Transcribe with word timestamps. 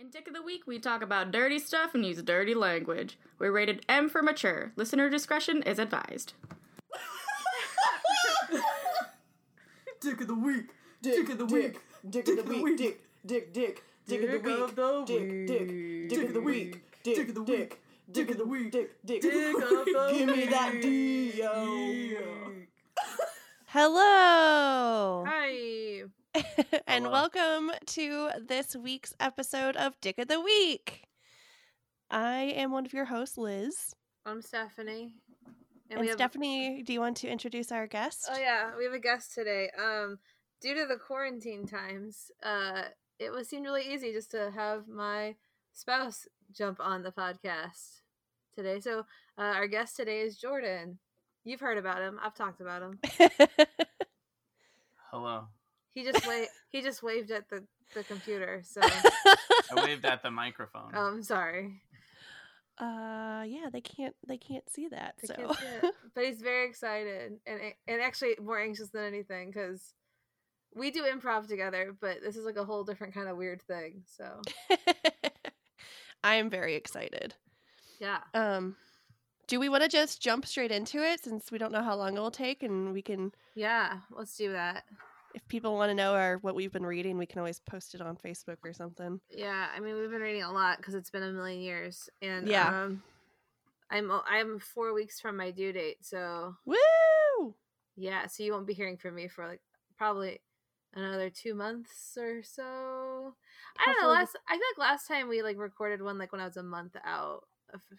In 0.00 0.08
Dick 0.08 0.26
of 0.28 0.32
the 0.32 0.40
Week, 0.40 0.62
we 0.66 0.78
talk 0.78 1.02
about 1.02 1.30
dirty 1.30 1.58
stuff 1.58 1.94
and 1.94 2.06
use 2.06 2.22
dirty 2.22 2.54
language. 2.54 3.18
We're 3.38 3.52
rated 3.52 3.84
M 3.86 4.08
for 4.08 4.22
mature. 4.22 4.72
Listener 4.74 5.10
discretion 5.10 5.62
is 5.64 5.78
advised. 5.78 6.32
Dick 10.00 10.22
of 10.22 10.26
the 10.26 10.34
week. 10.34 10.70
Dick, 11.02 11.16
Dick 11.16 11.28
of 11.28 11.36
the 11.36 11.44
week. 11.44 11.80
Dick 12.08 12.28
of 12.28 12.36
the 12.36 12.44
week. 12.44 12.78
Dick, 12.78 13.02
dick, 13.26 13.52
dick. 13.52 13.84
Dick 14.08 14.22
of 14.22 14.74
the 14.74 15.04
week. 15.04 15.06
Dick, 15.06 15.46
dick. 15.46 16.08
Dick 16.08 16.28
of 16.28 16.32
the 16.32 16.40
week. 16.40 16.82
Dick 17.02 17.18
of 17.18 17.34
the 17.34 17.44
Dick, 17.44 17.58
week. 17.58 17.80
Dick 18.10 18.30
of 18.30 18.38
the 18.38 18.46
week. 18.46 18.72
Dick, 18.72 18.96
dick. 19.04 19.20
Dick 19.20 19.56
Give 20.12 20.28
me 20.28 20.46
that 20.46 20.70
week. 20.72 20.82
D-O. 20.82 22.52
Hello. 23.66 25.26
Hi. 25.28 26.04
and 26.86 27.04
Hello. 27.04 27.10
welcome 27.10 27.72
to 27.86 28.30
this 28.46 28.76
week's 28.76 29.14
episode 29.18 29.76
of 29.76 30.00
Dick 30.00 30.18
of 30.18 30.28
the 30.28 30.40
Week. 30.40 31.02
I 32.08 32.54
am 32.56 32.70
one 32.70 32.86
of 32.86 32.92
your 32.92 33.06
hosts, 33.06 33.36
Liz. 33.36 33.94
I'm 34.24 34.40
Stephanie. 34.40 35.14
And, 35.90 36.00
we 36.00 36.06
have 36.06 36.16
Stephanie, 36.16 36.84
do 36.84 36.92
you 36.92 37.00
want 37.00 37.16
to 37.18 37.28
introduce 37.28 37.72
our 37.72 37.88
guest? 37.88 38.28
Oh 38.30 38.38
yeah, 38.38 38.70
we 38.78 38.84
have 38.84 38.92
a 38.92 39.00
guest 39.00 39.34
today. 39.34 39.70
Um 39.76 40.18
due 40.60 40.74
to 40.74 40.86
the 40.86 40.96
quarantine 40.96 41.66
times, 41.66 42.30
uh 42.44 42.82
it 43.18 43.32
was 43.32 43.48
seemed 43.48 43.64
really 43.64 43.92
easy 43.92 44.12
just 44.12 44.30
to 44.30 44.52
have 44.54 44.86
my 44.86 45.34
spouse 45.72 46.28
jump 46.52 46.78
on 46.80 47.02
the 47.02 47.10
podcast 47.10 48.02
today. 48.54 48.78
So, 48.78 49.00
uh, 49.36 49.42
our 49.42 49.66
guest 49.66 49.96
today 49.96 50.20
is 50.20 50.38
Jordan. 50.38 50.98
You've 51.44 51.60
heard 51.60 51.78
about 51.78 52.00
him. 52.00 52.18
I've 52.22 52.34
talked 52.34 52.60
about 52.60 52.82
him. 52.82 52.98
Hello. 55.10 55.48
He 55.92 56.04
just 56.04 56.26
wa- 56.26 56.46
he 56.70 56.82
just 56.82 57.02
waved 57.02 57.30
at 57.30 57.48
the 57.48 57.64
the 57.94 58.04
computer. 58.04 58.62
So, 58.64 58.80
I 58.84 59.74
waved 59.74 60.04
at 60.04 60.22
the 60.22 60.30
microphone. 60.30 60.92
oh, 60.94 61.08
I'm 61.08 61.22
sorry. 61.22 61.82
uh 62.78 63.42
yeah, 63.46 63.68
they 63.72 63.80
can't 63.80 64.14
they 64.26 64.38
can't 64.38 64.68
see 64.70 64.88
that. 64.88 65.14
I 65.22 65.26
so 65.26 65.34
can't 65.34 65.56
see 65.58 65.66
it. 65.82 65.94
But 66.14 66.24
he's 66.24 66.40
very 66.42 66.68
excited 66.68 67.38
and 67.46 67.60
and 67.86 68.00
actually 68.02 68.34
more 68.42 68.58
anxious 68.60 68.90
than 68.90 69.04
anything 69.04 69.50
because 69.50 69.94
we 70.74 70.90
do 70.92 71.02
improv 71.04 71.48
together, 71.48 71.94
but 72.00 72.18
this 72.22 72.36
is 72.36 72.44
like 72.44 72.56
a 72.56 72.64
whole 72.64 72.84
different 72.84 73.12
kind 73.14 73.28
of 73.28 73.36
weird 73.36 73.60
thing. 73.62 74.02
So 74.06 74.40
I 76.24 76.34
am 76.36 76.50
very 76.50 76.74
excited. 76.74 77.34
yeah, 77.98 78.20
Um 78.34 78.76
do 79.46 79.58
we 79.58 79.68
want 79.68 79.82
to 79.82 79.88
just 79.88 80.22
jump 80.22 80.46
straight 80.46 80.70
into 80.70 81.02
it 81.02 81.24
since 81.24 81.50
we 81.50 81.58
don't 81.58 81.72
know 81.72 81.82
how 81.82 81.96
long 81.96 82.16
it 82.16 82.20
will 82.20 82.30
take 82.30 82.62
and 82.62 82.92
we 82.92 83.02
can 83.02 83.32
yeah, 83.56 83.98
let's 84.12 84.36
do 84.36 84.52
that. 84.52 84.84
If 85.34 85.46
people 85.48 85.74
want 85.74 85.90
to 85.90 85.94
know 85.94 86.14
our 86.14 86.38
what 86.38 86.54
we've 86.54 86.72
been 86.72 86.86
reading, 86.86 87.18
we 87.18 87.26
can 87.26 87.38
always 87.38 87.60
post 87.60 87.94
it 87.94 88.00
on 88.00 88.16
Facebook 88.16 88.56
or 88.64 88.72
something. 88.72 89.20
Yeah, 89.30 89.68
I 89.74 89.80
mean 89.80 89.96
we've 89.96 90.10
been 90.10 90.20
reading 90.20 90.42
a 90.42 90.52
lot 90.52 90.78
because 90.78 90.94
it's 90.94 91.10
been 91.10 91.22
a 91.22 91.32
million 91.32 91.60
years, 91.60 92.08
and 92.22 92.48
Yeah. 92.48 92.84
um, 92.84 93.02
I'm 93.90 94.10
I'm 94.28 94.58
four 94.58 94.92
weeks 94.94 95.20
from 95.20 95.36
my 95.36 95.50
due 95.50 95.72
date, 95.72 95.98
so 96.04 96.54
Woo! 96.64 97.54
yeah, 97.96 98.26
so 98.26 98.42
you 98.42 98.52
won't 98.52 98.66
be 98.66 98.74
hearing 98.74 98.96
from 98.96 99.14
me 99.14 99.28
for 99.28 99.46
like 99.46 99.60
probably 99.98 100.40
another 100.94 101.30
two 101.30 101.54
months 101.54 102.16
or 102.18 102.42
so. 102.42 103.34
I 103.78 103.84
don't 103.86 104.02
know. 104.02 104.08
Last 104.08 104.36
I 104.48 104.52
feel 104.54 104.62
like 104.76 104.90
last 104.90 105.06
time 105.06 105.28
we 105.28 105.42
like 105.42 105.58
recorded 105.58 106.02
one 106.02 106.18
like 106.18 106.32
when 106.32 106.40
I 106.40 106.46
was 106.46 106.56
a 106.56 106.62
month 106.62 106.96
out 107.04 107.44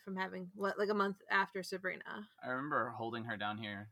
from 0.04 0.18
having 0.18 0.50
what 0.56 0.78
like 0.78 0.90
a 0.90 0.94
month 0.94 1.18
after 1.30 1.64
Sabrina. 1.64 2.28
I 2.44 2.50
remember 2.50 2.90
holding 2.98 3.24
her 3.26 3.38
down 3.38 3.58
here 3.58 3.88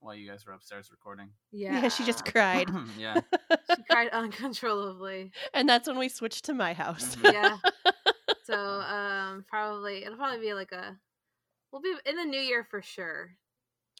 while 0.00 0.14
you 0.14 0.28
guys 0.28 0.46
were 0.46 0.52
upstairs 0.52 0.90
recording. 0.90 1.30
Yeah, 1.52 1.82
Yeah, 1.82 1.88
she 1.88 2.04
just 2.04 2.24
cried. 2.24 2.68
yeah. 2.98 3.20
she 3.76 3.82
cried 3.82 4.08
uncontrollably. 4.08 5.32
and 5.54 5.68
that's 5.68 5.88
when 5.88 5.98
we 5.98 6.08
switched 6.08 6.44
to 6.46 6.54
my 6.54 6.72
house. 6.72 7.16
Mhm. 7.16 7.32
Yeah. 7.32 7.56
so 8.44 8.54
um, 8.54 9.44
probably 9.48 10.04
it'll 10.04 10.16
probably 10.16 10.40
be 10.40 10.54
like 10.54 10.72
a 10.72 10.96
we'll 11.72 11.82
be 11.82 11.94
in 12.06 12.16
the 12.16 12.24
new 12.24 12.40
year 12.40 12.64
for 12.64 12.80
sure. 12.82 13.30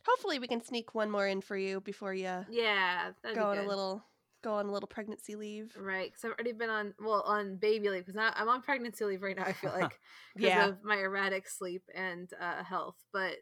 Hopefully, 0.06 0.38
we 0.38 0.46
can 0.48 0.62
sneak 0.64 0.94
one 0.94 1.10
more 1.10 1.26
in 1.26 1.40
for 1.42 1.56
you 1.56 1.80
before 1.80 2.14
you 2.14 2.46
Yeah, 2.48 3.10
that'd 3.22 3.36
go 3.36 3.52
be 3.52 3.58
on 3.58 3.64
a 3.64 3.68
little 3.68 4.02
go 4.42 4.54
on 4.54 4.66
a 4.66 4.72
little 4.72 4.86
pregnancy 4.86 5.34
leave. 5.36 5.76
Right, 5.78 6.08
because 6.10 6.24
I've 6.24 6.30
already 6.30 6.52
been 6.52 6.70
on 6.70 6.94
well 7.00 7.22
on 7.22 7.56
baby 7.56 7.90
leave 7.90 8.06
because 8.06 8.18
I'm 8.34 8.48
on 8.48 8.62
pregnancy 8.62 9.04
leave 9.04 9.22
right 9.22 9.36
now. 9.36 9.44
I 9.44 9.52
feel 9.52 9.72
like 9.72 9.98
because 10.34 10.48
Yeah. 10.50 10.68
of 10.68 10.84
my 10.84 10.96
erratic 10.96 11.48
sleep 11.48 11.82
and 11.94 12.30
uh, 12.40 12.62
health. 12.62 12.96
But 13.12 13.34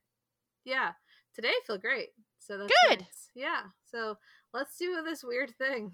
yeah, 0.65 0.93
today 1.35 1.51
I 1.51 1.61
feel 1.67 1.79
great. 1.79 2.09
So 2.47 2.59
that's 2.59 2.73
Good. 2.89 3.01
nice. 3.01 3.31
Yeah. 3.35 3.63
So 3.91 4.17
let's 4.53 4.77
do 4.79 5.03
this 5.05 5.25
weird 5.25 5.55
thing. 5.57 5.93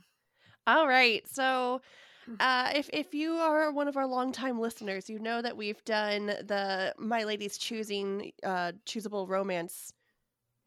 All 0.67 0.87
right. 0.87 1.27
So, 1.29 1.81
Mm. 2.29 2.37
uh, 2.39 2.71
if 2.77 2.89
if 2.93 3.15
you 3.15 3.33
are 3.35 3.73
one 3.73 3.89
of 3.89 3.97
our 3.97 4.07
longtime 4.07 4.61
listeners, 4.61 5.11
you 5.11 5.19
know 5.19 5.43
that 5.43 5.57
we've 5.57 5.83
done 5.85 6.27
the 6.27 6.95
My 6.99 7.25
Lady's 7.25 7.59
Choosing 7.59 8.31
uh, 8.45 8.73
choosable 8.87 9.29
romance, 9.29 9.93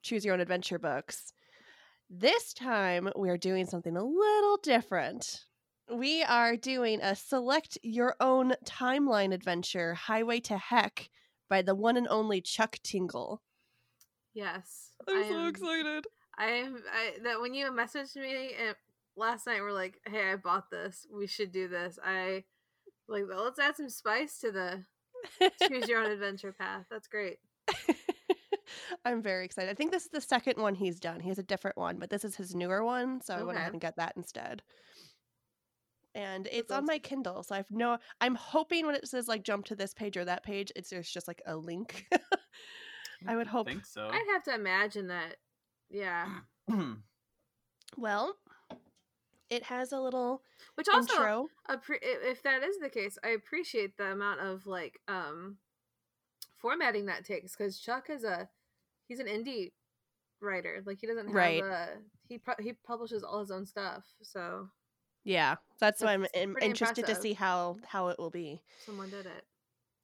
choose 0.04 0.26
your 0.26 0.34
own 0.34 0.42
adventure 0.42 0.80
books. 0.80 1.32
This 2.10 2.54
time, 2.54 3.10
we 3.16 3.30
are 3.30 3.38
doing 3.38 3.66
something 3.66 3.96
a 3.96 4.04
little 4.04 4.58
different. 4.58 5.46
We 5.90 6.24
are 6.24 6.58
doing 6.58 7.00
a 7.02 7.16
select 7.16 7.78
your 7.84 8.16
own 8.20 8.54
timeline 8.66 9.34
adventure, 9.34 9.94
Highway 9.94 10.40
to 10.42 10.58
Heck, 10.58 11.10
by 11.50 11.62
the 11.62 11.76
one 11.76 11.96
and 11.96 12.08
only 12.10 12.42
Chuck 12.42 12.78
Tingle. 12.84 13.42
Yes, 14.34 14.85
I'm 15.08 15.24
I 15.24 15.28
so 15.28 15.40
am- 15.40 15.48
excited. 15.48 16.08
I 16.38 16.48
am 16.48 16.84
I, 16.92 17.14
that 17.24 17.40
when 17.42 17.54
you 17.54 17.66
messaged 17.72 18.16
me 18.16 18.52
and 18.60 18.76
last 19.16 19.48
night, 19.48 19.62
we're 19.62 19.72
like, 19.72 20.00
"Hey, 20.06 20.32
I 20.32 20.36
bought 20.36 20.70
this. 20.70 21.08
We 21.14 21.28
should 21.28 21.52
do 21.52 21.68
this." 21.68 21.98
I 22.04 22.44
like 23.08 23.24
well, 23.28 23.44
let's 23.44 23.60
add 23.60 23.78
some 23.78 23.90
spice 23.90 24.40
to 24.40 24.52
the 24.52 24.84
choose 25.68 25.88
your 25.88 26.04
own 26.04 26.12
adventure 26.12 26.52
path. 26.52 26.86
That's 26.90 27.08
great. 27.08 27.38
I'm 29.06 29.22
very 29.22 29.46
excited. 29.46 29.70
I 29.70 29.74
think 29.76 29.92
this 29.92 30.04
is 30.04 30.10
the 30.10 30.22
second 30.22 30.58
one 30.62 30.76
he's 30.76 31.00
done. 31.00 31.20
He 31.20 31.30
has 31.30 31.38
a 31.40 31.44
different 31.44 31.78
one, 31.78 31.98
but 31.98 32.10
this 32.10 32.26
is 32.26 32.36
his 32.36 32.56
newer 32.56 32.84
one, 32.84 33.22
so 33.22 33.36
I 33.36 33.44
went 33.44 33.58
ahead 33.58 33.72
and 33.72 33.82
got 33.82 33.96
that 33.98 34.14
instead. 34.18 34.62
And 36.16 36.48
it's 36.52 36.70
That's 36.70 36.80
on 36.80 36.86
my 36.86 36.98
Kindle, 36.98 37.44
so 37.44 37.56
I've 37.56 37.70
no. 37.70 37.98
I'm 38.22 38.36
hoping 38.36 38.86
when 38.86 38.96
it 38.96 39.08
says 39.08 39.28
like 39.28 39.44
jump 39.44 39.66
to 39.66 39.76
this 39.76 39.94
page 39.94 40.16
or 40.18 40.26
that 40.26 40.44
page, 40.44 40.72
it's 40.76 40.90
there's 40.90 41.10
just 41.10 41.28
like 41.28 41.42
a 41.46 41.56
link. 41.56 42.06
I 43.28 43.36
would 43.36 43.48
hope. 43.48 43.68
think 43.68 43.86
so. 43.86 44.08
I'd 44.08 44.26
have 44.34 44.44
to 44.44 44.54
imagine 44.56 45.08
that. 45.08 45.38
Yeah. 45.90 46.28
Well, 47.98 48.36
it 49.50 49.64
has 49.64 49.92
a 49.94 50.00
little 50.00 50.42
Which 50.76 50.88
also 50.90 51.14
intro. 51.14 51.48
appre- 51.70 52.00
if 52.02 52.44
that 52.44 52.64
is 52.64 52.78
the 52.80 52.90
case, 52.90 53.18
I 53.24 53.30
appreciate 53.30 53.96
the 53.98 54.12
amount 54.12 54.42
of 54.42 54.66
like 54.68 55.00
um 55.08 55.58
formatting 56.58 57.06
that 57.06 57.24
takes 57.26 57.56
because 57.56 57.80
Chuck 57.80 58.10
is 58.10 58.24
a 58.24 58.50
he's 59.08 59.20
an 59.20 59.28
indie 59.28 59.72
writer. 60.42 60.82
Like 60.86 61.00
he 61.00 61.08
doesn't 61.08 61.28
have 61.28 61.36
Right. 61.36 61.64
a 61.64 61.90
he 62.28 62.38
pu- 62.40 62.62
he 62.62 62.74
publishes 62.74 63.24
all 63.24 63.40
his 63.40 63.52
own 63.52 63.66
stuff. 63.66 64.04
So 64.24 64.70
Yeah, 65.24 65.56
that's 65.80 66.02
why 66.04 66.14
I'm 66.14 66.22
That's 66.24 66.36
im- 66.38 66.54
pretty 66.54 66.68
interested 66.68 67.06
to 67.06 67.16
see 67.16 67.34
how 67.34 67.78
how 67.88 68.10
it 68.10 68.20
will 68.20 68.32
be. 68.32 68.62
someone 68.86 69.10
did 69.10 69.26
it. 69.26 69.46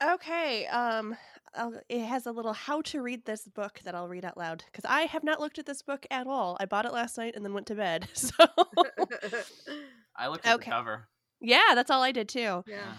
Okay, 0.04 0.66
um, 0.68 1.16
I'll, 1.56 1.80
it 1.90 2.02
has 2.06 2.26
a 2.26 2.32
little 2.32 2.54
how 2.54 2.82
to 2.84 3.02
read 3.02 3.26
this 3.26 3.48
book 3.48 3.82
that 3.84 3.94
I'll 3.94 4.08
read 4.08 4.26
out 4.26 4.38
loud 4.38 4.64
because 4.66 4.86
I 4.90 5.02
have 5.02 5.24
not 5.24 5.40
looked 5.40 5.60
at 5.60 5.66
this 5.66 5.82
book 5.82 6.06
at 6.10 6.26
all. 6.28 6.58
I 6.60 6.66
bought 6.66 6.86
it 6.86 6.94
last 6.94 7.18
night 7.18 7.34
and 7.36 7.46
then 7.46 7.54
went 7.54 7.68
to 7.68 7.76
bed. 7.76 8.08
So 8.16 8.34
I 10.16 10.28
looked 10.28 10.46
at 10.46 10.56
Okay. 10.56 10.70
the 10.70 10.76
cover. 10.76 11.08
yeah, 11.40 11.74
that's 11.76 11.92
all 11.92 12.02
I 12.04 12.12
did 12.12 12.30
too. 12.30 12.64
yeah. 12.68 12.94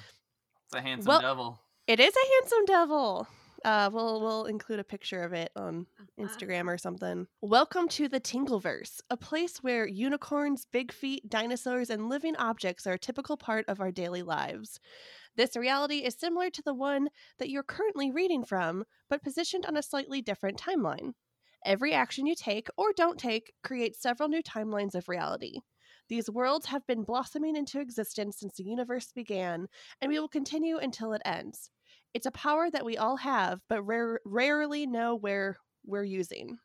It's 0.66 0.74
a 0.74 0.80
handsome 0.80 1.08
Well- 1.08 1.20
devil. 1.20 1.58
It 1.88 1.98
is 1.98 2.14
a 2.14 2.32
handsome 2.40 2.64
devil. 2.66 3.26
Uh, 3.64 3.90
we'll 3.92 4.20
we'll 4.20 4.44
include 4.46 4.78
a 4.78 4.84
picture 4.84 5.22
of 5.22 5.32
it 5.32 5.50
on 5.56 5.86
Uh, 6.00 6.22
Instagram 6.24 6.68
or 6.68 6.78
something. 6.78 7.26
Welcome 7.40 7.88
to 7.88 8.08
the 8.08 8.20
Tingleverse, 8.20 9.00
a 9.10 9.16
place 9.16 9.58
where 9.62 9.86
unicorns, 9.86 10.64
big 10.72 10.92
feet, 10.92 11.28
dinosaurs, 11.28 11.90
and 11.90 12.08
living 12.08 12.36
objects 12.36 12.86
are 12.86 12.94
a 12.94 12.98
typical 12.98 13.36
part 13.36 13.64
of 13.68 13.80
our 13.80 13.90
daily 13.90 14.22
lives. 14.22 14.78
This 15.36 15.56
reality 15.56 15.98
is 15.98 16.14
similar 16.14 16.50
to 16.50 16.62
the 16.62 16.74
one 16.74 17.08
that 17.38 17.48
you're 17.48 17.62
currently 17.62 18.10
reading 18.10 18.44
from, 18.44 18.84
but 19.08 19.22
positioned 19.22 19.64
on 19.64 19.76
a 19.76 19.82
slightly 19.82 20.20
different 20.20 20.58
timeline. 20.58 21.12
Every 21.64 21.94
action 21.94 22.26
you 22.26 22.34
take 22.34 22.68
or 22.76 22.92
don't 22.94 23.18
take 23.18 23.52
creates 23.62 24.02
several 24.02 24.28
new 24.28 24.42
timelines 24.42 24.94
of 24.94 25.08
reality. 25.08 25.60
These 26.08 26.28
worlds 26.28 26.66
have 26.66 26.86
been 26.86 27.04
blossoming 27.04 27.56
into 27.56 27.80
existence 27.80 28.38
since 28.40 28.56
the 28.56 28.64
universe 28.64 29.12
began, 29.14 29.68
and 30.00 30.10
we 30.10 30.18
will 30.18 30.28
continue 30.28 30.76
until 30.76 31.12
it 31.12 31.22
ends. 31.24 31.70
It's 32.12 32.26
a 32.26 32.32
power 32.32 32.70
that 32.70 32.84
we 32.84 32.98
all 32.98 33.16
have, 33.16 33.60
but 33.68 33.82
rare, 33.84 34.20
rarely 34.26 34.86
know 34.86 35.14
where 35.14 35.56
we're 35.86 36.04
using. 36.04 36.58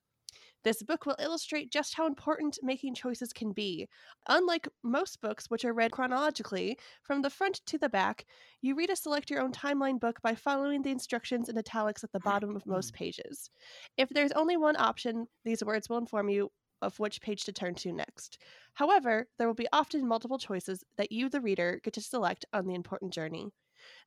This 0.63 0.83
book 0.83 1.05
will 1.05 1.15
illustrate 1.19 1.71
just 1.71 1.93
how 1.95 2.07
important 2.07 2.57
making 2.61 2.95
choices 2.95 3.31
can 3.31 3.51
be. 3.51 3.87
Unlike 4.27 4.67
most 4.83 5.21
books, 5.21 5.49
which 5.49 5.65
are 5.65 5.73
read 5.73 5.91
chronologically, 5.91 6.77
from 7.03 7.21
the 7.21 7.29
front 7.29 7.61
to 7.67 7.77
the 7.77 7.89
back, 7.89 8.25
you 8.61 8.75
read 8.75 8.89
a 8.89 8.95
select 8.95 9.29
your 9.29 9.41
own 9.41 9.51
timeline 9.51 9.99
book 9.99 10.21
by 10.21 10.35
following 10.35 10.81
the 10.81 10.91
instructions 10.91 11.49
in 11.49 11.57
italics 11.57 12.03
at 12.03 12.11
the 12.11 12.19
mm, 12.19 12.25
bottom 12.25 12.55
of 12.55 12.65
most 12.65 12.93
mm. 12.93 12.97
pages. 12.97 13.49
If 13.97 14.09
there's 14.09 14.31
only 14.33 14.57
one 14.57 14.75
option, 14.77 15.27
these 15.45 15.63
words 15.63 15.89
will 15.89 15.97
inform 15.97 16.29
you 16.29 16.49
of 16.81 16.99
which 16.99 17.21
page 17.21 17.43
to 17.45 17.51
turn 17.51 17.75
to 17.75 17.91
next. 17.91 18.39
However, 18.73 19.27
there 19.37 19.47
will 19.47 19.55
be 19.55 19.67
often 19.73 20.07
multiple 20.07 20.37
choices 20.37 20.83
that 20.97 21.11
you, 21.11 21.29
the 21.29 21.41
reader, 21.41 21.79
get 21.83 21.93
to 21.93 22.01
select 22.01 22.45
on 22.53 22.67
the 22.67 22.75
important 22.75 23.13
journey. 23.13 23.49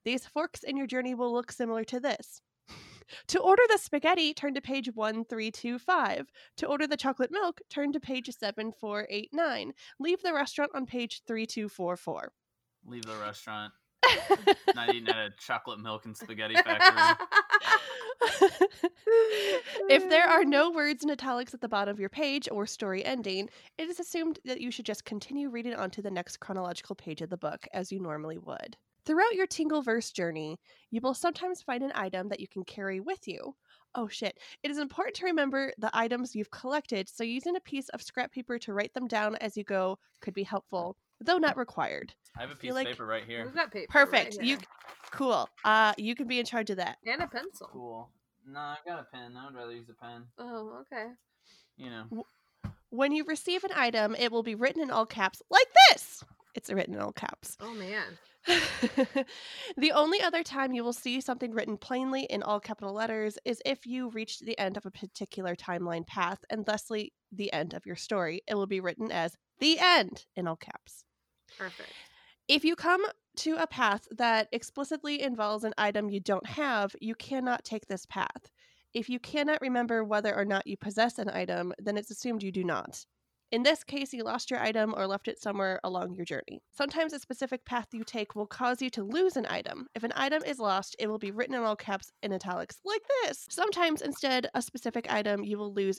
These 0.05 0.27
forks 0.27 0.63
in 0.63 0.77
your 0.77 0.87
journey 0.87 1.15
will 1.15 1.33
look 1.33 1.53
similar 1.53 1.85
to 1.85 2.01
this. 2.01 2.41
To 3.29 3.41
order 3.41 3.63
the 3.69 3.79
spaghetti, 3.79 4.35
turn 4.35 4.55
to 4.55 4.61
page 4.61 4.89
1325. 4.93 6.31
To 6.59 6.67
order 6.67 6.87
the 6.87 6.97
chocolate 6.97 7.31
milk, 7.31 7.61
turn 7.71 7.93
to 7.93 8.01
page 8.01 8.29
7489. 8.31 9.73
Leave 9.99 10.23
the 10.23 10.33
restaurant 10.33 10.73
on 10.75 10.87
page 10.87 11.23
3244. 11.27 12.33
Leave 12.87 13.05
the 13.05 13.17
restaurant. 13.17 13.73
Not 14.75 14.95
eating 14.95 15.09
at 15.09 15.17
a 15.17 15.31
chocolate 15.39 15.79
milk 15.79 16.07
and 16.07 16.17
spaghetti 16.17 16.55
factory. 16.55 17.27
if 19.89 20.09
there 20.09 20.27
are 20.27 20.45
no 20.45 20.71
words 20.71 21.05
in 21.05 21.11
italics 21.11 21.55
at 21.55 21.61
the 21.61 21.69
bottom 21.69 21.93
of 21.93 22.01
your 22.01 22.09
page 22.09 22.49
or 22.51 22.67
story 22.67 23.05
ending, 23.05 23.49
it 23.79 23.89
is 23.89 24.01
assumed 24.01 24.39
that 24.45 24.61
you 24.61 24.71
should 24.71 24.87
just 24.87 25.05
continue 25.05 25.51
reading 25.51 25.75
on 25.75 25.91
to 25.91 26.03
the 26.03 26.11
next 26.11 26.41
chronological 26.41 26.95
page 26.95 27.21
of 27.21 27.31
the 27.31 27.37
book 27.37 27.67
as 27.73 27.93
you 27.93 28.01
normally 28.01 28.39
would. 28.39 28.77
Throughout 29.05 29.35
your 29.35 29.47
Tingleverse 29.47 30.13
journey, 30.13 30.59
you 30.91 31.01
will 31.03 31.15
sometimes 31.15 31.63
find 31.63 31.83
an 31.83 31.93
item 31.95 32.29
that 32.29 32.41
you 32.41 32.49
can 32.49 32.65
carry 32.65 33.01
with 33.01 33.27
you. 33.27 33.55
Oh 33.95 34.07
shit. 34.09 34.39
It 34.63 34.71
is 34.71 34.79
important 34.79 35.17
to 35.17 35.25
remember 35.27 35.73
the 35.79 35.91
items 35.93 36.37
you've 36.37 36.51
collected, 36.51 37.09
so 37.09 37.25
using 37.25 37.57
a 37.57 37.61
piece 37.61 37.89
of 37.89 38.03
scrap 38.03 38.31
paper 38.33 38.59
to 38.61 38.73
write 38.73 38.95
them 38.95 39.09
down 39.09 39.37
as 39.37 39.57
you 39.57 39.65
go 39.65 39.99
could 40.21 40.35
be 40.35 40.45
helpful, 40.45 40.97
though 41.21 41.39
not 41.39 41.57
required. 41.57 42.15
I 42.37 42.43
have 42.43 42.51
a 42.51 42.55
feel 42.55 42.69
piece 42.71 42.75
like- 42.75 42.87
of 42.89 42.93
paper 42.93 43.07
right 43.07 43.25
here. 43.25 43.45
We've 43.45 43.55
got 43.55 43.73
paper. 43.73 43.87
Perfect. 43.91 44.37
right 44.37 44.47
You 44.47 44.59
cool. 45.11 45.49
Uh 45.65 45.93
you 45.97 46.15
can 46.15 46.29
be 46.29 46.39
in 46.39 46.47
charge 46.47 46.71
of 46.71 46.77
that. 46.77 46.99
and 47.05 47.23
a 47.23 47.27
pencil. 47.27 47.69
Cool. 47.73 48.09
No, 48.47 48.59
I've 48.61 48.85
got 48.87 49.01
a 49.01 49.05
pen. 49.05 49.37
I 49.37 49.47
would 49.47 49.55
rather 49.55 49.73
use 49.73 49.89
a 49.91 49.95
pen. 49.95 50.25
Oh, 50.39 50.83
okay. 50.83 51.09
You 51.77 51.91
know. 51.91 52.25
When 52.91 53.13
you 53.13 53.25
receive 53.25 53.63
an 53.65 53.71
item, 53.77 54.15
it 54.19 54.31
will 54.33 54.43
be 54.43 54.55
written 54.55 54.83
in 54.83 54.91
all 54.91 55.07
caps 55.07 55.43
like 55.51 55.69
this. 55.91 56.25
It's 56.55 56.71
written 56.71 56.95
in 56.95 57.01
all 57.01 57.13
caps. 57.13 57.57
Oh 57.61 57.75
man. 57.75 58.19
the 59.77 59.93
only 59.93 60.21
other 60.23 60.43
time 60.43 60.73
you 60.73 60.83
will 60.83 60.93
see 60.93 61.21
something 61.21 61.53
written 61.53 61.77
plainly 61.77 62.23
in 62.23 62.43
all 62.43 62.61
capital 62.61 62.95
letters 62.95 63.39
is 63.45 63.61
if 63.67 63.87
you 63.87 64.09
reach 64.11 64.41
the 64.41 64.59
end 64.59 64.77
of 64.77 64.87
a 64.87 64.91
particular 64.91 65.55
timeline 65.55 66.07
path 66.07 66.39
and 66.49 66.65
thusly 66.65 67.13
the 67.33 67.53
end 67.53 67.75
of 67.75 67.87
your 67.87 67.97
story. 67.97 68.43
It 68.49 68.55
will 68.55 68.67
be 68.67 68.81
written 68.81 69.13
as 69.13 69.37
the 69.59 69.79
end 69.79 70.25
in 70.37 70.49
all 70.49 70.57
caps. 70.57 71.05
Perfect. 71.59 71.91
If 72.49 72.65
you 72.65 72.75
come 72.75 73.05
to 73.37 73.57
a 73.57 73.67
path 73.67 74.07
that 74.17 74.49
explicitly 74.53 75.23
involves 75.23 75.65
an 75.65 75.75
item 75.79 76.11
you 76.11 76.21
don't 76.21 76.47
have, 76.47 76.97
you 77.01 77.15
cannot 77.15 77.65
take 77.65 77.87
this 77.87 78.07
path. 78.07 78.51
If 78.93 79.09
you 79.09 79.21
cannot 79.21 79.61
remember 79.61 80.03
whether 80.03 80.35
or 80.35 80.45
not 80.45 80.67
you 80.67 80.77
possess 80.77 81.19
an 81.19 81.31
item, 81.31 81.73
then 81.79 81.97
it's 81.97 82.11
assumed 82.11 82.43
you 82.43 82.51
do 82.51 82.65
not. 82.65 83.05
In 83.53 83.65
this 83.65 83.83
case, 83.83 84.13
you 84.13 84.23
lost 84.23 84.49
your 84.49 84.61
item 84.61 84.95
or 84.97 85.09
left 85.09 85.27
it 85.27 85.43
somewhere 85.43 85.81
along 85.83 86.15
your 86.15 86.25
journey. 86.25 86.63
Sometimes 86.71 87.13
a 87.13 87.19
specific 87.19 87.65
path 87.65 87.89
you 87.91 88.05
take 88.05 88.37
will 88.37 88.47
cause 88.47 88.81
you 88.81 88.91
to 88.91 89.03
lose 89.03 89.37
an 89.37 89.47
item. 89.51 89.89
If 89.97 90.05
an 90.05 90.13
item 90.15 90.45
is 90.45 90.61
lost, 90.61 90.95
it 91.01 91.09
will 91.09 91.19
be 91.19 91.33
written 91.33 91.57
in 91.57 91.63
all 91.63 91.75
caps 91.75 92.13
in 92.23 92.33
italics 92.33 92.79
like 92.85 93.03
this. 93.25 93.47
Sometimes, 93.51 94.03
instead, 94.03 94.49
a 94.55 94.63
specific 94.63 95.13
item 95.13 95.43
you 95.43 95.59
will 95.59 95.75
lose 95.75 95.99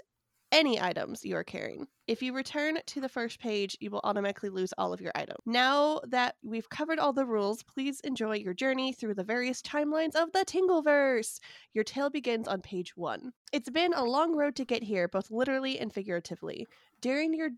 any 0.54 0.82
items 0.82 1.24
you 1.24 1.36
are 1.36 1.44
carrying. 1.44 1.88
If 2.08 2.22
you 2.22 2.34
return 2.34 2.78
to 2.86 3.02
the 3.02 3.10
first 3.10 3.40
page, 3.40 3.78
you 3.80 3.90
will 3.90 4.02
automatically 4.04 4.50
lose 4.50 4.74
all 4.78 4.92
of 4.92 5.00
your 5.00 5.14
items. 5.16 5.40
Now 5.46 6.02
that 6.10 6.36
we've 6.44 6.70
covered 6.70 7.00
all 7.00 7.14
the 7.14 7.26
rules, 7.26 7.64
please 7.64 8.02
enjoy 8.02 8.36
your 8.36 8.54
journey 8.54 8.92
through 8.92 9.16
the 9.16 9.24
various 9.24 9.62
timelines 9.62 10.16
of 10.16 10.32
the 10.34 10.46
Tingleverse. 10.46 11.40
Your 11.74 11.86
tale 11.86 12.10
begins 12.10 12.48
on 12.48 12.62
page 12.62 12.98
one. 12.98 13.32
It's 13.54 13.70
been 13.70 13.94
a 13.94 14.04
long 14.04 14.36
road 14.36 14.56
to 14.58 14.66
get 14.66 14.84
here, 14.84 15.08
both 15.08 15.32
literally 15.32 15.80
and 15.80 15.94
figuratively. 15.94 16.68
During 17.02 17.34
your 17.34 17.50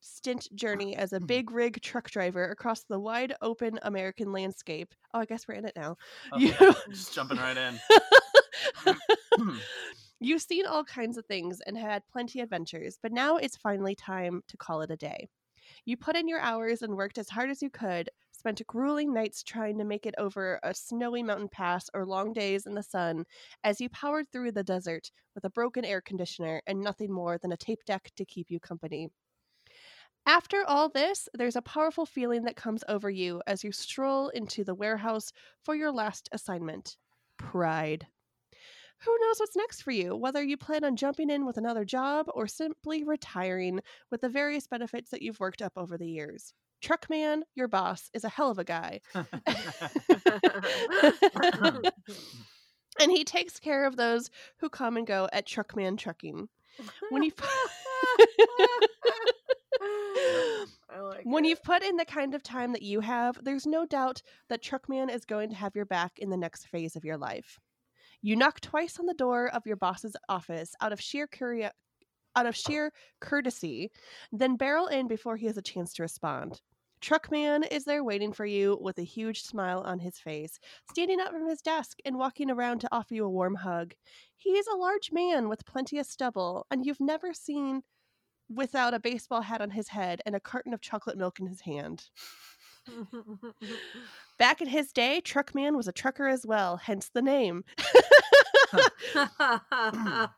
stint 0.00 0.48
journey 0.54 0.96
as 0.96 1.12
a 1.12 1.16
mm-hmm. 1.16 1.26
big 1.26 1.50
rig 1.50 1.80
truck 1.80 2.10
driver 2.10 2.50
across 2.50 2.82
the 2.84 2.98
wide 2.98 3.34
open 3.40 3.78
American 3.82 4.32
landscape. 4.32 4.94
Oh, 5.14 5.20
I 5.20 5.24
guess 5.24 5.46
we're 5.46 5.54
in 5.54 5.64
it 5.64 5.76
now. 5.76 5.96
Oh, 6.32 6.38
You- 6.38 6.54
yeah, 6.60 6.72
Just 6.90 7.14
jumping 7.14 7.38
right 7.38 7.56
in. 7.56 7.78
Mm-hmm. 8.84 9.56
You've 10.20 10.42
seen 10.42 10.66
all 10.66 10.84
kinds 10.84 11.16
of 11.16 11.26
things 11.26 11.60
and 11.66 11.76
had 11.76 12.06
plenty 12.06 12.40
of 12.40 12.44
adventures, 12.44 12.98
but 13.02 13.12
now 13.12 13.38
it's 13.38 13.56
finally 13.56 13.96
time 13.96 14.42
to 14.48 14.56
call 14.56 14.82
it 14.82 14.90
a 14.90 14.96
day. 14.96 15.28
You 15.84 15.96
put 15.96 16.16
in 16.16 16.28
your 16.28 16.38
hours 16.40 16.82
and 16.82 16.96
worked 16.96 17.18
as 17.18 17.28
hard 17.28 17.50
as 17.50 17.60
you 17.60 17.70
could, 17.70 18.08
spent 18.42 18.66
grueling 18.66 19.14
nights 19.14 19.44
trying 19.44 19.78
to 19.78 19.84
make 19.84 20.04
it 20.04 20.16
over 20.18 20.58
a 20.64 20.74
snowy 20.74 21.22
mountain 21.22 21.48
pass 21.48 21.88
or 21.94 22.04
long 22.04 22.32
days 22.32 22.66
in 22.66 22.74
the 22.74 22.82
sun 22.82 23.24
as 23.62 23.80
you 23.80 23.88
powered 23.88 24.28
through 24.32 24.50
the 24.50 24.64
desert 24.64 25.12
with 25.36 25.44
a 25.44 25.50
broken 25.50 25.84
air 25.84 26.00
conditioner 26.00 26.60
and 26.66 26.80
nothing 26.80 27.12
more 27.12 27.38
than 27.38 27.52
a 27.52 27.56
tape 27.56 27.84
deck 27.84 28.10
to 28.16 28.24
keep 28.24 28.50
you 28.50 28.58
company. 28.58 29.10
After 30.26 30.64
all 30.66 30.88
this, 30.88 31.28
there's 31.34 31.54
a 31.54 31.62
powerful 31.62 32.04
feeling 32.04 32.42
that 32.42 32.56
comes 32.56 32.82
over 32.88 33.08
you 33.08 33.40
as 33.46 33.62
you 33.62 33.70
stroll 33.70 34.28
into 34.30 34.64
the 34.64 34.74
warehouse 34.74 35.30
for 35.62 35.76
your 35.76 35.92
last 35.92 36.28
assignment 36.32 36.96
pride. 37.36 38.08
Who 39.02 39.16
knows 39.20 39.38
what's 39.38 39.54
next 39.54 39.82
for 39.82 39.92
you, 39.92 40.16
whether 40.16 40.42
you 40.42 40.56
plan 40.56 40.82
on 40.82 40.96
jumping 40.96 41.30
in 41.30 41.46
with 41.46 41.58
another 41.58 41.84
job 41.84 42.26
or 42.34 42.48
simply 42.48 43.04
retiring 43.04 43.82
with 44.10 44.20
the 44.20 44.28
various 44.28 44.66
benefits 44.66 45.10
that 45.10 45.22
you've 45.22 45.38
worked 45.38 45.62
up 45.62 45.74
over 45.76 45.96
the 45.96 46.10
years. 46.10 46.54
Truckman, 46.82 47.44
your 47.54 47.68
boss, 47.68 48.10
is 48.12 48.24
a 48.24 48.28
hell 48.28 48.50
of 48.50 48.58
a 48.58 48.64
guy, 48.64 49.00
and 53.00 53.10
he 53.10 53.24
takes 53.24 53.58
care 53.58 53.86
of 53.86 53.96
those 53.96 54.30
who 54.58 54.68
come 54.68 54.96
and 54.96 55.06
go 55.06 55.28
at 55.32 55.46
Truckman 55.46 55.96
Trucking. 55.96 56.48
When 57.10 57.22
you 57.22 57.32
like 57.38 57.48
oh 59.82 61.14
when 61.24 61.44
it. 61.44 61.48
you've 61.48 61.62
put 61.62 61.82
in 61.82 61.96
the 61.96 62.04
kind 62.04 62.34
of 62.34 62.42
time 62.42 62.72
that 62.72 62.82
you 62.82 63.00
have, 63.00 63.38
there's 63.42 63.66
no 63.66 63.86
doubt 63.86 64.22
that 64.48 64.62
Truckman 64.62 65.08
is 65.08 65.24
going 65.24 65.50
to 65.50 65.56
have 65.56 65.74
your 65.74 65.86
back 65.86 66.18
in 66.18 66.30
the 66.30 66.36
next 66.36 66.66
phase 66.68 66.96
of 66.96 67.04
your 67.04 67.16
life. 67.16 67.58
You 68.22 68.36
knock 68.36 68.60
twice 68.60 68.98
on 68.98 69.06
the 69.06 69.14
door 69.14 69.48
of 69.48 69.66
your 69.66 69.76
boss's 69.76 70.16
office 70.28 70.74
out 70.80 70.92
of 70.92 71.00
sheer 71.00 71.28
out 72.34 72.46
of 72.46 72.56
sheer 72.56 72.92
courtesy, 73.20 73.90
then 74.30 74.56
barrel 74.56 74.86
in 74.86 75.06
before 75.06 75.36
he 75.36 75.46
has 75.46 75.58
a 75.58 75.62
chance 75.62 75.92
to 75.94 76.02
respond. 76.02 76.60
Truckman 77.02 77.64
is 77.64 77.84
there 77.84 78.04
waiting 78.04 78.32
for 78.32 78.46
you 78.46 78.78
with 78.80 78.96
a 78.96 79.02
huge 79.02 79.42
smile 79.42 79.80
on 79.80 79.98
his 79.98 80.20
face, 80.20 80.60
standing 80.88 81.18
up 81.18 81.32
from 81.32 81.48
his 81.48 81.60
desk 81.60 81.98
and 82.04 82.16
walking 82.16 82.48
around 82.48 82.80
to 82.80 82.88
offer 82.92 83.12
you 83.12 83.24
a 83.24 83.30
warm 83.30 83.56
hug. 83.56 83.94
He 84.36 84.50
is 84.50 84.68
a 84.68 84.76
large 84.76 85.10
man 85.10 85.48
with 85.48 85.66
plenty 85.66 85.98
of 85.98 86.06
stubble, 86.06 86.64
and 86.70 86.86
you've 86.86 87.00
never 87.00 87.34
seen 87.34 87.82
without 88.48 88.94
a 88.94 89.00
baseball 89.00 89.42
hat 89.42 89.60
on 89.60 89.70
his 89.70 89.88
head 89.88 90.22
and 90.24 90.36
a 90.36 90.40
carton 90.40 90.72
of 90.72 90.80
chocolate 90.80 91.18
milk 91.18 91.40
in 91.40 91.46
his 91.46 91.62
hand. 91.62 92.04
Back 94.38 94.60
in 94.60 94.68
his 94.68 94.92
day, 94.92 95.20
Truckman 95.20 95.76
was 95.76 95.88
a 95.88 95.92
trucker 95.92 96.28
as 96.28 96.46
well, 96.46 96.76
hence 96.76 97.10
the 97.12 97.22
name. 97.22 97.64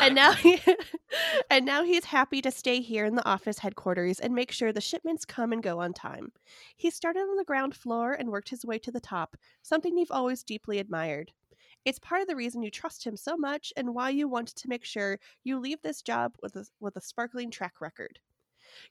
And 0.00 0.14
now 0.14 0.32
he, 0.32 0.60
and 1.50 1.64
now 1.64 1.84
he's 1.84 2.06
happy 2.06 2.40
to 2.42 2.50
stay 2.50 2.80
here 2.80 3.04
in 3.04 3.14
the 3.14 3.28
office 3.28 3.58
headquarters 3.58 4.20
and 4.20 4.34
make 4.34 4.52
sure 4.52 4.72
the 4.72 4.80
shipments 4.80 5.24
come 5.24 5.52
and 5.52 5.62
go 5.62 5.80
on 5.80 5.92
time. 5.92 6.32
He 6.76 6.90
started 6.90 7.20
on 7.20 7.36
the 7.36 7.44
ground 7.44 7.74
floor 7.74 8.12
and 8.12 8.30
worked 8.30 8.50
his 8.50 8.64
way 8.64 8.78
to 8.80 8.92
the 8.92 9.00
top, 9.00 9.36
something 9.62 9.96
you've 9.96 10.10
always 10.10 10.42
deeply 10.42 10.78
admired. 10.78 11.32
It's 11.84 11.98
part 12.00 12.20
of 12.20 12.28
the 12.28 12.36
reason 12.36 12.62
you 12.62 12.70
trust 12.70 13.04
him 13.04 13.16
so 13.16 13.36
much 13.36 13.72
and 13.76 13.94
why 13.94 14.10
you 14.10 14.28
want 14.28 14.48
to 14.48 14.68
make 14.68 14.84
sure 14.84 15.18
you 15.44 15.58
leave 15.58 15.80
this 15.82 16.02
job 16.02 16.34
with 16.42 16.56
a, 16.56 16.66
with 16.80 16.96
a 16.96 17.00
sparkling 17.00 17.50
track 17.50 17.80
record. 17.80 18.18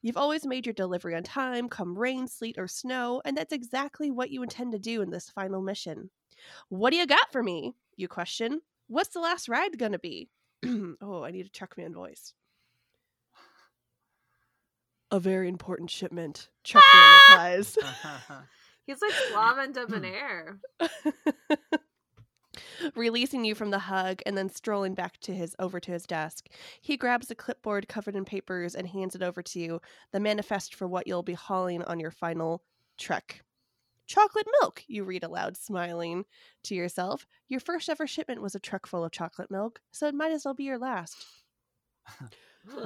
You've 0.02 0.18
always 0.18 0.46
made 0.46 0.66
your 0.66 0.74
delivery 0.74 1.16
on 1.16 1.24
time, 1.24 1.68
come 1.68 1.98
rain, 1.98 2.28
sleet, 2.28 2.58
or 2.58 2.68
snow, 2.68 3.22
and 3.26 3.36
that's 3.36 3.54
exactly 3.54 4.12
what 4.12 4.32
you 4.32 4.44
intend 4.44 4.72
to 4.72 4.80
do 4.80 5.02
in 5.02 5.10
this 5.10 5.30
final 5.30 5.62
mission. 5.62 6.10
What 6.70 6.92
do 6.92 6.98
you 6.98 7.06
got 7.06 7.32
for 7.32 7.44
me? 7.44 7.76
You 7.98 8.08
question. 8.08 8.62
What's 8.88 9.10
the 9.10 9.20
last 9.20 9.50
ride 9.50 9.78
gonna 9.78 10.00
be? 10.00 10.30
oh, 11.02 11.24
I 11.24 11.32
need 11.32 11.46
a 11.46 11.50
Truckman 11.50 11.94
voice. 11.94 12.34
A 15.12 15.20
very 15.20 15.48
important 15.48 15.90
shipment, 15.90 16.50
Truckman 16.64 17.04
replies. 17.30 17.78
He's 18.86 19.02
like 19.02 19.14
Slaven 19.32 19.74
debonair. 19.74 20.60
Releasing 22.96 23.44
you 23.44 23.56
from 23.56 23.72
the 23.72 23.80
hug 23.80 24.22
and 24.26 24.38
then 24.38 24.50
strolling 24.50 24.94
back 24.94 25.18
to 25.22 25.34
his 25.34 25.56
over 25.58 25.80
to 25.80 25.92
his 25.92 26.06
desk. 26.06 26.48
He 26.82 26.98
grabs 26.98 27.32
a 27.32 27.36
clipboard 27.36 27.88
covered 27.88 28.16
in 28.16 28.26
papers 28.26 28.76
and 28.76 28.88
hands 28.88 29.16
it 29.16 29.24
over 29.24 29.42
to 29.42 29.60
you, 29.60 29.82
the 30.12 30.20
manifest 30.20 30.76
for 30.76 30.88
what 30.88 31.08
you'll 31.08 31.24
be 31.24 31.34
hauling 31.34 31.82
on 31.84 32.00
your 32.00 32.12
final 32.12 32.62
trek. 32.98 33.42
Chocolate 34.08 34.48
milk, 34.62 34.84
you 34.88 35.04
read 35.04 35.24
aloud, 35.24 35.58
smiling 35.58 36.26
to 36.64 36.76
yourself. 36.76 37.26
Your 37.48 37.60
first 37.60 37.90
ever 37.90 38.06
shipment 38.06 38.42
was 38.42 38.54
a 38.56 38.60
truck 38.60 38.86
full 38.86 39.04
of 39.04 39.12
chocolate 39.12 39.50
milk, 39.50 39.82
so 39.92 40.08
it 40.08 40.14
might 40.14 40.32
as 40.32 40.46
well 40.46 40.54
be 40.54 40.64
your 40.66 40.78
last. 40.78 41.26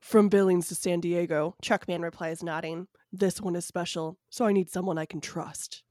From 0.00 0.28
Billings 0.28 0.68
to 0.68 0.74
San 0.74 1.00
Diego, 1.00 1.56
Truckman 1.62 2.02
replies, 2.02 2.42
nodding. 2.42 2.86
This 3.12 3.40
one 3.40 3.56
is 3.56 3.64
special, 3.64 4.18
so 4.30 4.44
I 4.44 4.52
need 4.52 4.70
someone 4.70 4.98
I 4.98 5.06
can 5.06 5.20
trust. 5.20 5.82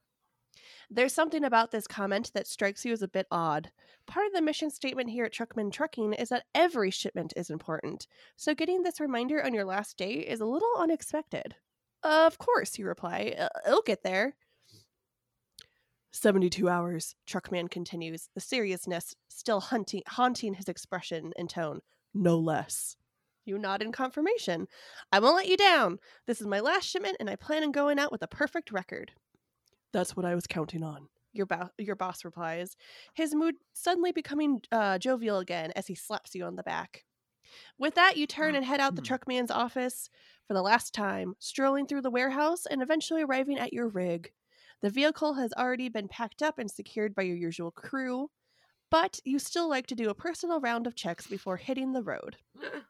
There's 0.93 1.13
something 1.13 1.45
about 1.45 1.71
this 1.71 1.87
comment 1.87 2.31
that 2.33 2.47
strikes 2.47 2.83
you 2.83 2.91
as 2.91 3.01
a 3.01 3.07
bit 3.07 3.25
odd. 3.31 3.71
Part 4.07 4.27
of 4.27 4.33
the 4.33 4.41
mission 4.41 4.69
statement 4.69 5.09
here 5.09 5.23
at 5.23 5.31
Truckman 5.31 5.71
Trucking 5.71 6.11
is 6.13 6.27
that 6.29 6.43
every 6.53 6.91
shipment 6.91 7.31
is 7.37 7.49
important, 7.49 8.07
so 8.35 8.53
getting 8.53 8.83
this 8.83 8.99
reminder 8.99 9.41
on 9.41 9.53
your 9.53 9.63
last 9.63 9.95
day 9.97 10.15
is 10.15 10.41
a 10.41 10.45
little 10.45 10.73
unexpected. 10.77 11.55
Of 12.03 12.37
course, 12.37 12.77
you 12.77 12.85
reply. 12.85 13.33
"Uh, 13.37 13.47
It'll 13.65 13.81
get 13.83 14.03
there. 14.03 14.35
72 16.11 16.67
hours, 16.67 17.15
Truckman 17.25 17.69
continues, 17.69 18.27
the 18.33 18.41
seriousness 18.41 19.15
still 19.29 19.61
hunting, 19.61 20.03
haunting 20.07 20.55
his 20.55 20.67
expression 20.67 21.31
and 21.37 21.49
tone. 21.49 21.79
No 22.13 22.37
less. 22.37 22.97
You 23.45 23.57
nod 23.57 23.81
in 23.81 23.93
confirmation. 23.93 24.67
I 25.13 25.19
won't 25.19 25.37
let 25.37 25.47
you 25.47 25.55
down. 25.55 25.99
This 26.27 26.41
is 26.41 26.47
my 26.47 26.59
last 26.59 26.83
shipment, 26.85 27.15
and 27.21 27.29
I 27.29 27.37
plan 27.37 27.63
on 27.63 27.71
going 27.71 27.97
out 27.97 28.11
with 28.11 28.23
a 28.23 28.27
perfect 28.27 28.73
record. 28.73 29.13
That's 29.93 30.15
what 30.15 30.25
I 30.25 30.35
was 30.35 30.47
counting 30.47 30.83
on. 30.83 31.07
Your, 31.33 31.45
bo- 31.45 31.69
your 31.77 31.95
boss 31.95 32.25
replies, 32.25 32.75
his 33.13 33.33
mood 33.33 33.55
suddenly 33.73 34.11
becoming 34.11 34.61
uh, 34.71 34.97
jovial 34.97 35.39
again 35.39 35.71
as 35.75 35.87
he 35.87 35.95
slaps 35.95 36.35
you 36.35 36.43
on 36.43 36.55
the 36.55 36.63
back. 36.63 37.05
With 37.77 37.95
that, 37.95 38.17
you 38.17 38.27
turn 38.27 38.55
and 38.55 38.65
head 38.65 38.79
out 38.79 38.95
the 38.95 39.01
Mhm. 39.01 39.05
truckman's 39.05 39.51
office 39.51 40.09
for 40.47 40.53
the 40.53 40.61
last 40.61 40.93
time, 40.93 41.35
strolling 41.39 41.87
through 41.87 42.01
the 42.01 42.11
warehouse 42.11 42.65
and 42.65 42.81
eventually 42.81 43.23
arriving 43.23 43.57
at 43.57 43.73
your 43.73 43.87
rig. 43.87 44.31
The 44.81 44.89
vehicle 44.89 45.35
has 45.35 45.53
already 45.53 45.89
been 45.89 46.07
packed 46.07 46.41
up 46.41 46.59
and 46.59 46.69
secured 46.69 47.15
by 47.15 47.23
your 47.23 47.37
usual 47.37 47.71
crew, 47.71 48.29
but 48.89 49.19
you 49.25 49.39
still 49.39 49.69
like 49.69 49.87
to 49.87 49.95
do 49.95 50.09
a 50.09 50.15
personal 50.15 50.59
round 50.59 50.87
of 50.87 50.95
checks 50.95 51.27
before 51.27 51.57
hitting 51.57 51.93
the 51.93 52.03
road. 52.03 52.37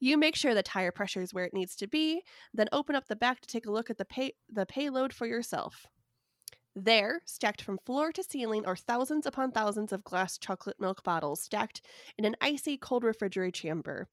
You 0.00 0.18
make 0.18 0.36
sure 0.36 0.54
the 0.54 0.62
tire 0.62 0.92
pressure 0.92 1.20
is 1.22 1.32
where 1.32 1.44
it 1.44 1.54
needs 1.54 1.76
to 1.76 1.86
be, 1.86 2.22
then 2.52 2.68
open 2.72 2.94
up 2.96 3.06
the 3.08 3.16
back 3.16 3.40
to 3.40 3.46
take 3.48 3.66
a 3.66 3.70
look 3.72 3.90
at 3.90 3.98
the 3.98 4.04
pay- 4.04 4.34
the 4.48 4.66
payload 4.66 5.12
for 5.12 5.26
yourself. 5.26 5.86
There, 6.76 7.22
stacked 7.24 7.62
from 7.62 7.78
floor 7.78 8.10
to 8.12 8.22
ceiling, 8.22 8.66
are 8.66 8.76
thousands 8.76 9.26
upon 9.26 9.52
thousands 9.52 9.92
of 9.92 10.02
glass 10.02 10.38
chocolate 10.38 10.80
milk 10.80 11.04
bottles 11.04 11.40
stacked 11.40 11.80
in 12.18 12.24
an 12.24 12.34
icy 12.40 12.76
cold 12.76 13.04
refrigerated 13.04 13.54
chamber. 13.54 14.08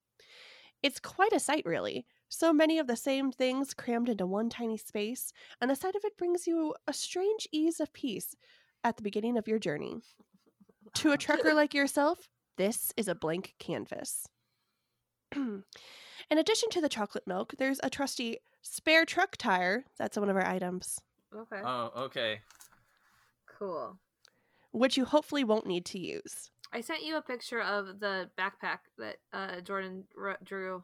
It's 0.84 1.00
quite 1.00 1.34
a 1.34 1.40
sight, 1.40 1.66
really. 1.66 2.06
So 2.30 2.54
many 2.54 2.80
of 2.80 2.88
the 2.88 2.96
same 2.96 3.32
things 3.32 3.74
crammed 3.74 4.10
into 4.10 4.26
one 4.26 4.50
tiny 4.50 4.78
space, 4.78 5.34
and 5.60 5.70
the 5.70 5.76
sight 5.76 5.96
of 5.96 6.06
it 6.06 6.18
brings 6.18 6.48
you 6.48 6.76
a 6.88 6.94
strange 6.94 7.48
ease 7.52 7.80
of 7.80 7.94
peace 7.94 8.36
at 8.84 8.98
the 8.98 9.04
beginning 9.04 9.38
of 9.38 9.48
your 9.48 9.60
journey. 9.60 9.98
To 10.96 11.12
a 11.12 11.18
trucker 11.20 11.54
like 11.54 11.74
yourself, 11.74 12.30
this 12.58 12.94
is 12.96 13.08
a 13.08 13.16
blank 13.16 13.56
canvas. 13.60 14.28
In 15.36 15.64
addition 16.30 16.70
to 16.70 16.82
the 16.82 16.90
chocolate 16.90 17.28
milk, 17.28 17.56
there's 17.58 17.80
a 17.84 17.90
trusty 17.90 18.38
spare 18.62 19.06
truck 19.06 19.38
tire. 19.38 19.86
That's 19.98 20.18
one 20.18 20.30
of 20.30 20.36
our 20.36 20.46
items, 20.46 21.00
Okay. 21.36 21.62
Oh, 21.64 21.92
okay. 21.96 22.42
cool. 23.58 23.98
which 24.72 24.98
you 24.98 25.06
hopefully 25.06 25.44
won't 25.44 25.66
need 25.66 25.86
to 25.86 26.00
use. 26.00 26.50
I 26.74 26.82
sent 26.82 27.04
you 27.04 27.18
a 27.18 27.22
picture 27.22 27.62
of 27.62 28.00
the 28.00 28.30
backpack 28.40 28.80
that 28.98 29.18
uh, 29.34 29.60
Jordan 29.62 30.06
r- 30.18 30.38
drew 30.44 30.84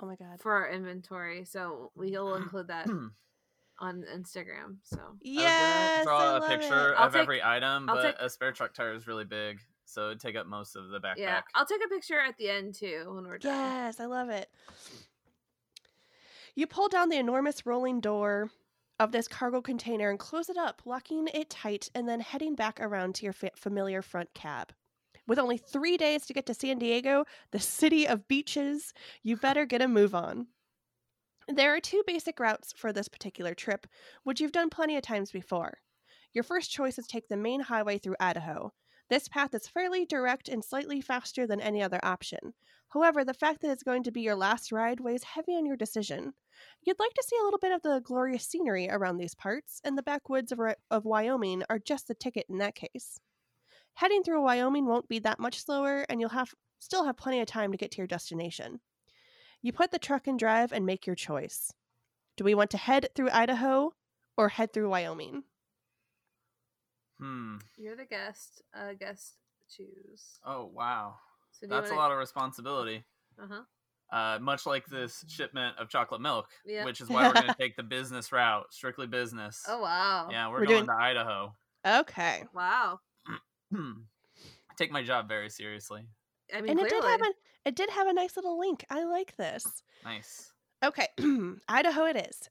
Oh 0.00 0.06
my 0.06 0.16
god. 0.16 0.40
for 0.40 0.52
our 0.52 0.70
inventory, 0.70 1.44
so 1.44 1.90
we'll 1.94 2.34
include 2.42 2.68
that 2.68 2.86
on 3.78 4.04
Instagram. 4.14 4.76
So 4.82 4.98
Yes, 5.20 5.46
I 5.50 5.98
was 5.98 6.04
gonna 6.04 6.04
draw 6.04 6.18
I 6.18 6.24
a 6.36 6.40
love 6.40 6.48
picture 6.48 6.92
it. 6.92 6.94
I'll 6.96 7.06
of 7.08 7.12
take- 7.12 7.22
every 7.22 7.42
item, 7.42 7.88
I'll 7.88 7.96
but 7.96 8.02
take- 8.02 8.14
a 8.20 8.30
spare 8.30 8.52
truck 8.52 8.72
tire 8.74 8.94
is 8.94 9.06
really 9.06 9.24
big, 9.26 9.60
so 9.84 10.06
it'd 10.06 10.20
take 10.20 10.36
up 10.36 10.46
most 10.46 10.74
of 10.76 10.88
the 10.88 10.98
backpack. 10.98 11.14
yeah, 11.18 11.40
I'll 11.54 11.66
take 11.66 11.84
a 11.84 11.88
picture 11.88 12.18
at 12.18 12.36
the 12.38 12.48
end 12.50 12.74
too 12.74 13.04
when 13.14 13.24
we're 13.26 13.38
done. 13.38 13.52
Yes, 13.54 14.00
I 14.00 14.06
love 14.06 14.28
it. 14.30 14.48
You 16.54 16.66
pull 16.66 16.88
down 16.88 17.08
the 17.08 17.18
enormous 17.18 17.64
rolling 17.66 18.00
door 18.00 18.50
of 18.98 19.12
this 19.12 19.28
cargo 19.28 19.60
container 19.60 20.10
and 20.10 20.18
close 20.18 20.48
it 20.48 20.56
up, 20.56 20.82
locking 20.84 21.28
it 21.32 21.50
tight, 21.50 21.90
and 21.94 22.08
then 22.08 22.20
heading 22.20 22.54
back 22.54 22.80
around 22.80 23.14
to 23.16 23.24
your 23.24 23.32
fa- 23.32 23.50
familiar 23.56 24.02
front 24.02 24.34
cab. 24.34 24.72
With 25.26 25.38
only 25.38 25.58
three 25.58 25.96
days 25.96 26.26
to 26.26 26.32
get 26.32 26.46
to 26.46 26.54
San 26.54 26.78
Diego, 26.78 27.24
the 27.50 27.60
city 27.60 28.08
of 28.08 28.26
beaches, 28.28 28.94
you 29.22 29.36
better 29.36 29.66
get 29.66 29.82
a 29.82 29.88
move 29.88 30.14
on. 30.14 30.48
There 31.46 31.74
are 31.74 31.80
two 31.80 32.02
basic 32.06 32.40
routes 32.40 32.72
for 32.76 32.92
this 32.92 33.08
particular 33.08 33.54
trip, 33.54 33.86
which 34.24 34.40
you've 34.40 34.52
done 34.52 34.70
plenty 34.70 34.96
of 34.96 35.02
times 35.02 35.30
before. 35.30 35.78
Your 36.32 36.44
first 36.44 36.70
choice 36.70 36.98
is 36.98 37.06
take 37.06 37.28
the 37.28 37.36
main 37.36 37.60
highway 37.60 37.98
through 37.98 38.16
Idaho. 38.20 38.72
This 39.08 39.28
path 39.28 39.54
is 39.54 39.66
fairly 39.66 40.04
direct 40.04 40.48
and 40.48 40.64
slightly 40.64 41.00
faster 41.00 41.46
than 41.46 41.60
any 41.60 41.82
other 41.82 42.00
option. 42.02 42.54
However, 42.90 43.24
the 43.24 43.34
fact 43.34 43.60
that 43.60 43.70
it's 43.70 43.82
going 43.82 44.02
to 44.04 44.10
be 44.10 44.22
your 44.22 44.34
last 44.34 44.72
ride 44.72 45.00
weighs 45.00 45.22
heavy 45.22 45.52
on 45.52 45.66
your 45.66 45.76
decision. 45.76 46.34
You'd 46.82 46.98
like 46.98 47.12
to 47.14 47.24
see 47.26 47.36
a 47.40 47.44
little 47.44 47.58
bit 47.58 47.72
of 47.72 47.82
the 47.82 48.00
glorious 48.02 48.44
scenery 48.44 48.88
around 48.90 49.18
these 49.18 49.34
parts, 49.34 49.80
and 49.84 49.96
the 49.96 50.02
backwoods 50.02 50.52
of, 50.52 50.60
of 50.90 51.04
Wyoming 51.04 51.62
are 51.68 51.78
just 51.78 52.08
the 52.08 52.14
ticket 52.14 52.46
in 52.48 52.58
that 52.58 52.74
case. 52.74 53.20
Heading 53.94 54.22
through 54.22 54.42
Wyoming 54.42 54.86
won't 54.86 55.08
be 55.08 55.18
that 55.20 55.40
much 55.40 55.64
slower, 55.64 56.06
and 56.08 56.20
you'll 56.20 56.30
have 56.30 56.54
still 56.78 57.04
have 57.04 57.16
plenty 57.16 57.40
of 57.40 57.46
time 57.46 57.72
to 57.72 57.78
get 57.78 57.90
to 57.92 57.98
your 57.98 58.06
destination. 58.06 58.80
You 59.60 59.72
put 59.72 59.90
the 59.90 59.98
truck 59.98 60.28
in 60.28 60.36
drive 60.36 60.72
and 60.72 60.86
make 60.86 61.06
your 61.06 61.16
choice. 61.16 61.72
Do 62.36 62.44
we 62.44 62.54
want 62.54 62.70
to 62.70 62.76
head 62.78 63.08
through 63.14 63.30
Idaho 63.30 63.92
or 64.36 64.48
head 64.50 64.72
through 64.72 64.90
Wyoming? 64.90 65.42
Hmm. 67.20 67.56
You're 67.76 67.96
the 67.96 68.04
guest. 68.04 68.62
Uh, 68.74 68.92
guest 68.98 69.34
choose. 69.74 70.38
Oh 70.46 70.70
wow, 70.72 71.14
So 71.52 71.66
that's 71.66 71.90
a 71.90 71.94
wanna... 71.94 72.00
lot 72.02 72.12
of 72.12 72.18
responsibility. 72.18 73.04
Uh 73.42 73.46
huh. 73.50 73.62
Uh, 74.10 74.38
much 74.40 74.64
like 74.64 74.86
this 74.86 75.22
shipment 75.28 75.76
of 75.78 75.90
chocolate 75.90 76.20
milk, 76.22 76.48
Yeah. 76.64 76.84
which 76.86 77.00
is 77.02 77.08
why 77.10 77.26
we're 77.28 77.34
going 77.34 77.46
to 77.48 77.54
take 77.60 77.76
the 77.76 77.82
business 77.82 78.32
route, 78.32 78.64
strictly 78.72 79.06
business. 79.06 79.62
Oh 79.68 79.82
wow. 79.82 80.28
Yeah, 80.30 80.48
we're, 80.48 80.60
We're 80.60 80.64
going 80.66 80.86
doing- 80.86 80.86
to 80.86 80.92
Idaho. 80.94 81.54
Okay. 81.86 82.44
Wow. 82.54 83.00
Hmm. 83.74 83.90
I 84.70 84.74
take 84.78 84.90
my 84.90 85.02
job 85.02 85.28
very 85.28 85.50
seriously. 85.50 86.06
I 86.54 86.60
mean, 86.62 86.70
and 86.70 86.80
it 86.80 86.88
did 86.88 87.04
have 87.04 87.20
a 87.20 87.32
it 87.66 87.76
did 87.76 87.90
have 87.90 88.06
a 88.06 88.12
nice 88.14 88.36
little 88.36 88.58
link. 88.58 88.84
I 88.88 89.04
like 89.04 89.36
this. 89.36 89.82
Nice. 90.04 90.52
Okay, 90.82 91.08
Idaho 91.68 92.04
it 92.06 92.16
is. 92.30 92.48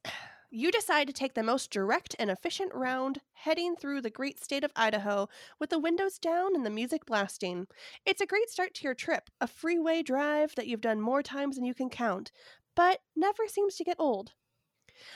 You 0.50 0.72
decide 0.74 1.08
to 1.08 1.14
take 1.14 1.36
the 1.36 1.44
most 1.44 1.72
direct 1.72 2.14
and 2.20 2.30
efficient 2.30 2.74
round, 2.74 3.22
heading 3.32 3.78
through 3.78 4.02
the 4.02 4.10
great 4.10 4.44
state 4.44 4.66
of 4.66 4.74
Idaho 4.76 5.30
with 5.58 5.70
the 5.70 5.80
windows 5.80 6.20
down 6.20 6.54
and 6.54 6.66
the 6.66 6.70
music 6.70 7.06
blasting. 7.06 7.68
It's 8.06 8.20
a 8.20 8.26
great 8.26 8.50
start 8.50 8.74
to 8.74 8.84
your 8.84 8.94
trip, 8.94 9.30
a 9.40 9.48
freeway 9.48 10.04
drive 10.04 10.54
that 10.56 10.68
you've 10.68 10.82
done 10.82 11.00
more 11.00 11.24
times 11.24 11.56
than 11.56 11.64
you 11.64 11.74
can 11.74 11.90
count, 11.90 12.34
but 12.76 13.02
never 13.16 13.48
seems 13.48 13.76
to 13.78 13.86
get 13.86 13.96
old. 14.00 14.34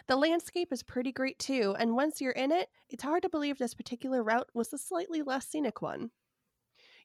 The 0.07 0.15
landscape 0.15 0.71
is 0.71 0.83
pretty 0.83 1.11
great 1.11 1.39
too, 1.39 1.75
and 1.77 1.95
once 1.95 2.21
you're 2.21 2.31
in 2.31 2.51
it, 2.51 2.69
it's 2.89 3.03
hard 3.03 3.23
to 3.23 3.29
believe 3.29 3.57
this 3.57 3.73
particular 3.73 4.23
route 4.23 4.49
was 4.53 4.69
the 4.69 4.77
slightly 4.77 5.21
less 5.21 5.47
scenic 5.47 5.81
one. 5.81 6.11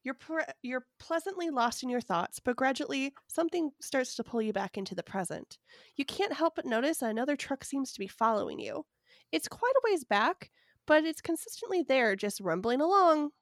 You're 0.06 0.14
pre- 0.14 0.44
you're 0.62 0.86
pleasantly 1.00 1.50
lost 1.50 1.82
in 1.82 1.88
your 1.88 2.00
thoughts, 2.00 2.38
but 2.38 2.54
gradually 2.54 3.12
something 3.26 3.72
starts 3.80 4.14
to 4.14 4.22
pull 4.22 4.40
you 4.40 4.52
back 4.52 4.78
into 4.78 4.94
the 4.94 5.02
present. 5.02 5.58
You 5.96 6.04
can't 6.04 6.32
help 6.32 6.54
but 6.54 6.64
notice 6.64 7.02
another 7.02 7.34
truck 7.34 7.64
seems 7.64 7.92
to 7.92 7.98
be 7.98 8.06
following 8.06 8.60
you. 8.60 8.86
It's 9.32 9.48
quite 9.48 9.75
a 9.75 9.80
ways 9.90 10.04
back, 10.04 10.52
but 10.86 11.04
it's 11.04 11.20
consistently 11.20 11.82
there, 11.82 12.14
just 12.14 12.40
rumbling 12.40 12.80
along. 12.80 13.32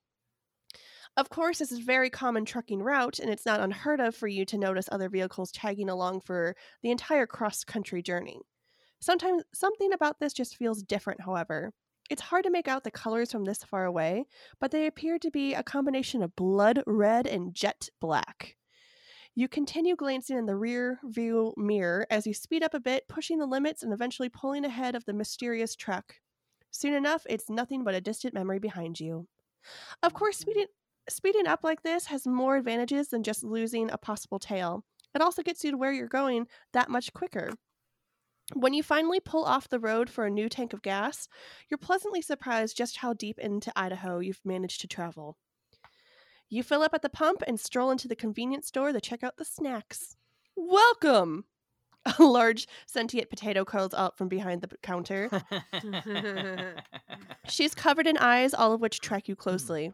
Of 1.16 1.28
course, 1.28 1.58
this 1.58 1.72
is 1.72 1.80
a 1.80 1.82
very 1.82 2.08
common 2.08 2.44
trucking 2.44 2.80
route, 2.80 3.18
and 3.18 3.28
it's 3.28 3.44
not 3.44 3.58
unheard 3.60 4.00
of 4.00 4.14
for 4.14 4.28
you 4.28 4.44
to 4.46 4.56
notice 4.56 4.88
other 4.92 5.08
vehicles 5.08 5.50
tagging 5.50 5.88
along 5.90 6.20
for 6.20 6.54
the 6.82 6.90
entire 6.92 7.26
cross 7.26 7.64
country 7.64 8.00
journey. 8.00 8.40
Sometimes 9.00 9.44
something 9.54 9.92
about 9.92 10.20
this 10.20 10.32
just 10.32 10.56
feels 10.56 10.82
different, 10.82 11.20
however. 11.22 11.72
It's 12.10 12.22
hard 12.22 12.44
to 12.44 12.50
make 12.50 12.68
out 12.68 12.84
the 12.84 12.90
colors 12.90 13.32
from 13.32 13.44
this 13.44 13.64
far 13.64 13.86
away, 13.86 14.26
but 14.60 14.70
they 14.70 14.86
appear 14.86 15.18
to 15.18 15.30
be 15.30 15.54
a 15.54 15.62
combination 15.62 16.22
of 16.22 16.36
blood 16.36 16.82
red 16.86 17.26
and 17.26 17.54
jet 17.54 17.88
black. 18.00 18.56
You 19.34 19.48
continue 19.48 19.96
glancing 19.96 20.36
in 20.38 20.46
the 20.46 20.54
rear 20.54 21.00
view 21.02 21.54
mirror 21.56 22.06
as 22.10 22.26
you 22.26 22.34
speed 22.34 22.62
up 22.62 22.74
a 22.74 22.78
bit, 22.78 23.08
pushing 23.08 23.38
the 23.38 23.46
limits 23.46 23.82
and 23.82 23.92
eventually 23.92 24.28
pulling 24.28 24.64
ahead 24.64 24.94
of 24.94 25.04
the 25.06 25.12
mysterious 25.12 25.74
truck. 25.74 26.14
Soon 26.70 26.94
enough, 26.94 27.26
it's 27.28 27.50
nothing 27.50 27.84
but 27.84 27.94
a 27.94 28.00
distant 28.00 28.34
memory 28.34 28.58
behind 28.58 29.00
you. 29.00 29.26
Of 30.02 30.12
course, 30.12 30.36
mm-hmm. 30.36 30.50
speeding, 30.50 30.66
speeding 31.08 31.46
up 31.46 31.64
like 31.64 31.82
this 31.82 32.06
has 32.06 32.26
more 32.26 32.56
advantages 32.56 33.08
than 33.08 33.22
just 33.22 33.42
losing 33.42 33.90
a 33.90 33.98
possible 33.98 34.38
tail. 34.38 34.84
It 35.14 35.22
also 35.22 35.42
gets 35.42 35.64
you 35.64 35.70
to 35.70 35.76
where 35.76 35.92
you're 35.92 36.08
going 36.08 36.46
that 36.72 36.90
much 36.90 37.12
quicker. 37.12 37.50
When 38.52 38.74
you 38.74 38.82
finally 38.82 39.20
pull 39.20 39.44
off 39.44 39.68
the 39.68 39.80
road 39.80 40.10
for 40.10 40.26
a 40.26 40.30
new 40.30 40.48
tank 40.48 40.74
of 40.74 40.82
gas, 40.82 41.28
you're 41.68 41.78
pleasantly 41.78 42.20
surprised 42.20 42.76
just 42.76 42.98
how 42.98 43.14
deep 43.14 43.38
into 43.38 43.72
Idaho 43.74 44.18
you've 44.18 44.40
managed 44.44 44.82
to 44.82 44.88
travel. 44.88 45.38
You 46.50 46.62
fill 46.62 46.82
up 46.82 46.92
at 46.92 47.00
the 47.00 47.08
pump 47.08 47.42
and 47.46 47.58
stroll 47.58 47.90
into 47.90 48.06
the 48.06 48.14
convenience 48.14 48.68
store 48.68 48.92
to 48.92 49.00
check 49.00 49.24
out 49.24 49.38
the 49.38 49.44
snacks. 49.44 50.16
Welcome! 50.56 51.46
A 52.18 52.22
large 52.22 52.68
sentient 52.86 53.30
potato 53.30 53.64
curls 53.64 53.94
out 53.94 54.18
from 54.18 54.28
behind 54.28 54.60
the 54.60 54.76
counter. 54.82 55.30
She's 57.48 57.74
covered 57.74 58.06
in 58.06 58.18
eyes, 58.18 58.52
all 58.52 58.72
of 58.72 58.80
which 58.82 59.00
track 59.00 59.26
you 59.26 59.34
hmm. 59.34 59.40
closely. 59.40 59.92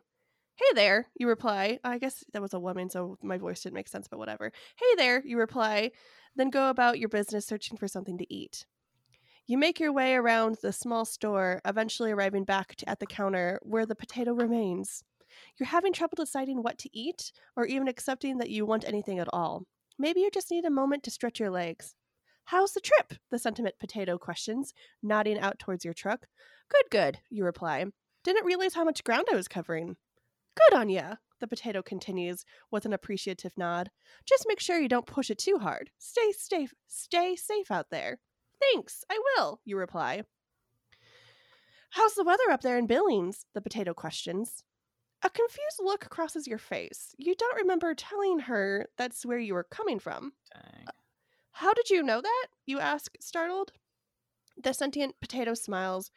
Hey 0.61 0.75
there, 0.75 1.07
you 1.17 1.27
reply. 1.27 1.79
I 1.83 1.97
guess 1.97 2.23
that 2.35 2.43
was 2.43 2.53
a 2.53 2.61
woman, 2.61 2.91
so 2.91 3.17
my 3.23 3.39
voice 3.39 3.63
didn't 3.63 3.77
make 3.77 3.89
sense, 3.89 4.09
but 4.09 4.19
whatever. 4.19 4.53
Hey 4.77 4.95
there, 4.95 5.23
you 5.25 5.39
reply, 5.39 5.91
then 6.37 6.51
go 6.51 6.69
about 6.69 6.99
your 6.99 7.09
business 7.09 7.47
searching 7.47 7.79
for 7.79 7.89
something 7.89 8.19
to 8.19 8.31
eat. 8.31 8.67
You 9.47 9.57
make 9.57 9.81
your 9.81 9.91
way 9.91 10.15
around 10.15 10.59
the 10.61 10.71
small 10.71 11.07
store, 11.07 11.63
eventually 11.65 12.11
arriving 12.13 12.45
back 12.45 12.77
to, 12.77 12.91
at 12.91 13.01
the 13.01 13.07
counter 13.07 13.59
where 13.63 13.87
the 13.87 13.95
potato 13.95 14.35
remains. 14.35 15.03
You're 15.59 15.69
having 15.69 15.95
trouble 15.95 16.17
deciding 16.17 16.63
what 16.63 16.77
to 16.81 16.91
eat 16.93 17.33
or 17.57 17.65
even 17.65 17.89
accepting 17.89 18.37
that 18.37 18.51
you 18.51 18.67
want 18.67 18.87
anything 18.87 19.19
at 19.19 19.29
all. 19.33 19.65
Maybe 19.99 20.21
you 20.21 20.31
just 20.31 20.51
need 20.51 20.67
a 20.67 20.71
moment 20.71 21.05
to 21.05 21.11
stretch 21.11 21.41
your 21.41 21.51
legs. 21.51 21.95
How's 22.45 22.73
the 22.73 22.81
trip? 22.81 23.15
The 23.31 23.39
sentiment 23.39 23.77
potato 23.81 24.19
questions, 24.19 24.75
nodding 25.03 25.39
out 25.39 25.59
towards 25.59 25.87
your 25.87 25.95
truck. 25.95 26.27
Good, 26.69 26.91
good, 26.91 27.19
you 27.31 27.47
reply. 27.47 27.87
Didn't 28.25 28.45
realize 28.45 28.75
how 28.75 28.85
much 28.85 29.05
ground 29.05 29.27
I 29.33 29.37
was 29.37 29.49
covering. 29.49 29.97
Good 30.57 30.77
on 30.77 30.89
ya, 30.89 31.17
the 31.41 31.47
potato 31.47 31.83
continues 31.83 32.45
with 32.71 32.85
an 32.85 32.93
appreciative 32.93 33.53
nod. 33.57 33.91
Just 34.27 34.47
make 34.47 34.61
sure 34.61 34.79
you 34.79 34.89
don't 34.89 35.07
push 35.07 35.31
it 35.31 35.39
too 35.39 35.59
hard. 35.59 35.91
Stay 35.99 36.33
safe, 36.33 36.75
stay 36.87 37.37
safe 37.37 37.71
out 37.71 37.91
there. 37.91 38.19
Thanks, 38.61 39.05
I 39.11 39.19
will, 39.37 39.61
you 39.65 39.77
reply. 39.77 40.23
How's 41.91 42.15
the 42.15 42.25
weather 42.25 42.51
up 42.51 42.61
there 42.61 42.79
in 42.79 42.87
Billings? 42.87 43.47
The 43.55 43.61
potato 43.61 43.95
questions. 43.95 44.63
A 45.23 45.31
confused 45.31 45.81
look 45.81 46.09
crosses 46.09 46.47
your 46.47 46.59
face. 46.59 47.15
You 47.19 47.35
don't 47.35 47.57
remember 47.57 47.95
telling 47.95 48.41
her 48.41 48.87
that's 48.97 49.27
where 49.27 49.39
you 49.39 49.55
were 49.55 49.65
coming 49.65 49.99
from. 49.99 50.33
Dang. 50.55 50.87
How 51.53 51.75
did 51.75 51.91
you 51.91 52.03
know 52.03 52.21
that? 52.21 52.47
You 52.65 52.79
ask, 52.79 53.15
startled. 53.21 53.73
The 54.63 54.73
sentient 54.73 55.17
potato 55.21 55.55
smiles. 55.55 56.11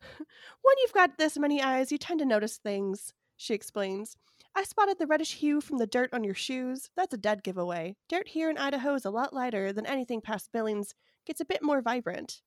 when 0.16 0.76
you've 0.82 0.92
got 0.92 1.18
this 1.18 1.38
many 1.38 1.62
eyes, 1.62 1.92
you 1.92 1.98
tend 1.98 2.20
to 2.20 2.26
notice 2.26 2.56
things, 2.56 3.12
she 3.38 3.54
explains. 3.54 4.16
I 4.54 4.64
spotted 4.64 4.98
the 4.98 5.06
reddish 5.06 5.36
hue 5.36 5.60
from 5.60 5.78
the 5.78 5.86
dirt 5.86 6.10
on 6.12 6.24
your 6.24 6.34
shoes. 6.34 6.90
That's 6.96 7.14
a 7.14 7.18
dead 7.18 7.44
giveaway. 7.44 7.96
Dirt 8.08 8.28
here 8.28 8.50
in 8.50 8.58
Idaho 8.58 8.94
is 8.94 9.04
a 9.04 9.10
lot 9.10 9.32
lighter 9.32 9.72
than 9.72 9.86
anything 9.86 10.20
past 10.20 10.50
Billings, 10.52 10.94
gets 11.24 11.40
a 11.40 11.46
bit 11.46 11.62
more 11.62 11.80
vibrant. 11.80 12.42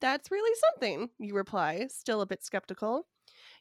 That's 0.00 0.30
really 0.30 0.56
something, 0.70 1.10
you 1.18 1.34
reply, 1.34 1.88
still 1.90 2.20
a 2.20 2.26
bit 2.26 2.44
skeptical. 2.44 3.08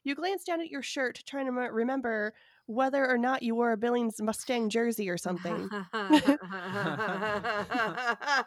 You 0.04 0.14
glance 0.14 0.44
down 0.44 0.62
at 0.62 0.70
your 0.70 0.84
shirt, 0.84 1.24
trying 1.26 1.48
to 1.48 1.52
remember 1.52 2.34
whether 2.68 3.10
or 3.10 3.18
not 3.18 3.44
you 3.44 3.56
wore 3.56 3.72
a 3.72 3.78
Billings 3.78 4.22
Mustang 4.22 4.70
jersey 4.70 5.10
or 5.10 5.18
something. 5.18 5.70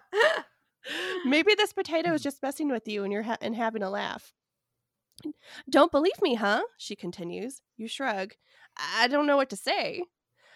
Maybe 1.24 1.54
this 1.54 1.72
potato 1.72 2.12
is 2.12 2.22
just 2.22 2.42
messing 2.42 2.68
with 2.68 2.86
you 2.86 3.02
and 3.02 3.12
you're 3.12 3.22
ha- 3.22 3.38
and 3.40 3.56
having 3.56 3.82
a 3.82 3.90
laugh. 3.90 4.32
Don't 5.68 5.92
believe 5.92 6.20
me, 6.22 6.34
huh? 6.34 6.62
She 6.76 6.96
continues. 6.96 7.62
You 7.76 7.88
shrug. 7.88 8.34
I 8.78 9.08
don't 9.08 9.26
know 9.26 9.36
what 9.36 9.50
to 9.50 9.56
say. 9.56 10.02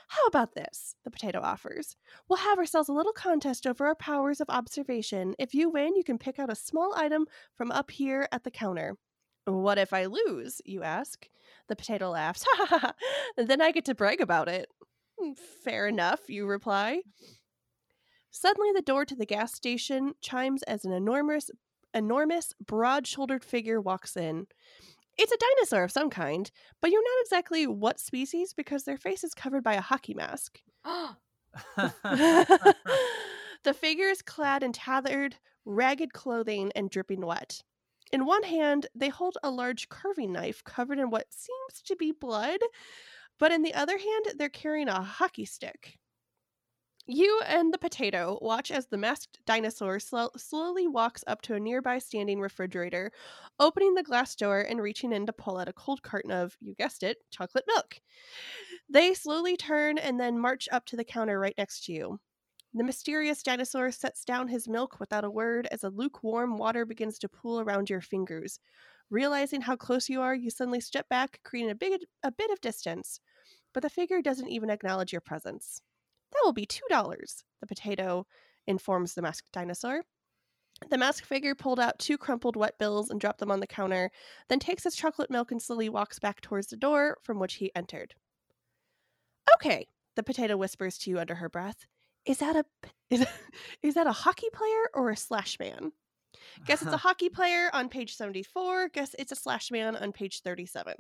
How 0.09 0.27
about 0.27 0.55
this? 0.55 0.97
The 1.05 1.11
potato 1.11 1.41
offers. 1.41 1.97
We'll 2.29 2.41
have 2.41 2.59
ourselves 2.59 2.89
a 2.89 2.93
little 2.93 3.13
contest 3.13 3.67
over 3.67 3.87
our 3.87 3.95
powers 3.95 4.41
of 4.41 4.51
observation. 4.51 5.35
If 5.39 5.55
you 5.55 5.71
win, 5.71 5.95
you 5.95 6.03
can 6.03 6.19
pick 6.19 6.39
out 6.39 6.51
a 6.51 6.57
small 6.57 6.93
item 6.97 7.27
from 7.55 7.71
up 7.71 7.91
here 7.93 8.27
at 8.33 8.43
the 8.43 8.51
counter. 8.51 8.97
What 9.45 9.79
if 9.79 9.93
I 9.93 10.07
lose? 10.07 10.61
You 10.65 10.83
ask. 10.83 11.29
The 11.69 11.77
potato 11.77 12.11
laughs. 12.11 12.45
Ha 12.57 12.67
ha 12.67 12.79
ha! 12.79 12.93
Then 13.37 13.61
I 13.61 13.71
get 13.71 13.85
to 13.87 13.95
brag 13.95 14.21
about 14.21 14.49
it. 14.49 14.69
"Hmm, 15.19 15.33
Fair 15.65 15.87
enough, 15.87 16.21
you 16.29 16.45
reply. 16.47 17.03
Suddenly, 18.31 18.71
the 18.75 18.83
door 18.83 19.05
to 19.05 19.15
the 19.17 19.27
gas 19.27 19.55
station 19.55 20.15
chimes 20.21 20.63
as 20.65 20.85
an 20.85 20.93
enormous, 20.93 21.51
enormous, 21.95 22.53
broad-shouldered 22.65 23.45
figure 23.45 23.81
walks 23.81 24.17
in. 24.17 24.47
It's 25.19 25.33
a 25.33 25.37
dinosaur 25.37 25.85
of 25.85 25.93
some 25.93 26.11
kind, 26.11 26.51
but 26.81 26.91
you're 26.91 27.03
not 27.03 27.23
exactly 27.23 27.67
what 27.67 28.01
species 28.01 28.55
because 28.55 28.85
their 28.85 28.97
face 28.97 29.25
is 29.25 29.35
covered 29.35 29.63
by 29.63 29.75
a 29.75 29.81
hockey 29.81 30.15
mask. 30.15 30.61
the 31.75 32.75
figure 33.75 34.07
is 34.07 34.23
clad 34.23 34.63
in 34.63 34.73
tattered, 34.73 35.37
ragged 35.65 36.13
clothing 36.13 36.73
and 36.75 36.91
dripping 36.91 37.25
wet. 37.25 37.63
In 38.13 38.27
one 38.27 38.43
hand, 38.43 38.87
they 38.95 39.09
hold 39.09 39.39
a 39.43 39.51
large 39.51 39.89
carving 39.89 40.33
knife 40.33 40.65
covered 40.65 40.99
in 40.99 41.11
what 41.11 41.33
seems 41.33 41.83
to 41.85 41.97
be 41.97 42.13
blood, 42.13 42.59
but 43.39 43.53
in 43.53 43.63
the 43.63 43.75
other 43.75 43.99
hand, 43.99 44.27
they're 44.37 44.49
carrying 44.49 44.89
a 44.89 45.03
hockey 45.03 45.45
stick. 45.45 46.00
You 47.13 47.41
and 47.45 47.75
the 47.75 47.79
potato 47.79 48.39
watch 48.41 48.71
as 48.71 48.87
the 48.87 48.97
masked 48.97 49.41
dinosaur 49.45 49.99
slo- 49.99 50.31
slowly 50.37 50.87
walks 50.87 51.25
up 51.27 51.43
to 51.43 51.55
a 51.55 51.59
nearby 51.59 51.99
standing 51.99 52.41
refrigerator, 52.41 53.11
opening 53.59 53.95
the 53.95 54.05
glass 54.05 54.37
door 54.37 54.61
and 54.61 54.81
reaching 54.81 55.13
in 55.13 55.27
to 55.27 55.33
pull 55.33 55.59
out 55.59 55.67
a 55.67 55.73
cold 55.73 56.05
carton 56.05 56.31
of, 56.31 56.57
you 56.61 56.73
guessed 56.77 57.03
it, 57.03 57.17
chocolate 57.33 57.65
milk. 57.67 58.01
They 58.89 59.13
slowly 59.13 59.57
turn 59.57 59.99
and 59.99 60.21
then 60.21 60.39
march 60.39 60.69
up 60.71 60.87
to 60.87 60.97
the 60.97 61.03
counter 61.03 61.41
right 61.41 61.57
next 61.59 61.85
to 61.87 61.93
you. 61.93 62.21
The 62.75 62.85
mysterious 62.85 63.43
dinosaur 63.43 63.91
sets 63.91 64.25
down 64.25 64.47
his 64.47 64.69
milk 64.69 65.01
without 65.01 65.25
a 65.25 65.31
word 65.31 65.67
as 65.73 65.83
a 65.83 65.91
lukewarm 65.91 66.59
water 66.59 66.87
begins 66.87 67.19
to 67.19 67.29
pool 67.29 67.59
around 67.59 67.91
your 67.91 68.03
fingers. 68.03 68.61
Realizing 69.11 69.63
how 69.63 69.75
close 69.75 70.09
you 70.09 70.21
are, 70.21 70.37
you 70.37 70.49
suddenly 70.49 70.79
step 70.79 71.09
back, 71.09 71.41
creating 71.43 71.73
a, 71.73 71.75
big, 71.75 72.03
a 72.23 72.31
bit 72.31 72.53
of 72.53 72.61
distance. 72.61 73.19
But 73.75 73.83
the 73.83 73.91
figure 73.91 74.23
doesn't 74.23 74.49
even 74.49 74.71
acknowledge 74.71 75.11
your 75.11 75.21
presence. 75.21 75.83
That 76.41 76.47
will 76.47 76.53
be 76.55 76.67
$2, 76.67 77.43
the 77.61 77.67
potato 77.67 78.27
informs 78.67 79.13
the 79.13 79.21
masked 79.21 79.53
dinosaur. 79.53 80.05
The 80.89 80.97
masked 80.97 81.27
figure 81.27 81.55
pulled 81.55 81.79
out 81.79 81.99
two 81.99 82.17
crumpled 82.17 82.57
wet 82.57 82.79
bills 82.79 83.11
and 83.11 83.21
dropped 83.21 83.41
them 83.41 83.51
on 83.51 83.61
the 83.61 83.67
counter, 83.67 84.11
then 84.49 84.59
takes 84.59 84.85
his 84.85 84.97
chocolate 84.97 85.31
milk 85.31 85.51
and 85.51 85.61
slowly 85.61 85.91
walks 85.91 86.19
back 86.19 86.41
towards 86.41 86.69
the 86.69 86.79
door 86.79 87.19
from 87.23 87.39
which 87.39 87.55
he 87.55 87.71
entered. 87.75 88.15
Okay, 89.55 89.87
the 90.17 90.23
potato 90.23 90.57
whispers 90.57 90.97
to 90.99 91.11
you 91.11 91.19
under 91.19 91.35
her 91.35 91.51
breath. 91.51 91.85
Is 92.25 92.39
that 92.39 92.57
a 92.57 92.65
is, 93.11 93.27
is 93.83 93.95
that 93.95 94.07
a 94.07 94.13
hockey 94.13 94.49
player 94.51 94.89
or 94.95 95.11
a 95.11 95.17
slash 95.17 95.59
man? 95.59 95.93
Guess 96.65 96.83
it's 96.83 96.93
a 96.93 96.97
hockey 97.09 97.29
player 97.29 97.69
on 97.75 97.91
page 97.91 98.17
74. 98.17 98.89
Guess 98.89 99.15
it's 99.19 99.33
a 99.33 99.37
slash 99.37 99.71
man 99.71 99.95
on 99.95 100.13
page 100.13 100.41
37. 100.41 100.95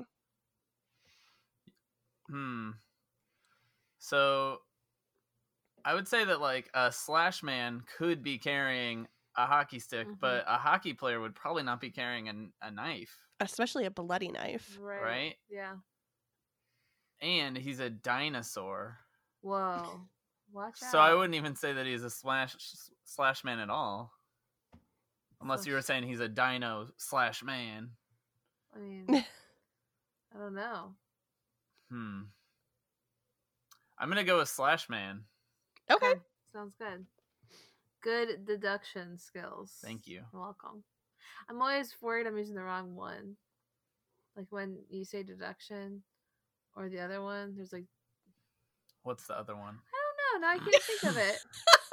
Hmm. 2.28 2.70
So, 3.98 4.58
I 5.84 5.94
would 5.94 6.06
say 6.08 6.24
that 6.24 6.40
like 6.40 6.70
a 6.74 6.90
slash 6.92 7.42
man 7.42 7.82
could 7.96 8.22
be 8.22 8.38
carrying 8.38 9.06
a 9.36 9.46
hockey 9.46 9.78
stick, 9.78 10.06
Mhm. 10.08 10.18
but 10.20 10.44
a 10.46 10.56
hockey 10.58 10.92
player 10.92 11.20
would 11.20 11.34
probably 11.34 11.62
not 11.62 11.80
be 11.80 11.90
carrying 11.90 12.28
an, 12.28 12.52
a 12.62 12.70
knife, 12.70 13.16
Especially 13.40 13.84
a 13.86 13.90
bloody 13.90 14.28
knife. 14.28 14.76
right. 14.80 15.02
right? 15.02 15.36
Yeah. 15.48 15.76
And 17.20 17.56
he's 17.56 17.80
a 17.80 17.90
dinosaur, 17.90 18.98
Whoa. 19.42 20.08
Watch 20.52 20.82
out. 20.82 20.90
so 20.90 20.98
I 20.98 21.14
wouldn't 21.14 21.34
even 21.36 21.54
say 21.54 21.72
that 21.72 21.86
he's 21.86 22.02
a 22.02 22.10
slash 22.10 22.56
slash 23.04 23.44
man 23.44 23.58
at 23.60 23.70
all, 23.70 24.12
unless 25.40 25.66
you 25.66 25.74
were 25.74 25.82
saying 25.82 26.02
he's 26.04 26.20
a 26.20 26.28
dino 26.28 26.90
slash 26.96 27.42
man. 27.42 27.96
I 28.74 28.78
mean, 28.78 29.06
I 30.34 30.38
don't 30.38 30.54
know. 30.54 30.94
Hmm. 31.90 32.22
I'm 33.98 34.08
gonna 34.08 34.24
go 34.24 34.38
with 34.38 34.48
slash 34.48 34.88
man. 34.88 35.24
Okay. 35.90 36.14
Sounds 36.52 36.74
good. 36.78 37.06
Good 38.02 38.46
deduction 38.46 39.18
skills. 39.18 39.74
Thank 39.84 40.06
you. 40.06 40.22
You're 40.32 40.42
welcome. 40.42 40.84
I'm 41.48 41.60
always 41.60 41.94
worried 42.00 42.26
I'm 42.26 42.38
using 42.38 42.54
the 42.54 42.62
wrong 42.62 42.94
one. 42.94 43.36
Like 44.36 44.46
when 44.50 44.78
you 44.88 45.04
say 45.04 45.22
deduction 45.22 46.02
or 46.76 46.88
the 46.88 47.00
other 47.00 47.22
one, 47.22 47.54
there's 47.56 47.72
like 47.72 47.86
What's 49.02 49.26
the 49.26 49.38
other 49.38 49.56
one? 49.56 49.76
I 49.78 50.40
don't 50.40 50.42
know, 50.42 50.46
now 50.46 50.54
I 50.54 50.58
can't 50.58 50.82
think 50.82 51.04
of 51.04 51.16
it. 51.16 51.38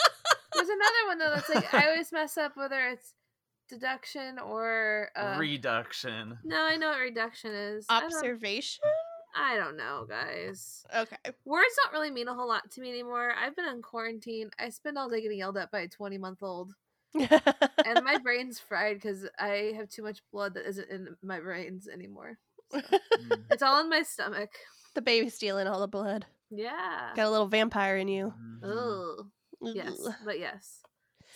There's 0.54 0.70
another 0.70 1.08
one 1.08 1.18
though 1.20 1.32
that's 1.36 1.50
like 1.50 1.74
I 1.74 1.90
always 1.90 2.12
mess 2.12 2.38
up 2.38 2.58
whether 2.58 2.90
it's 2.90 3.14
deduction 3.70 4.40
or 4.40 5.10
uh 5.16 5.38
Reduction. 5.40 6.38
No, 6.44 6.62
I 6.62 6.78
know 6.78 6.90
what 6.90 7.00
reduction 7.00 7.54
is. 7.54 7.86
Observation? 7.90 8.84
I 9.40 9.56
don't 9.56 9.78
know, 9.78 10.06
guys. 10.10 10.86
Okay. 10.96 11.16
Words 11.46 11.76
don't 11.84 11.94
really 11.94 12.12
mean 12.12 12.28
a 12.28 12.34
whole 12.34 12.48
lot 12.48 12.70
to 12.72 12.82
me 12.82 12.90
anymore. 12.90 13.34
I've 13.40 13.56
been 13.56 13.66
on 13.66 13.82
quarantine. 13.82 14.50
I 14.60 14.70
spend 14.70 14.98
all 14.98 15.10
day 15.10 15.22
getting 15.22 15.38
yelled 15.40 15.58
at 15.58 15.72
by 15.72 15.82
a 15.82 15.88
20 15.88 16.18
month 16.18 16.42
old. 16.42 16.74
and 17.14 18.04
my 18.04 18.18
brain's 18.22 18.60
fried 18.60 18.96
because 18.98 19.26
I 19.40 19.74
have 19.76 19.90
too 19.90 20.04
much 20.04 20.20
blood 20.32 20.54
that 20.56 20.68
isn't 20.68 20.90
in 20.90 21.16
my 21.24 21.40
brains 21.40 21.88
anymore. 21.88 22.38
So, 22.72 22.82
it's 23.52 23.64
all 23.64 23.80
in 23.82 23.90
my 23.90 24.04
stomach. 24.04 24.50
the 24.94 25.02
baby 25.02 25.30
stealing 25.30 25.68
all 25.68 25.80
the 25.80 25.88
blood. 25.88 26.26
Yeah. 26.50 27.12
Got 27.16 27.28
a 27.28 27.32
little 27.32 27.48
vampire 27.48 27.98
in 27.98 28.08
you. 28.08 28.34
Mhm. 28.64 29.20
Ugh. 29.20 29.26
Yes, 29.62 29.98
but 30.26 30.40
yes. 30.40 30.82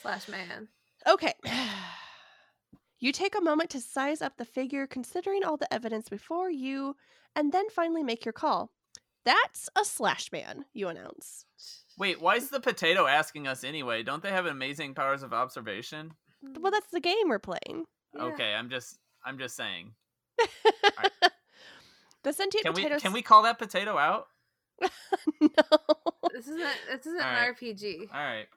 Slash 0.02 0.28
man. 0.28 0.68
Okay. 1.08 1.34
You 3.00 3.12
take 3.12 3.36
a 3.36 3.42
moment 3.42 3.72
to 3.72 3.82
size 3.82 4.22
up 4.22 4.38
the 4.38 4.46
figure, 4.46 4.86
considering 4.86 5.44
all 5.44 5.58
the 5.58 5.72
evidence 5.74 6.08
before 6.08 6.52
you, 6.52 6.96
and 7.36 7.52
then 7.52 7.70
finally 7.70 8.04
make 8.04 8.26
your 8.26 8.34
call. 8.34 8.72
That's 9.24 9.70
a 9.80 9.86
slash 9.86 10.32
man, 10.32 10.66
you 10.74 10.88
announce. 10.88 11.46
Wait, 11.98 12.22
why 12.22 12.36
is 12.36 12.50
the 12.50 12.60
potato 12.60 13.06
asking 13.06 13.48
us 13.48 13.64
anyway? 13.64 14.02
Don't 14.02 14.24
they 14.24 14.32
have 14.32 14.46
amazing 14.46 14.96
powers 14.96 15.22
of 15.22 15.34
observation? 15.34 16.12
Well, 16.60 16.72
that's 16.72 16.90
the 16.92 17.00
game 17.00 17.28
we're 17.28 17.40
playing. 17.40 17.86
Yeah. 18.16 18.24
Okay, 18.24 18.54
I'm 18.54 18.70
just 18.70 18.98
I'm 19.24 19.38
just 19.38 19.56
saying. 19.56 19.92
The 22.24 22.34
sentient 22.34 22.66
Can 22.66 22.74
we 22.76 23.00
can 23.00 23.14
we 23.14 23.22
call 23.22 23.44
that 23.44 23.58
potato 23.58 23.98
out? 23.98 24.28
no. 25.42 25.50
This 26.32 26.48
isn't 26.48 26.60
this 26.60 27.06
isn't 27.08 27.22
Alright. 27.22 27.50
an 27.50 27.56
RPG. 27.56 28.14
All 28.14 28.24
right. 28.24 28.48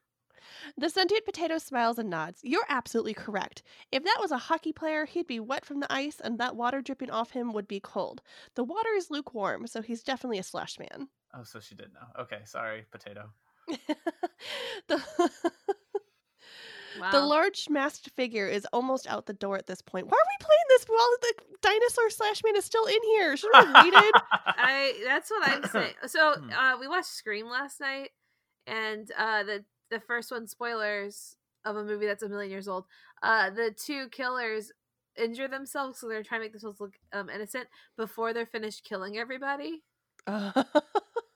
The 0.76 0.90
sentient 0.90 1.24
potato 1.24 1.58
smiles 1.58 1.98
and 1.98 2.10
nods. 2.10 2.40
You're 2.42 2.66
absolutely 2.68 3.14
correct. 3.14 3.62
If 3.92 4.04
that 4.04 4.18
was 4.20 4.30
a 4.32 4.38
hockey 4.38 4.72
player, 4.72 5.04
he'd 5.06 5.26
be 5.26 5.40
wet 5.40 5.64
from 5.64 5.80
the 5.80 5.92
ice, 5.92 6.20
and 6.22 6.38
that 6.38 6.56
water 6.56 6.80
dripping 6.82 7.10
off 7.10 7.30
him 7.30 7.52
would 7.52 7.68
be 7.68 7.80
cold. 7.80 8.22
The 8.54 8.64
water 8.64 8.90
is 8.96 9.10
lukewarm, 9.10 9.66
so 9.66 9.82
he's 9.82 10.02
definitely 10.02 10.38
a 10.38 10.42
slush 10.42 10.78
man. 10.78 11.08
Oh, 11.34 11.42
so 11.44 11.60
she 11.60 11.74
did 11.74 11.92
know. 11.94 12.22
Okay, 12.22 12.40
sorry, 12.44 12.84
potato. 12.90 13.30
the, 14.88 15.02
Wow. 17.00 17.10
the 17.10 17.20
large 17.22 17.68
masked 17.68 18.10
figure 18.10 18.46
is 18.46 18.66
almost 18.72 19.08
out 19.08 19.26
the 19.26 19.32
door 19.32 19.56
at 19.58 19.66
this 19.66 19.82
point. 19.82 20.06
Why 20.06 20.16
are 20.16 20.30
we 20.30 20.44
playing 20.44 20.64
this 20.68 20.84
while 20.84 21.08
the 21.22 21.34
dinosaur 21.60 22.08
slash 22.10 22.40
man 22.44 22.54
is 22.54 22.64
still 22.64 22.84
in 22.86 23.02
here? 23.02 23.36
Should 23.36 23.50
we 23.52 23.58
have 23.58 23.84
waited? 23.84 24.12
I 24.46 24.94
that's 25.04 25.28
what 25.28 25.48
I'm 25.48 25.64
saying. 25.64 25.94
So 26.06 26.34
Hmm. 26.34 26.50
uh, 26.52 26.78
we 26.78 26.86
watched 26.86 27.08
Scream 27.08 27.48
last 27.48 27.80
night, 27.80 28.10
and 28.68 29.10
uh, 29.18 29.42
the 29.42 29.64
the 29.90 30.00
first 30.00 30.30
one 30.30 30.46
spoilers 30.46 31.36
of 31.64 31.76
a 31.76 31.84
movie 31.84 32.06
that's 32.06 32.22
a 32.22 32.28
million 32.28 32.50
years 32.50 32.68
old. 32.68 32.84
Uh, 33.22 33.50
the 33.50 33.70
two 33.76 34.08
killers 34.10 34.72
injure 35.16 35.48
themselves, 35.48 35.98
so 35.98 36.08
they're 36.08 36.22
trying 36.22 36.40
to 36.40 36.44
make 36.44 36.52
themselves 36.52 36.80
look 36.80 36.94
um, 37.12 37.30
innocent 37.30 37.68
before 37.96 38.32
they're 38.32 38.46
finished 38.46 38.84
killing 38.84 39.16
everybody. 39.16 39.82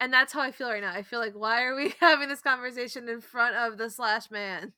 And 0.01 0.13
that's 0.13 0.33
how 0.33 0.41
I 0.41 0.53
feel 0.53 0.69
right 0.71 0.81
now. 0.81 0.93
I 0.93 1.03
feel 1.03 1.19
like 1.19 1.35
why 1.35 1.63
are 1.65 1.75
we 1.75 1.93
having 2.01 2.29
this 2.29 2.41
conversation 2.41 3.09
in 3.09 3.21
front 3.21 3.57
of 3.57 3.79
the 3.79 3.91
slash 3.91 4.31
man? 4.31 4.73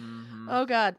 Mhm. 0.00 0.46
Oh 0.48 0.64
god. 0.64 0.96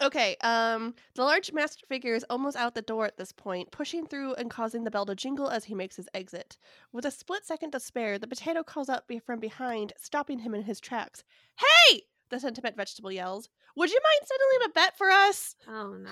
Okay, 0.00 0.36
um 0.40 0.94
the 1.14 1.22
large 1.22 1.52
masked 1.52 1.84
figure 1.86 2.14
is 2.14 2.24
almost 2.30 2.56
out 2.56 2.74
the 2.74 2.82
door 2.82 3.06
at 3.06 3.16
this 3.16 3.32
point, 3.32 3.70
pushing 3.70 4.06
through 4.06 4.34
and 4.34 4.50
causing 4.50 4.84
the 4.84 4.90
bell 4.90 5.06
to 5.06 5.14
jingle 5.14 5.48
as 5.48 5.64
he 5.64 5.74
makes 5.74 5.96
his 5.96 6.08
exit. 6.14 6.56
With 6.92 7.04
a 7.04 7.10
split 7.10 7.44
second 7.44 7.72
to 7.72 7.80
spare, 7.80 8.18
the 8.18 8.26
potato 8.26 8.62
calls 8.62 8.88
out 8.88 9.04
from 9.26 9.40
behind, 9.40 9.92
stopping 9.96 10.40
him 10.40 10.54
in 10.54 10.62
his 10.62 10.80
tracks. 10.80 11.24
Hey! 11.56 12.02
The 12.30 12.40
sentiment 12.40 12.76
vegetable 12.76 13.12
yells. 13.12 13.50
Would 13.76 13.90
you 13.90 14.00
mind 14.02 14.26
settling 14.26 14.66
a 14.66 14.72
bet 14.72 14.96
for 14.96 15.10
us? 15.10 15.54
Oh 15.68 15.96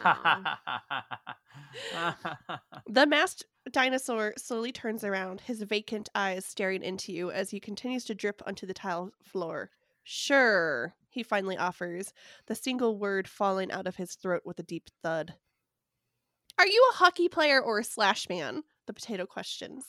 no! 1.94 2.58
The 2.86 3.06
masked 3.06 3.46
dinosaur 3.70 4.34
slowly 4.36 4.72
turns 4.72 5.04
around, 5.04 5.40
his 5.42 5.62
vacant 5.62 6.08
eyes 6.14 6.44
staring 6.44 6.82
into 6.82 7.12
you 7.12 7.30
as 7.30 7.50
he 7.50 7.60
continues 7.60 8.04
to 8.06 8.14
drip 8.14 8.42
onto 8.46 8.66
the 8.66 8.74
tile 8.74 9.12
floor. 9.22 9.70
Sure, 10.02 10.94
he 11.10 11.22
finally 11.22 11.58
offers, 11.58 12.12
the 12.46 12.54
single 12.54 12.98
word 12.98 13.28
falling 13.28 13.70
out 13.70 13.86
of 13.86 13.96
his 13.96 14.14
throat 14.14 14.42
with 14.44 14.58
a 14.58 14.64
deep 14.64 14.88
thud. 15.02 15.34
Are 16.58 16.66
you 16.66 16.90
a 16.92 16.96
hockey 16.96 17.28
player 17.28 17.60
or 17.60 17.78
a 17.78 17.84
slash 17.84 18.28
man? 18.28 18.62
The 18.86 18.92
potato 18.92 19.26
questions. 19.26 19.84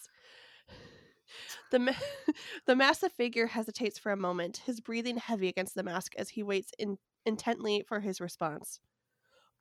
The, 1.72 1.80
ma- 1.80 1.92
the 2.66 2.76
massive 2.76 3.12
figure 3.14 3.48
hesitates 3.48 3.98
for 3.98 4.12
a 4.12 4.18
moment, 4.18 4.62
his 4.66 4.80
breathing 4.80 5.18
heavy 5.18 5.48
against 5.48 5.76
the 5.76 5.84
mask 5.84 6.14
as 6.18 6.30
he 6.30 6.44
waits 6.44 6.72
in- 6.78 6.98
intently 7.26 7.84
for 7.88 8.00
his 8.00 8.20
response. 8.20 8.80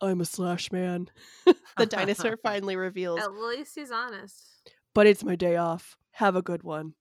I'm 0.00 0.20
a 0.20 0.24
slash 0.24 0.72
man, 0.72 1.08
the 1.76 1.86
dinosaur 1.86 2.36
finally 2.42 2.76
reveals. 2.76 3.20
At 3.20 3.34
least 3.34 3.74
he's 3.74 3.90
honest. 3.90 4.72
But 4.94 5.06
it's 5.06 5.24
my 5.24 5.36
day 5.36 5.56
off. 5.56 5.96
Have 6.12 6.36
a 6.36 6.42
good 6.42 6.62
one. 6.62 6.94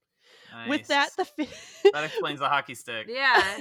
With 0.67 0.87
that, 0.87 1.09
the 1.17 1.25
fi- 1.25 1.91
that 1.93 2.03
explains 2.03 2.39
the 2.39 2.49
hockey 2.49 2.75
stick. 2.75 3.07
Yeah, 3.09 3.57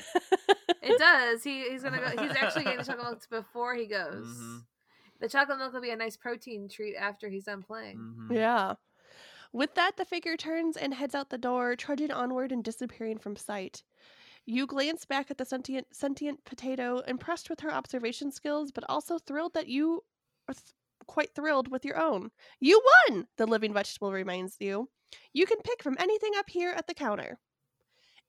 it 0.82 0.98
does. 0.98 1.42
He 1.44 1.68
he's 1.70 1.82
gonna 1.82 1.98
go. 2.00 2.22
He's 2.22 2.32
actually 2.36 2.64
getting 2.64 2.78
the 2.78 2.84
chocolate 2.84 3.06
milk 3.06 3.28
before 3.30 3.74
he 3.74 3.86
goes. 3.86 4.26
Mhm. 4.26 4.64
The 5.20 5.28
chocolate 5.28 5.58
milk 5.58 5.72
will 5.72 5.80
be 5.80 5.90
a 5.90 5.96
nice 5.96 6.16
protein 6.16 6.68
treat 6.68 6.96
after 6.96 7.28
he's 7.28 7.44
done 7.44 7.62
playing. 7.62 7.98
Mhm. 7.98 8.34
yeah. 8.36 8.74
With 9.52 9.74
that, 9.76 9.96
the 9.96 10.04
figure 10.04 10.36
turns 10.36 10.76
and 10.76 10.92
heads 10.92 11.14
out 11.14 11.30
the 11.30 11.38
door, 11.38 11.74
trudging 11.74 12.10
onward 12.10 12.52
and 12.52 12.62
disappearing 12.62 13.18
from 13.18 13.34
sight. 13.34 13.82
You 14.44 14.66
glance 14.66 15.04
back 15.04 15.30
at 15.30 15.38
the 15.38 15.44
sentient 15.44 15.86
sentient 15.94 16.44
potato, 16.44 16.98
impressed 17.00 17.48
with 17.50 17.60
her 17.60 17.72
observation 17.72 18.30
skills, 18.30 18.70
but 18.72 18.84
also 18.88 19.18
thrilled 19.18 19.54
that 19.54 19.68
you 19.68 20.04
are 20.48 20.54
th- 20.54 20.74
quite 21.06 21.34
thrilled 21.34 21.68
with 21.70 21.84
your 21.84 21.98
own. 21.98 22.30
You 22.60 22.80
won! 23.08 23.26
The 23.38 23.46
living 23.46 23.72
vegetable 23.72 24.12
reminds 24.12 24.56
you. 24.60 24.88
You 25.32 25.46
can 25.46 25.58
pick 25.62 25.82
from 25.82 25.96
anything 25.98 26.32
up 26.36 26.48
here 26.48 26.72
at 26.72 26.86
the 26.86 26.94
counter. 26.94 27.38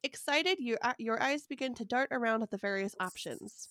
Excited, 0.03 0.59
your, 0.59 0.77
uh, 0.81 0.93
your 0.97 1.21
eyes 1.21 1.45
begin 1.47 1.73
to 1.75 1.85
dart 1.85 2.09
around 2.11 2.41
at 2.41 2.51
the 2.51 2.57
various 2.57 2.95
options. 2.99 3.67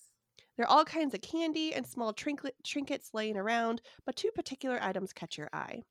There 0.55 0.65
are 0.65 0.69
all 0.69 0.85
kinds 0.85 1.13
of 1.13 1.21
candy 1.21 1.73
and 1.73 1.87
small 1.87 2.13
trinket, 2.13 2.55
trinkets 2.65 3.11
laying 3.13 3.37
around, 3.37 3.81
but 4.05 4.15
two 4.15 4.29
particular 4.31 4.77
items 4.81 5.13
catch 5.13 5.37
your 5.37 5.49
eye. 5.53 5.83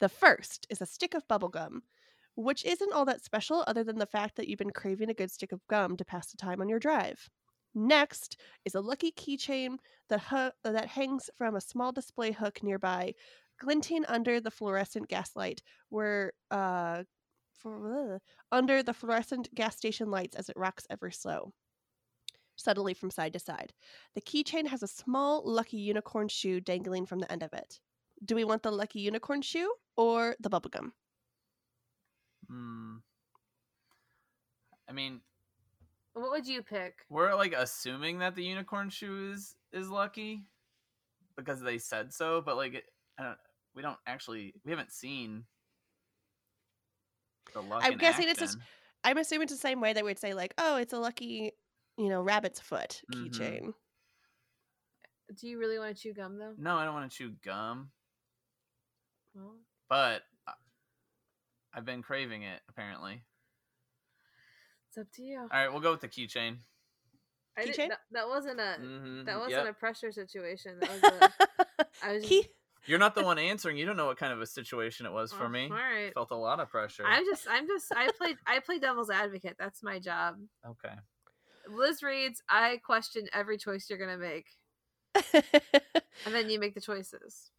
The 0.00 0.08
first 0.08 0.66
is 0.70 0.80
a 0.80 0.86
stick 0.86 1.14
of 1.14 1.28
bubblegum, 1.28 1.82
which 2.34 2.64
isn't 2.64 2.92
all 2.92 3.04
that 3.04 3.22
special 3.22 3.62
other 3.66 3.84
than 3.84 3.98
the 3.98 4.06
fact 4.06 4.36
that 4.36 4.48
you've 4.48 4.58
been 4.58 4.70
craving 4.70 5.10
a 5.10 5.14
good 5.14 5.30
stick 5.30 5.52
of 5.52 5.66
gum 5.68 5.96
to 5.98 6.04
pass 6.04 6.30
the 6.30 6.36
time 6.36 6.60
on 6.60 6.68
your 6.68 6.80
drive. 6.80 7.28
Next 7.74 8.40
is 8.64 8.74
a 8.74 8.80
lucky 8.80 9.12
keychain 9.12 9.76
that, 10.08 10.20
hu- 10.20 10.70
that 10.70 10.86
hangs 10.86 11.28
from 11.36 11.54
a 11.54 11.60
small 11.60 11.92
display 11.92 12.32
hook 12.32 12.62
nearby, 12.62 13.14
glinting 13.58 14.04
under 14.06 14.40
the 14.40 14.50
fluorescent 14.50 15.08
gaslight, 15.08 15.62
were 15.90 16.32
uh, 16.50 17.04
for, 17.52 18.20
under 18.52 18.82
the 18.82 18.94
fluorescent 18.94 19.54
gas 19.54 19.76
station 19.76 20.10
lights 20.10 20.36
as 20.36 20.48
it 20.48 20.56
rocks 20.56 20.86
ever 20.90 21.10
slow 21.10 21.52
subtly 22.56 22.94
from 22.94 23.10
side 23.10 23.32
to 23.32 23.38
side. 23.38 23.72
The 24.14 24.20
keychain 24.20 24.66
has 24.68 24.82
a 24.82 24.86
small 24.88 25.42
lucky 25.44 25.76
unicorn 25.78 26.28
shoe 26.28 26.60
dangling 26.60 27.06
from 27.06 27.18
the 27.18 27.30
end 27.30 27.42
of 27.42 27.52
it. 27.52 27.80
Do 28.24 28.34
we 28.36 28.44
want 28.44 28.62
the 28.62 28.70
lucky 28.70 29.00
unicorn 29.00 29.42
shoe 29.42 29.74
or 29.96 30.36
the 30.40 30.50
bubblegum? 30.50 30.92
Hmm. 32.48 32.96
I 34.88 34.92
mean, 34.92 35.20
What 36.12 36.30
would 36.30 36.46
you 36.46 36.62
pick? 36.62 37.06
we're 37.08 37.34
like 37.34 37.54
assuming 37.56 38.18
that 38.18 38.34
the 38.34 38.44
unicorn 38.44 38.90
shoe 38.90 39.32
is 39.32 39.56
is 39.72 39.88
lucky 39.90 40.46
because 41.36 41.60
they 41.60 41.78
said 41.78 42.12
so, 42.12 42.40
but 42.40 42.56
like 42.56 42.74
it, 42.74 42.84
I 42.84 42.93
don't. 43.22 43.38
We 43.74 43.82
don't 43.82 43.98
actually. 44.06 44.54
We 44.64 44.70
haven't 44.72 44.92
seen 44.92 45.44
the 47.52 47.60
luck. 47.60 47.82
I'm 47.84 47.92
in 47.92 47.98
guessing 47.98 48.28
it's 48.28 48.40
just. 48.40 48.58
I'm 49.04 49.18
assuming 49.18 49.44
it's 49.44 49.52
the 49.52 49.58
same 49.58 49.80
way 49.80 49.92
that 49.92 50.04
we'd 50.04 50.18
say 50.18 50.32
like, 50.34 50.54
oh, 50.58 50.76
it's 50.78 50.92
a 50.94 50.98
lucky, 50.98 51.52
you 51.98 52.08
know, 52.08 52.22
rabbit's 52.22 52.58
foot 52.60 53.02
Mhm. 53.14 53.28
keychain. 53.30 53.74
Do 55.38 55.46
you 55.48 55.58
really 55.58 55.78
want 55.78 55.94
to 55.94 56.02
chew 56.02 56.14
gum 56.14 56.38
though? 56.38 56.54
No, 56.56 56.76
I 56.76 56.84
don't 56.84 56.94
want 56.94 57.10
to 57.10 57.16
chew 57.16 57.30
gum, 57.44 57.90
Well, 59.34 59.56
but 59.88 60.22
I- 60.46 60.52
I've 61.74 61.84
been 61.84 62.02
craving 62.02 62.42
it 62.42 62.62
apparently. 62.68 63.22
it's 64.88 64.98
up 64.98 65.10
to 65.16 65.22
you. 65.22 65.40
All 65.40 65.48
right, 65.52 65.68
we'll 65.70 65.80
go 65.82 65.90
with 65.90 66.00
the 66.00 66.08
keychain. 66.08 66.58
I 67.56 67.64
didn't- 67.66 67.76
Keychain? 67.76 67.88
that, 67.90 68.00
that 68.12 68.28
wasn't 68.28 68.60
a 68.60 68.76
Mm-hmm. 68.80 69.24
that 69.24 69.36
wasn't 69.38 69.64
yep. 69.64 69.66
a 69.66 69.72
pressure 69.74 70.12
situation. 70.12 70.78
That 70.80 70.90
was 70.90 71.02
a, 71.02 71.86
I 72.02 72.12
was 72.14 72.22
just, 72.22 72.28
Key- 72.28 72.48
You're 72.86 72.98
not 72.98 73.14
the 73.14 73.22
one 73.24 73.38
answering. 73.38 73.76
You 73.76 73.86
don't 73.86 73.96
know 73.96 74.06
what 74.06 74.18
kind 74.18 74.32
of 74.32 74.40
a 74.40 74.46
situation 74.46 75.06
it 75.06 75.12
was 75.12 75.32
for 75.32 75.44
Oh, 75.44 75.48
me. 75.48 75.64
All 75.70 75.76
right. 75.76 76.12
Felt 76.14 76.30
a 76.30 76.36
lot 76.36 76.60
of 76.60 76.68
pressure. 76.68 77.04
I'm 77.06 77.24
just 77.24 77.46
I'm 77.48 77.66
just 77.66 77.86
I 77.94 78.10
play 78.18 78.36
I 78.46 78.60
play 78.60 78.78
devil's 78.78 79.10
advocate. 79.10 79.56
That's 79.58 79.82
my 79.82 79.98
job. 79.98 80.36
Okay. 80.66 80.94
Liz 81.68 82.02
reads, 82.02 82.42
I 82.48 82.78
question 82.84 83.26
every 83.32 83.56
choice 83.56 83.88
you're 83.88 83.98
gonna 83.98 84.18
make. 84.18 84.46
And 86.26 86.34
then 86.34 86.48
you 86.48 86.58
make 86.60 86.74
the 86.74 86.80
choices. 86.80 87.50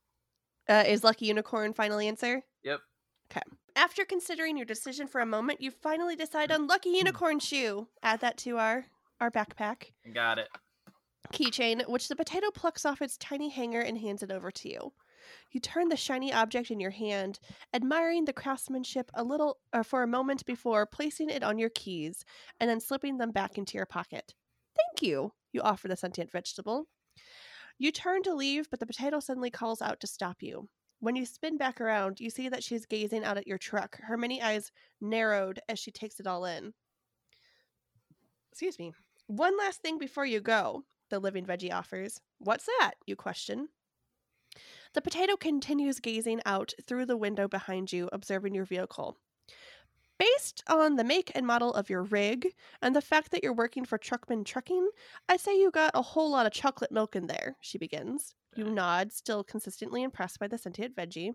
uh, 0.69 0.83
is 0.88 1.03
lucky 1.03 1.25
unicorn 1.25 1.73
final 1.73 1.99
answer? 1.99 2.41
Yep. 2.63 2.79
Okay. 3.31 3.41
After 3.75 4.05
considering 4.05 4.55
your 4.57 4.65
decision 4.65 5.07
for 5.07 5.19
a 5.21 5.25
moment, 5.25 5.61
you 5.61 5.71
finally 5.71 6.15
decide 6.15 6.51
on 6.51 6.67
lucky 6.67 6.89
unicorn 6.91 7.39
shoe. 7.39 7.88
Add 8.01 8.21
that 8.21 8.38
to 8.39 8.57
our 8.57 8.85
our 9.19 9.29
backpack. 9.31 9.91
Got 10.13 10.39
it. 10.39 10.47
keychain, 11.33 11.88
which 11.89 12.07
the 12.07 12.15
potato 12.15 12.49
plucks 12.51 12.85
off 12.85 13.01
its 13.01 13.17
tiny 13.17 13.49
hanger 13.49 13.81
and 13.81 13.97
hands 13.97 14.23
it 14.23 14.31
over 14.31 14.51
to 14.51 14.69
you. 14.69 14.93
You 15.51 15.59
turn 15.59 15.89
the 15.89 15.95
shiny 15.95 16.33
object 16.33 16.71
in 16.71 16.79
your 16.79 16.91
hand, 16.91 17.39
admiring 17.73 18.25
the 18.25 18.33
craftsmanship 18.33 19.11
a 19.13 19.23
little 19.23 19.57
uh, 19.73 19.83
for 19.83 20.03
a 20.03 20.07
moment 20.07 20.45
before 20.45 20.85
placing 20.85 21.29
it 21.29 21.43
on 21.43 21.59
your 21.59 21.69
keys 21.69 22.25
and 22.59 22.69
then 22.69 22.79
slipping 22.79 23.17
them 23.17 23.31
back 23.31 23.57
into 23.57 23.77
your 23.77 23.85
pocket. 23.85 24.33
Thank 24.75 25.01
you, 25.01 25.33
you 25.51 25.61
offer 25.61 25.88
the 25.88 25.95
sentient 25.95 26.31
vegetable. 26.31 26.88
You 27.77 27.91
turn 27.91 28.23
to 28.23 28.33
leave, 28.33 28.69
but 28.69 28.79
the 28.79 28.85
potato 28.85 29.19
suddenly 29.19 29.49
calls 29.49 29.81
out 29.81 29.99
to 29.99 30.07
stop 30.07 30.41
you. 30.41 30.69
When 30.99 31.15
you 31.15 31.25
spin 31.25 31.57
back 31.57 31.81
around, 31.81 32.19
you 32.19 32.29
see 32.29 32.49
that 32.49 32.63
she's 32.63 32.85
gazing 32.85 33.23
out 33.23 33.38
at 33.38 33.47
your 33.47 33.57
truck, 33.57 33.99
her 34.01 34.17
many 34.17 34.41
eyes 34.41 34.71
narrowed 35.01 35.59
as 35.67 35.77
she 35.77 35.91
takes 35.91 36.19
it 36.19 36.27
all 36.27 36.45
in. 36.45 36.73
Excuse 38.51 38.79
me. 38.79 38.93
One 39.27 39.57
last 39.57 39.81
thing 39.81 39.97
before 39.97 40.25
you 40.25 40.39
go, 40.39 40.83
the 41.09 41.19
living 41.19 41.45
veggie 41.45 41.73
offers. 41.73 42.21
What's 42.39 42.65
that? 42.65 42.93
You 43.05 43.15
question. 43.15 43.67
The 44.95 45.01
potato 45.01 45.36
continues 45.36 45.99
gazing 45.99 46.41
out 46.45 46.73
through 46.88 47.05
the 47.05 47.17
window 47.17 47.49
behind 47.49 47.91
you, 47.91 48.10
observing 48.13 48.55
your 48.55 48.63
vehicle. 48.63 49.17
Based 50.17 50.63
on 50.67 50.95
the 50.95 51.03
make 51.03 51.34
and 51.36 51.45
model 51.45 51.73
of 51.73 51.89
your 51.89 52.03
rig 52.03 52.55
and 52.81 52.95
the 52.95 53.01
fact 53.01 53.31
that 53.31 53.43
you're 53.43 53.53
working 53.53 53.84
for 53.84 53.97
Truckman 53.97 54.45
Trucking, 54.45 54.88
I'd 55.27 55.41
say 55.41 55.60
you 55.60 55.69
got 55.69 55.91
a 55.93 56.01
whole 56.01 56.31
lot 56.31 56.45
of 56.45 56.53
chocolate 56.53 56.93
milk 56.93 57.13
in 57.13 57.27
there, 57.27 57.58
she 57.60 57.77
begins. 57.77 58.36
You 58.55 58.69
nod, 58.69 59.12
still 59.12 59.43
consistently 59.43 60.01
impressed 60.01 60.39
by 60.39 60.47
the 60.47 60.58
sentient 60.58 60.95
veggie. 60.95 61.34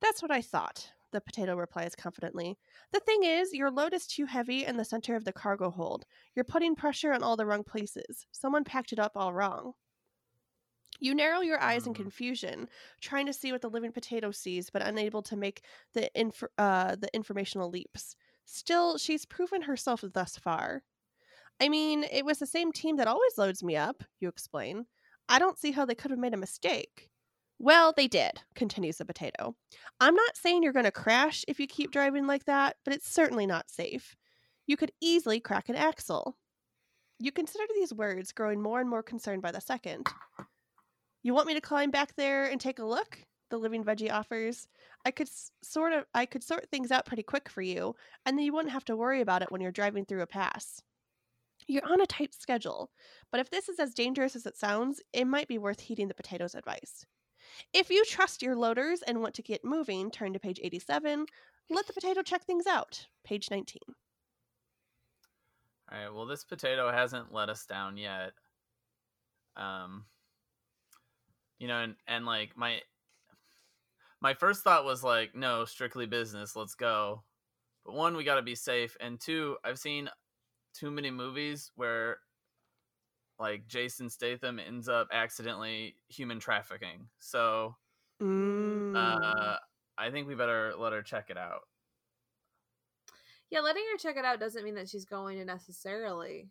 That's 0.00 0.20
what 0.20 0.32
I 0.32 0.42
thought. 0.42 0.90
the 1.12 1.20
potato 1.20 1.54
replies 1.54 1.94
confidently. 1.94 2.58
The 2.92 3.00
thing 3.00 3.22
is, 3.22 3.52
your 3.52 3.70
load 3.70 3.92
is 3.92 4.06
too 4.06 4.26
heavy 4.26 4.64
in 4.64 4.76
the 4.76 4.84
center 4.84 5.14
of 5.14 5.24
the 5.24 5.32
cargo 5.32 5.70
hold. 5.70 6.04
You're 6.34 6.44
putting 6.44 6.74
pressure 6.74 7.12
on 7.12 7.22
all 7.22 7.36
the 7.36 7.46
wrong 7.46 7.62
places. 7.62 8.26
Someone 8.32 8.64
packed 8.64 8.92
it 8.92 8.98
up 8.98 9.12
all 9.14 9.32
wrong. 9.32 9.74
You 11.02 11.16
narrow 11.16 11.40
your 11.40 11.60
eyes 11.60 11.88
in 11.88 11.94
Mm. 11.94 11.96
confusion, 11.96 12.68
trying 13.00 13.26
to 13.26 13.32
see 13.32 13.50
what 13.50 13.60
the 13.60 13.68
living 13.68 13.90
potato 13.90 14.30
sees, 14.30 14.70
but 14.70 14.82
unable 14.82 15.20
to 15.22 15.36
make 15.36 15.64
the 15.94 16.08
inf- 16.18 16.44
uh, 16.56 16.94
the 16.94 17.12
informational 17.12 17.68
leaps. 17.70 18.14
Still, 18.44 18.98
she's 18.98 19.26
proven 19.26 19.62
herself 19.62 20.04
thus 20.14 20.36
far. 20.36 20.84
I 21.60 21.68
mean, 21.68 22.04
it 22.04 22.24
was 22.24 22.38
the 22.38 22.46
same 22.46 22.70
team 22.70 22.96
that 22.98 23.08
always 23.08 23.36
loads 23.36 23.64
me 23.64 23.76
up, 23.76 24.04
you 24.20 24.28
explain. 24.28 24.86
I 25.28 25.40
don't 25.40 25.58
see 25.58 25.72
how 25.72 25.84
they 25.84 25.96
could 25.96 26.12
have 26.12 26.20
made 26.20 26.34
a 26.34 26.36
mistake. 26.36 27.10
Well, 27.58 27.92
they 27.96 28.06
did, 28.06 28.40
continues 28.54 28.98
the 28.98 29.04
potato. 29.04 29.56
I'm 29.98 30.14
not 30.14 30.36
saying 30.36 30.62
you're 30.62 30.72
going 30.72 30.84
to 30.84 30.92
crash 30.92 31.44
if 31.48 31.58
you 31.58 31.66
keep 31.66 31.90
driving 31.90 32.28
like 32.28 32.44
that, 32.44 32.76
but 32.84 32.94
it's 32.94 33.08
certainly 33.10 33.46
not 33.46 33.70
safe. 33.70 34.16
You 34.66 34.76
could 34.76 34.92
easily 35.00 35.40
crack 35.40 35.68
an 35.68 35.74
axle. 35.74 36.38
You 37.18 37.32
consider 37.32 37.64
these 37.74 37.92
words, 37.92 38.30
growing 38.32 38.60
more 38.62 38.80
and 38.80 38.88
more 38.88 39.02
concerned 39.02 39.42
by 39.42 39.50
the 39.50 39.60
second. 39.60 40.06
You 41.22 41.34
want 41.34 41.46
me 41.46 41.54
to 41.54 41.60
climb 41.60 41.90
back 41.90 42.14
there 42.16 42.44
and 42.44 42.60
take 42.60 42.78
a 42.78 42.84
look? 42.84 43.18
The 43.50 43.58
living 43.58 43.84
veggie 43.84 44.12
offers. 44.12 44.68
I 45.04 45.10
could 45.10 45.28
s- 45.28 45.50
sort 45.62 45.92
of 45.92 46.06
I 46.14 46.26
could 46.26 46.42
sort 46.42 46.68
things 46.70 46.90
out 46.90 47.06
pretty 47.06 47.22
quick 47.22 47.48
for 47.48 47.62
you, 47.62 47.94
and 48.24 48.36
then 48.36 48.44
you 48.44 48.52
wouldn't 48.52 48.72
have 48.72 48.84
to 48.86 48.96
worry 48.96 49.20
about 49.20 49.42
it 49.42 49.50
when 49.50 49.60
you're 49.60 49.72
driving 49.72 50.04
through 50.04 50.22
a 50.22 50.26
pass. 50.26 50.82
You're 51.66 51.86
on 51.86 52.00
a 52.00 52.06
tight 52.06 52.34
schedule, 52.34 52.90
but 53.30 53.40
if 53.40 53.50
this 53.50 53.68
is 53.68 53.78
as 53.80 53.94
dangerous 53.94 54.36
as 54.36 54.46
it 54.46 54.56
sounds, 54.56 55.00
it 55.12 55.26
might 55.26 55.48
be 55.48 55.58
worth 55.58 55.80
heeding 55.80 56.08
the 56.08 56.14
potato's 56.14 56.54
advice. 56.54 57.04
If 57.72 57.90
you 57.90 58.04
trust 58.04 58.42
your 58.42 58.56
loaders 58.56 59.02
and 59.02 59.20
want 59.20 59.34
to 59.36 59.42
get 59.42 59.64
moving, 59.64 60.10
turn 60.10 60.32
to 60.34 60.40
page 60.40 60.60
87. 60.62 61.26
Let 61.70 61.86
the 61.86 61.92
potato 61.92 62.22
check 62.22 62.44
things 62.44 62.66
out. 62.66 63.08
Page 63.24 63.50
19. 63.50 63.80
All 65.90 65.98
right. 65.98 66.12
Well, 66.12 66.26
this 66.26 66.44
potato 66.44 66.90
hasn't 66.90 67.32
let 67.32 67.48
us 67.48 67.66
down 67.66 67.96
yet. 67.96 68.32
Um, 69.56 70.06
you 71.62 71.68
know, 71.68 71.78
and 71.78 71.94
and 72.08 72.26
like 72.26 72.56
my 72.56 72.80
my 74.20 74.34
first 74.34 74.64
thought 74.64 74.84
was 74.84 75.04
like, 75.04 75.36
no, 75.36 75.64
strictly 75.64 76.06
business. 76.06 76.56
Let's 76.56 76.74
go. 76.74 77.22
But 77.84 77.94
one, 77.94 78.16
we 78.16 78.24
got 78.24 78.34
to 78.34 78.42
be 78.42 78.56
safe, 78.56 78.96
and 78.98 79.20
two, 79.20 79.58
I've 79.62 79.78
seen 79.78 80.10
too 80.74 80.90
many 80.90 81.12
movies 81.12 81.70
where 81.76 82.18
like 83.38 83.68
Jason 83.68 84.10
Statham 84.10 84.58
ends 84.58 84.88
up 84.88 85.06
accidentally 85.12 85.94
human 86.08 86.40
trafficking. 86.40 87.08
So 87.20 87.76
Mm. 88.20 88.94
uh, 88.96 89.56
I 89.98 90.10
think 90.10 90.26
we 90.26 90.34
better 90.34 90.74
let 90.76 90.92
her 90.92 91.02
check 91.02 91.30
it 91.30 91.36
out. 91.38 91.62
Yeah, 93.50 93.60
letting 93.60 93.84
her 93.92 93.98
check 93.98 94.16
it 94.16 94.24
out 94.24 94.40
doesn't 94.40 94.64
mean 94.64 94.74
that 94.76 94.88
she's 94.88 95.04
going 95.04 95.38
to 95.38 95.44
necessarily. 95.44 96.50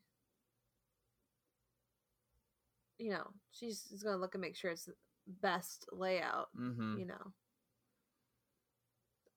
You 3.01 3.09
know, 3.09 3.27
she's 3.51 3.81
just 3.89 4.03
going 4.03 4.15
to 4.15 4.21
look 4.21 4.35
and 4.35 4.41
make 4.41 4.55
sure 4.55 4.69
it's 4.69 4.85
the 4.85 4.93
best 5.41 5.85
layout. 5.91 6.49
hmm 6.55 6.97
You 6.99 7.05
know. 7.07 7.33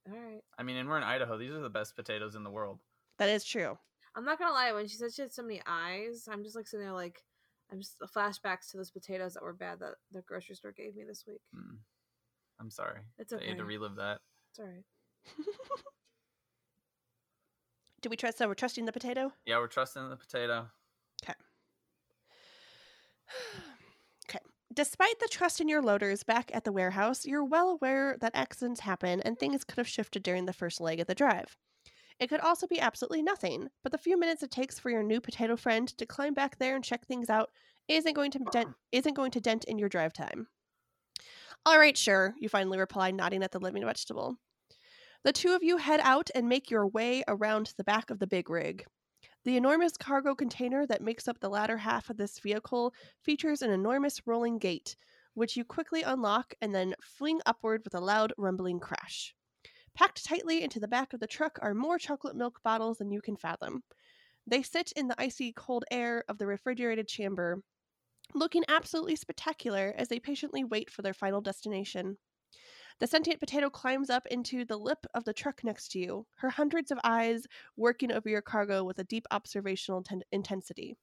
All 0.06 0.18
right. 0.18 0.42
I 0.58 0.62
mean, 0.62 0.76
and 0.76 0.86
we're 0.88 0.98
in 0.98 1.02
Idaho. 1.02 1.38
These 1.38 1.52
are 1.52 1.60
the 1.60 1.70
best 1.70 1.96
potatoes 1.96 2.34
in 2.34 2.44
the 2.44 2.50
world. 2.50 2.80
that 3.18 3.30
is 3.30 3.42
true. 3.42 3.78
I'm 4.14 4.24
not 4.26 4.38
gonna 4.38 4.52
lie. 4.52 4.70
When 4.72 4.86
she 4.86 4.96
said 4.96 5.12
she 5.14 5.22
had 5.22 5.32
so 5.32 5.42
many 5.42 5.62
eyes, 5.66 6.28
I'm 6.30 6.44
just 6.44 6.54
like 6.54 6.66
sitting 6.68 6.84
there 6.84 6.92
like, 6.92 7.24
I'm 7.72 7.80
just 7.80 7.96
flashbacks 8.14 8.70
to 8.70 8.76
those 8.76 8.90
potatoes 8.90 9.32
that 9.34 9.42
were 9.42 9.54
bad 9.54 9.80
that 9.80 9.94
the 10.12 10.20
grocery 10.20 10.54
store 10.56 10.72
gave 10.72 10.94
me 10.94 11.02
this 11.08 11.24
week. 11.26 11.40
Mm. 11.56 11.78
I'm 12.60 12.70
sorry. 12.70 13.00
It's 13.18 13.32
okay. 13.32 13.46
I 13.46 13.48
had 13.48 13.58
to 13.58 13.64
relive 13.64 13.96
that. 13.96 14.20
It's 14.50 14.58
all 14.60 14.66
right. 14.66 14.84
Do 18.02 18.10
we 18.10 18.16
trust? 18.16 18.38
So 18.38 18.46
we're 18.46 18.54
trusting 18.54 18.84
the 18.84 18.92
potato. 18.92 19.32
Yeah, 19.46 19.58
we're 19.58 19.66
trusting 19.68 20.10
the 20.10 20.16
potato. 20.16 20.68
Okay. 21.24 21.34
Despite 24.74 25.20
the 25.20 25.28
trust 25.30 25.60
in 25.60 25.68
your 25.68 25.82
loaders 25.82 26.24
back 26.24 26.50
at 26.52 26.64
the 26.64 26.72
warehouse, 26.72 27.24
you're 27.24 27.44
well 27.44 27.70
aware 27.70 28.16
that 28.20 28.34
accidents 28.34 28.80
happen 28.80 29.20
and 29.20 29.38
things 29.38 29.62
could 29.62 29.78
have 29.78 29.86
shifted 29.86 30.24
during 30.24 30.46
the 30.46 30.52
first 30.52 30.80
leg 30.80 30.98
of 30.98 31.06
the 31.06 31.14
drive. 31.14 31.56
It 32.18 32.28
could 32.28 32.40
also 32.40 32.66
be 32.66 32.80
absolutely 32.80 33.22
nothing, 33.22 33.68
but 33.84 33.92
the 33.92 33.98
few 33.98 34.18
minutes 34.18 34.42
it 34.42 34.50
takes 34.50 34.80
for 34.80 34.90
your 34.90 35.04
new 35.04 35.20
potato 35.20 35.56
friend 35.56 35.86
to 35.96 36.06
climb 36.06 36.34
back 36.34 36.58
there 36.58 36.74
and 36.74 36.82
check 36.82 37.06
things 37.06 37.30
out 37.30 37.50
isn't 37.86 38.14
going 38.14 38.32
to 38.32 38.40
dent 38.50 38.74
isn't 38.90 39.14
going 39.14 39.30
to 39.32 39.40
dent 39.40 39.64
in 39.64 39.78
your 39.78 39.88
drive 39.88 40.12
time. 40.12 40.48
All 41.64 41.78
right, 41.78 41.96
sure, 41.96 42.34
you 42.38 42.48
finally 42.48 42.78
reply, 42.78 43.12
nodding 43.12 43.44
at 43.44 43.52
the 43.52 43.60
living 43.60 43.84
vegetable. 43.84 44.38
The 45.22 45.32
two 45.32 45.54
of 45.54 45.62
you 45.62 45.76
head 45.76 46.00
out 46.02 46.30
and 46.34 46.48
make 46.48 46.70
your 46.70 46.86
way 46.86 47.22
around 47.28 47.74
the 47.76 47.84
back 47.84 48.10
of 48.10 48.18
the 48.18 48.26
big 48.26 48.50
rig. 48.50 48.86
The 49.44 49.56
enormous 49.56 49.96
cargo 49.96 50.34
container 50.34 50.86
that 50.86 51.02
makes 51.02 51.28
up 51.28 51.38
the 51.38 51.50
latter 51.50 51.78
half 51.78 52.08
of 52.10 52.16
this 52.16 52.38
vehicle 52.38 52.94
features 53.20 53.62
an 53.62 53.70
enormous 53.70 54.26
rolling 54.26 54.58
gate, 54.58 54.96
which 55.34 55.56
you 55.56 55.64
quickly 55.64 56.02
unlock 56.02 56.54
and 56.60 56.74
then 56.74 56.94
fling 57.02 57.40
upward 57.44 57.82
with 57.84 57.94
a 57.94 58.00
loud 58.00 58.32
rumbling 58.38 58.80
crash. 58.80 59.34
Packed 59.94 60.24
tightly 60.24 60.62
into 60.62 60.80
the 60.80 60.88
back 60.88 61.12
of 61.12 61.20
the 61.20 61.26
truck 61.26 61.58
are 61.62 61.74
more 61.74 61.98
chocolate 61.98 62.34
milk 62.36 62.62
bottles 62.62 62.98
than 62.98 63.10
you 63.10 63.20
can 63.20 63.36
fathom. 63.36 63.84
They 64.46 64.62
sit 64.62 64.92
in 64.92 65.08
the 65.08 65.20
icy 65.20 65.52
cold 65.52 65.84
air 65.90 66.24
of 66.28 66.38
the 66.38 66.46
refrigerated 66.46 67.06
chamber, 67.06 67.62
looking 68.34 68.64
absolutely 68.68 69.16
spectacular 69.16 69.94
as 69.96 70.08
they 70.08 70.20
patiently 70.20 70.64
wait 70.64 70.90
for 70.90 71.02
their 71.02 71.14
final 71.14 71.40
destination. 71.40 72.18
The 72.98 73.06
sentient 73.06 73.38
potato 73.40 73.70
climbs 73.70 74.10
up 74.10 74.26
into 74.26 74.64
the 74.64 74.76
lip 74.78 75.06
of 75.14 75.24
the 75.24 75.32
truck 75.32 75.62
next 75.62 75.90
to 75.92 76.00
you, 76.00 76.26
her 76.36 76.50
hundreds 76.50 76.90
of 76.90 76.98
eyes 77.04 77.46
working 77.76 78.10
over 78.10 78.28
your 78.28 78.42
cargo 78.42 78.82
with 78.84 78.98
a 78.98 79.04
deep 79.04 79.26
observational 79.30 80.02
ten- 80.02 80.24
intensity. 80.32 80.96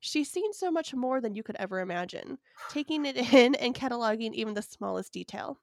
She's 0.00 0.30
seen 0.30 0.52
so 0.54 0.70
much 0.70 0.94
more 0.94 1.20
than 1.20 1.34
you 1.34 1.42
could 1.42 1.56
ever 1.56 1.80
imagine, 1.80 2.38
taking 2.68 3.04
it 3.06 3.16
in 3.34 3.54
and 3.56 3.74
cataloging 3.74 4.32
even 4.34 4.54
the 4.54 4.62
smallest 4.62 5.12
detail. 5.12 5.60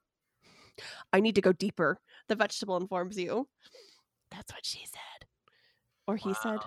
I 1.11 1.19
need 1.19 1.35
to 1.35 1.41
go 1.41 1.53
deeper, 1.53 1.99
the 2.27 2.35
vegetable 2.35 2.77
informs 2.77 3.17
you. 3.17 3.47
That's 4.31 4.53
what 4.53 4.65
she 4.65 4.85
said. 4.85 5.27
Or 6.07 6.17
he 6.17 6.33
said. 6.33 6.65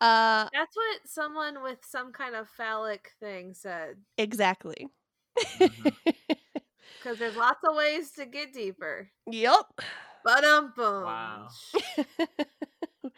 Uh 0.00 0.48
That's 0.52 0.76
what 0.76 1.08
someone 1.08 1.62
with 1.62 1.84
some 1.84 2.12
kind 2.12 2.34
of 2.34 2.48
phallic 2.48 3.12
thing 3.20 3.54
said. 3.54 4.04
exactly. 4.18 4.88
Mhm. 5.58 5.92
Because 7.02 7.18
there's 7.18 7.36
lots 7.36 7.58
of 7.68 7.74
ways 7.74 8.12
to 8.12 8.26
get 8.26 8.52
deeper. 8.52 9.08
yep. 9.26 9.66
But 10.24 10.44
um, 10.44 10.72
boom. 10.76 11.02
Wow. 11.02 11.48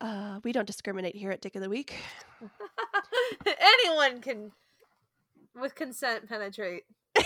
uh, 0.00 0.40
we 0.42 0.50
don't 0.50 0.66
discriminate 0.66 1.14
here 1.14 1.30
at 1.30 1.40
Dick 1.40 1.54
of 1.54 1.62
the 1.62 1.68
Week. 1.68 1.94
Anyone 3.46 4.20
can, 4.20 4.50
with 5.54 5.76
consent, 5.76 6.28
penetrate. 6.28 6.82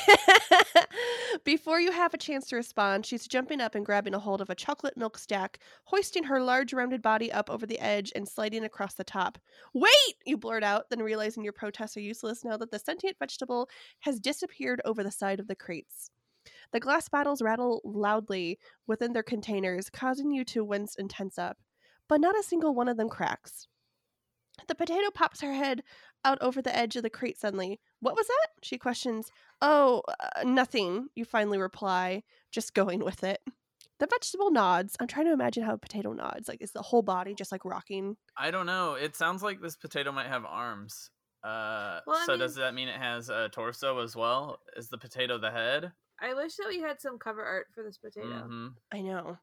Before 1.44 1.80
you 1.80 1.92
have 1.92 2.14
a 2.14 2.18
chance 2.18 2.46
to 2.48 2.56
respond, 2.56 3.06
she's 3.06 3.28
jumping 3.28 3.60
up 3.60 3.74
and 3.74 3.84
grabbing 3.84 4.14
a 4.14 4.18
hold 4.18 4.40
of 4.40 4.50
a 4.50 4.54
chocolate 4.54 4.96
milk 4.96 5.18
stack, 5.18 5.58
hoisting 5.84 6.24
her 6.24 6.40
large 6.40 6.72
rounded 6.72 7.02
body 7.02 7.30
up 7.32 7.50
over 7.50 7.66
the 7.66 7.78
edge 7.78 8.12
and 8.14 8.28
sliding 8.28 8.64
across 8.64 8.94
the 8.94 9.04
top. 9.04 9.38
Wait! 9.74 10.14
You 10.26 10.36
blurt 10.36 10.64
out, 10.64 10.90
then 10.90 11.00
realizing 11.00 11.44
your 11.44 11.52
protests 11.52 11.96
are 11.96 12.00
useless 12.00 12.44
now 12.44 12.56
that 12.56 12.70
the 12.70 12.78
sentient 12.78 13.16
vegetable 13.18 13.68
has 14.00 14.20
disappeared 14.20 14.80
over 14.84 15.02
the 15.02 15.10
side 15.10 15.40
of 15.40 15.48
the 15.48 15.56
crates. 15.56 16.10
The 16.72 16.80
glass 16.80 17.08
bottles 17.08 17.42
rattle 17.42 17.80
loudly 17.84 18.58
within 18.86 19.12
their 19.12 19.22
containers, 19.22 19.90
causing 19.90 20.30
you 20.30 20.44
to 20.46 20.64
wince 20.64 20.96
and 20.96 21.08
tense 21.08 21.38
up, 21.38 21.58
but 22.08 22.20
not 22.20 22.38
a 22.38 22.42
single 22.42 22.74
one 22.74 22.88
of 22.88 22.96
them 22.96 23.08
cracks. 23.08 23.68
The 24.66 24.74
potato 24.74 25.10
pops 25.14 25.40
her 25.40 25.52
head 25.54 25.82
out 26.24 26.38
over 26.40 26.60
the 26.60 26.74
edge 26.76 26.96
of 26.96 27.02
the 27.02 27.10
crate 27.10 27.38
suddenly. 27.38 27.80
What 28.00 28.16
was 28.16 28.26
that? 28.26 28.48
She 28.62 28.76
questions. 28.78 29.30
Oh, 29.62 30.02
uh, 30.08 30.42
nothing, 30.44 31.08
you 31.14 31.24
finally 31.24 31.58
reply, 31.58 32.22
just 32.50 32.74
going 32.74 33.04
with 33.04 33.22
it. 33.24 33.40
The 34.00 34.06
vegetable 34.10 34.50
nods. 34.50 34.96
I'm 35.00 35.06
trying 35.08 35.26
to 35.26 35.32
imagine 35.32 35.62
how 35.64 35.74
a 35.74 35.78
potato 35.78 36.12
nods. 36.12 36.48
Like, 36.48 36.60
is 36.62 36.72
the 36.72 36.82
whole 36.82 37.02
body 37.02 37.34
just 37.34 37.50
like 37.50 37.64
rocking? 37.64 38.16
I 38.36 38.50
don't 38.50 38.66
know. 38.66 38.94
It 38.94 39.16
sounds 39.16 39.42
like 39.42 39.60
this 39.60 39.76
potato 39.76 40.12
might 40.12 40.26
have 40.28 40.44
arms. 40.44 41.10
Uh, 41.42 42.00
Well, 42.06 42.24
so 42.26 42.32
mean- 42.32 42.40
does 42.40 42.54
that 42.56 42.74
mean 42.74 42.88
it 42.88 43.00
has 43.00 43.28
a 43.28 43.48
torso 43.48 43.98
as 44.00 44.14
well? 44.14 44.60
Is 44.76 44.88
the 44.88 44.98
potato 44.98 45.38
the 45.38 45.50
head? 45.50 45.92
I 46.20 46.34
wish 46.34 46.56
that 46.56 46.68
we 46.68 46.80
had 46.80 47.00
some 47.00 47.18
cover 47.18 47.42
art 47.44 47.66
for 47.74 47.82
this 47.84 47.96
potato. 47.98 48.26
Mhm. 48.28 48.74
I 48.92 49.00
know. 49.02 49.38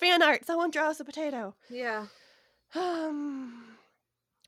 Fan 0.00 0.22
art. 0.22 0.44
Someone 0.44 0.70
draw 0.70 0.88
us 0.88 1.00
a 1.00 1.04
potato. 1.04 1.54
Yeah. 1.68 2.06
Um, 2.74 3.73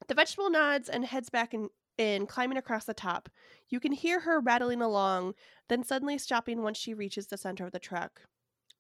the 0.09 0.15
vegetable 0.15 0.51
nods 0.51 0.89
and 0.89 1.05
heads 1.05 1.31
back 1.31 1.55
in, 1.55 1.69
in, 1.99 2.27
climbing 2.27 2.59
across 2.59 2.85
the 2.85 2.95
top. 2.95 3.29
You 3.69 3.81
can 3.81 3.93
hear 3.93 4.21
her 4.21 4.41
rattling 4.41 4.83
along, 4.83 5.35
then 5.69 5.83
suddenly 5.83 6.19
stopping 6.19 6.63
once 6.63 6.79
she 6.79 6.95
reaches 6.95 7.27
the 7.27 7.39
center 7.39 7.65
of 7.65 7.73
the 7.73 7.79
truck. 7.79 8.23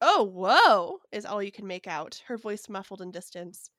Oh, 0.00 0.22
whoa, 0.22 1.00
is 1.10 1.24
all 1.24 1.42
you 1.42 1.52
can 1.52 1.66
make 1.66 1.86
out, 1.86 2.22
her 2.26 2.36
voice 2.36 2.68
muffled 2.68 3.00
in 3.00 3.10
distance. 3.10 3.70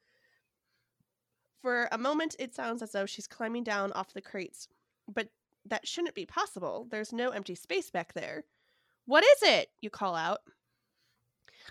For 1.62 1.88
a 1.91 1.97
moment, 1.97 2.36
it 2.39 2.56
sounds 2.56 2.82
as 2.82 2.91
though 2.91 3.06
she's 3.06 3.28
climbing 3.28 3.63
down 3.63 3.91
off 3.93 4.13
the 4.13 4.21
crates, 4.21 4.67
but 5.08 5.30
that 5.65 5.88
shouldn't 5.88 6.15
be 6.15 6.26
possible. 6.26 6.88
There's 6.89 7.13
no 7.13 7.30
empty 7.30 7.56
space 7.56 7.91
back 7.91 8.13
there. 8.13 8.45
What 9.06 9.23
is 9.23 9.43
it? 9.43 9.69
You 9.82 9.89
call 9.89 10.15
out. 10.15 10.39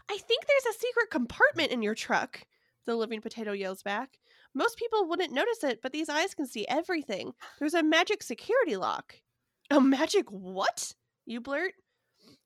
I 0.08 0.16
think 0.18 0.44
there's 0.46 0.74
a 0.74 0.78
secret 0.78 1.10
compartment 1.10 1.72
in 1.72 1.82
your 1.82 1.94
truck, 1.94 2.42
the 2.86 2.94
living 2.94 3.20
potato 3.20 3.52
yells 3.52 3.82
back. 3.82 4.18
Most 4.56 4.78
people 4.78 5.06
wouldn't 5.06 5.34
notice 5.34 5.62
it, 5.62 5.80
but 5.82 5.92
these 5.92 6.08
eyes 6.08 6.34
can 6.34 6.46
see 6.46 6.66
everything. 6.66 7.32
There's 7.58 7.74
a 7.74 7.82
magic 7.82 8.22
security 8.22 8.76
lock. 8.76 9.14
A 9.70 9.80
magic 9.80 10.30
what? 10.30 10.94
You 11.26 11.40
blurt. 11.40 11.74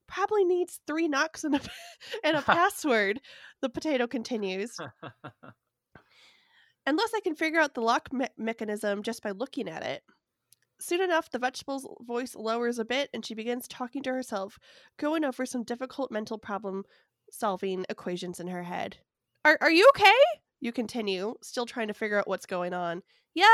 Probably 0.09 0.45
needs 0.45 0.81
three 0.87 1.07
knocks 1.07 1.45
and 1.45 1.55
a, 1.55 1.61
and 2.25 2.37
a 2.37 2.43
password, 2.43 3.21
the 3.61 3.69
potato 3.69 4.07
continues. 4.07 4.77
Unless 6.87 7.13
I 7.15 7.21
can 7.21 7.37
figure 7.37 7.61
out 7.61 7.75
the 7.75 7.83
lock 7.83 8.13
me- 8.13 8.27
mechanism 8.39 9.03
just 9.03 9.23
by 9.23 9.31
looking 9.31 9.69
at 9.69 9.85
it. 9.85 10.03
Soon 10.81 11.03
enough, 11.03 11.31
the 11.31 11.39
vegetable's 11.39 11.87
voice 12.01 12.35
lowers 12.35 12.79
a 12.79 12.87
bit 12.87 13.11
and 13.13 13.25
she 13.25 13.35
begins 13.35 13.69
talking 13.69 14.03
to 14.03 14.13
herself, 14.13 14.59
going 14.99 15.25
over 15.25 15.45
some 15.45 15.63
difficult 15.63 16.11
mental 16.11 16.39
problem 16.39 16.85
solving 17.31 17.85
equations 17.89 18.41
in 18.41 18.49
her 18.49 18.63
head. 18.63 18.97
Are, 19.45 19.59
are 19.61 19.71
you 19.71 19.89
okay? 19.95 20.15
You 20.61 20.73
continue, 20.73 21.35
still 21.43 21.67
trying 21.67 21.89
to 21.89 21.95
figure 21.95 22.19
out 22.19 22.29
what's 22.29 22.47
going 22.47 22.75
on. 22.75 23.03
Yeah, 23.35 23.47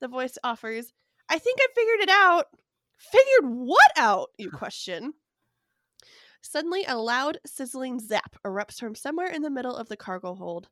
the 0.00 0.08
voice 0.08 0.38
offers. 0.42 0.92
I 1.28 1.38
think 1.38 1.58
I 1.60 1.66
figured 1.74 2.00
it 2.00 2.10
out. 2.10 2.46
Figured 2.96 3.44
what 3.44 3.92
out? 3.96 4.28
You 4.38 4.50
question. 4.52 5.12
Suddenly, 6.40 6.84
a 6.86 6.96
loud, 6.96 7.38
sizzling 7.44 7.98
zap 7.98 8.36
erupts 8.44 8.78
from 8.78 8.94
somewhere 8.94 9.28
in 9.28 9.42
the 9.42 9.50
middle 9.50 9.76
of 9.76 9.88
the 9.88 9.96
cargo 9.96 10.34
hold. 10.34 10.68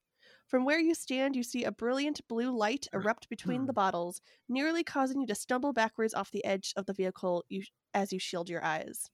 From 0.47 0.65
where 0.65 0.79
you 0.79 0.95
stand, 0.95 1.35
you 1.35 1.43
see 1.43 1.65
a 1.65 1.73
brilliant 1.73 2.27
blue 2.29 2.57
light 2.57 2.87
erupt 2.93 3.29
between 3.29 3.67
the 3.67 3.73
hmm. 3.73 3.77
bottles, 3.77 4.21
nearly 4.49 4.85
causing 4.85 5.21
you 5.21 5.27
to 5.27 5.35
stumble 5.35 5.73
backwards 5.73 6.15
off 6.15 6.31
the 6.31 6.45
edge 6.45 6.73
of 6.77 6.87
the 6.87 6.93
vehicle 6.93 7.45
you, 7.49 7.65
as 7.93 8.13
you 8.13 8.21
shield 8.21 8.49
your 8.49 8.65
eyes. 8.65 9.11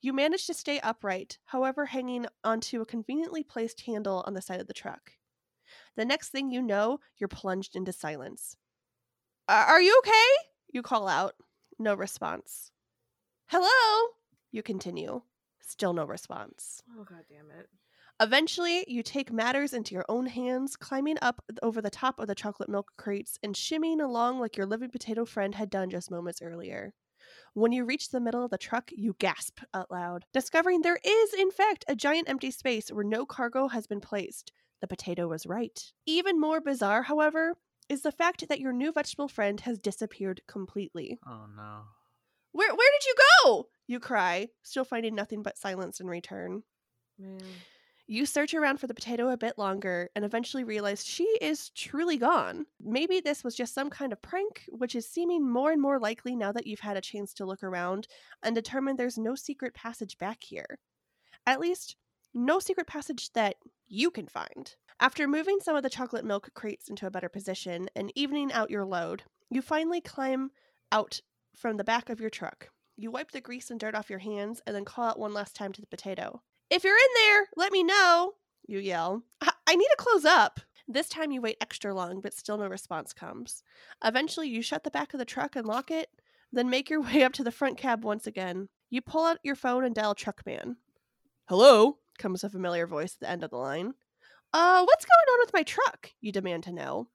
You 0.00 0.12
manage 0.12 0.46
to 0.46 0.54
stay 0.54 0.80
upright, 0.80 1.38
however, 1.44 1.86
hanging 1.86 2.26
onto 2.44 2.80
a 2.80 2.86
conveniently 2.86 3.42
placed 3.42 3.82
handle 3.82 4.24
on 4.26 4.34
the 4.34 4.42
side 4.42 4.60
of 4.60 4.68
the 4.68 4.72
truck. 4.72 5.12
The 5.98 6.04
next 6.04 6.28
thing 6.28 6.52
you 6.52 6.62
know, 6.62 7.00
you're 7.16 7.26
plunged 7.26 7.74
into 7.74 7.92
silence. 7.92 8.56
Are 9.48 9.80
you 9.80 9.98
okay? 9.98 10.46
You 10.72 10.80
call 10.80 11.08
out. 11.08 11.34
No 11.76 11.92
response. 11.96 12.70
Hello? 13.46 14.10
You 14.52 14.62
continue. 14.62 15.22
Still 15.60 15.92
no 15.92 16.04
response. 16.04 16.84
Oh 16.96 17.02
god 17.02 17.24
damn 17.28 17.50
it. 17.50 17.66
Eventually, 18.20 18.84
you 18.86 19.02
take 19.02 19.32
matters 19.32 19.74
into 19.74 19.92
your 19.92 20.04
own 20.08 20.26
hands, 20.26 20.76
climbing 20.76 21.18
up 21.20 21.42
over 21.64 21.82
the 21.82 21.90
top 21.90 22.20
of 22.20 22.28
the 22.28 22.34
chocolate 22.36 22.68
milk 22.68 22.92
crates 22.96 23.36
and 23.42 23.56
shimmying 23.56 24.00
along 24.00 24.38
like 24.38 24.56
your 24.56 24.66
living 24.66 24.90
potato 24.90 25.24
friend 25.24 25.56
had 25.56 25.68
done 25.68 25.90
just 25.90 26.12
moments 26.12 26.40
earlier. 26.40 26.94
When 27.54 27.72
you 27.72 27.84
reach 27.84 28.10
the 28.10 28.20
middle 28.20 28.44
of 28.44 28.52
the 28.52 28.58
truck, 28.58 28.92
you 28.92 29.16
gasp 29.18 29.58
out 29.74 29.90
loud, 29.90 30.26
discovering 30.32 30.82
there 30.82 31.00
is, 31.04 31.34
in 31.34 31.50
fact, 31.50 31.84
a 31.88 31.96
giant 31.96 32.28
empty 32.28 32.52
space 32.52 32.88
where 32.90 33.02
no 33.02 33.26
cargo 33.26 33.66
has 33.66 33.88
been 33.88 34.00
placed. 34.00 34.52
The 34.80 34.86
potato 34.88 35.28
was 35.28 35.46
right. 35.46 35.80
Even 36.06 36.40
more 36.40 36.60
bizarre, 36.60 37.02
however, 37.02 37.54
is 37.88 38.02
the 38.02 38.12
fact 38.12 38.48
that 38.48 38.60
your 38.60 38.72
new 38.72 38.92
vegetable 38.92 39.28
friend 39.28 39.58
has 39.60 39.78
disappeared 39.78 40.42
completely. 40.46 41.18
oh 41.26 41.46
no. 41.56 41.80
Where 42.52 42.74
where 42.74 42.90
did 42.98 43.06
you 43.06 43.14
go? 43.44 43.68
You 43.86 44.00
cry, 44.00 44.48
still 44.62 44.84
finding 44.84 45.14
nothing 45.14 45.42
but 45.42 45.58
silence 45.58 46.00
in 46.00 46.06
return. 46.06 46.62
Man. 47.18 47.40
You 48.10 48.24
search 48.24 48.54
around 48.54 48.78
for 48.80 48.86
the 48.86 48.94
potato 48.94 49.28
a 49.28 49.36
bit 49.36 49.58
longer 49.58 50.08
and 50.16 50.24
eventually 50.24 50.64
realize 50.64 51.04
she 51.04 51.24
is 51.42 51.68
truly 51.70 52.16
gone. 52.16 52.64
Maybe 52.80 53.20
this 53.20 53.44
was 53.44 53.54
just 53.54 53.74
some 53.74 53.90
kind 53.90 54.14
of 54.14 54.22
prank, 54.22 54.64
which 54.70 54.94
is 54.94 55.06
seeming 55.06 55.46
more 55.46 55.72
and 55.72 55.82
more 55.82 55.98
likely 56.00 56.34
now 56.34 56.50
that 56.52 56.66
you've 56.66 56.80
had 56.80 56.96
a 56.96 57.02
chance 57.02 57.34
to 57.34 57.44
look 57.44 57.62
around 57.62 58.08
and 58.42 58.54
determine 58.54 58.96
there's 58.96 59.18
no 59.18 59.34
secret 59.34 59.74
passage 59.74 60.16
back 60.16 60.42
here. 60.42 60.78
At 61.46 61.60
least, 61.60 61.96
no 62.32 62.60
secret 62.60 62.86
passage 62.86 63.30
that 63.34 63.56
you 63.88 64.10
can 64.10 64.26
find. 64.26 64.74
After 65.00 65.28
moving 65.28 65.58
some 65.60 65.76
of 65.76 65.82
the 65.82 65.90
chocolate 65.90 66.24
milk 66.24 66.50
crates 66.54 66.88
into 66.88 67.06
a 67.06 67.10
better 67.10 67.28
position 67.28 67.88
and 67.94 68.12
evening 68.14 68.52
out 68.52 68.70
your 68.70 68.84
load, 68.84 69.22
you 69.50 69.62
finally 69.62 70.00
climb 70.00 70.50
out 70.90 71.20
from 71.56 71.76
the 71.76 71.84
back 71.84 72.08
of 72.08 72.20
your 72.20 72.30
truck. 72.30 72.70
You 72.96 73.10
wipe 73.10 73.30
the 73.30 73.40
grease 73.40 73.70
and 73.70 73.78
dirt 73.78 73.94
off 73.94 74.10
your 74.10 74.18
hands 74.18 74.60
and 74.66 74.74
then 74.74 74.84
call 74.84 75.04
out 75.04 75.18
one 75.18 75.32
last 75.32 75.54
time 75.54 75.72
to 75.72 75.80
the 75.80 75.86
potato. 75.86 76.42
If 76.68 76.84
you're 76.84 76.96
in 76.96 77.14
there, 77.14 77.48
let 77.56 77.72
me 77.72 77.82
know, 77.82 78.34
you 78.66 78.78
yell. 78.78 79.22
I, 79.40 79.52
I 79.66 79.76
need 79.76 79.86
to 79.86 79.96
close 79.96 80.24
up. 80.24 80.60
This 80.86 81.08
time 81.08 81.30
you 81.30 81.40
wait 81.40 81.58
extra 81.60 81.94
long, 81.94 82.20
but 82.20 82.34
still 82.34 82.58
no 82.58 82.66
response 82.66 83.12
comes. 83.12 83.62
Eventually, 84.04 84.48
you 84.48 84.62
shut 84.62 84.84
the 84.84 84.90
back 84.90 85.14
of 85.14 85.18
the 85.18 85.24
truck 85.24 85.54
and 85.54 85.66
lock 85.66 85.90
it, 85.90 86.08
then 86.52 86.70
make 86.70 86.90
your 86.90 87.02
way 87.02 87.22
up 87.22 87.32
to 87.34 87.44
the 87.44 87.52
front 87.52 87.78
cab 87.78 88.04
once 88.04 88.26
again. 88.26 88.68
You 88.90 89.00
pull 89.00 89.24
out 89.24 89.38
your 89.42 89.54
phone 89.54 89.84
and 89.84 89.94
dial 89.94 90.14
Truckman. 90.14 90.76
Hello, 91.48 91.98
comes 92.18 92.44
a 92.44 92.50
familiar 92.50 92.86
voice 92.86 93.14
at 93.14 93.20
the 93.20 93.30
end 93.30 93.44
of 93.44 93.50
the 93.50 93.56
line. 93.56 93.94
Uh, 94.52 94.84
what's 94.84 95.04
going 95.04 95.34
on 95.34 95.38
with 95.40 95.52
my 95.52 95.62
truck? 95.62 96.10
You 96.20 96.32
demand 96.32 96.64
to 96.64 96.72
know. 96.72 97.08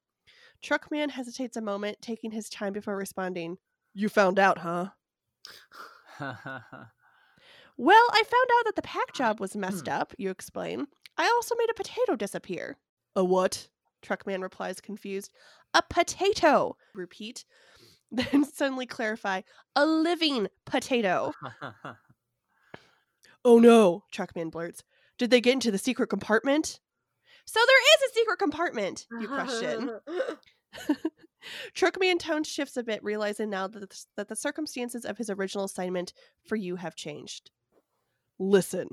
Truckman 0.61 1.09
hesitates 1.09 1.57
a 1.57 1.61
moment, 1.61 1.97
taking 2.01 2.31
his 2.31 2.49
time 2.49 2.73
before 2.73 2.95
responding. 2.95 3.57
You 3.93 4.09
found 4.09 4.39
out, 4.39 4.59
huh? 4.59 4.89
Well, 7.77 8.07
I 8.11 8.23
found 8.23 8.49
out 8.59 8.65
that 8.65 8.75
the 8.75 8.81
pack 8.83 9.13
job 9.13 9.39
was 9.39 9.55
messed 9.55 9.89
up, 9.89 10.13
you 10.17 10.29
explain. 10.29 10.85
I 11.17 11.25
also 11.25 11.55
made 11.57 11.71
a 11.71 11.73
potato 11.73 12.15
disappear. 12.15 12.77
A 13.15 13.23
what? 13.23 13.67
Truckman 14.01 14.41
replies, 14.41 14.79
confused. 14.79 15.31
A 15.73 15.81
potato! 15.89 16.77
Repeat. 16.93 17.45
Then 18.11 18.45
suddenly 18.45 18.85
clarify. 18.85 19.41
A 19.75 19.85
living 19.87 20.47
potato. 20.65 21.33
Oh 23.45 23.59
no, 23.59 24.05
Truckman 24.09 24.49
blurts. 24.49 24.83
Did 25.17 25.29
they 25.29 25.41
get 25.41 25.53
into 25.53 25.71
the 25.71 25.77
secret 25.77 26.07
compartment? 26.07 26.79
So 27.45 27.59
there 27.65 27.81
is 28.05 28.09
a 28.09 28.13
secret 28.13 28.39
compartment, 28.39 29.05
you 29.19 29.27
question. 29.27 29.99
Truckman 31.73 32.17
tone 32.19 32.43
shifts 32.43 32.77
a 32.77 32.83
bit, 32.83 33.03
realizing 33.03 33.49
now 33.49 33.67
that 33.67 33.89
the, 33.89 34.05
that 34.15 34.29
the 34.29 34.35
circumstances 34.35 35.03
of 35.03 35.17
his 35.17 35.29
original 35.29 35.65
assignment 35.65 36.13
for 36.47 36.55
you 36.55 36.77
have 36.77 36.95
changed. 36.95 37.51
Listen, 38.39 38.87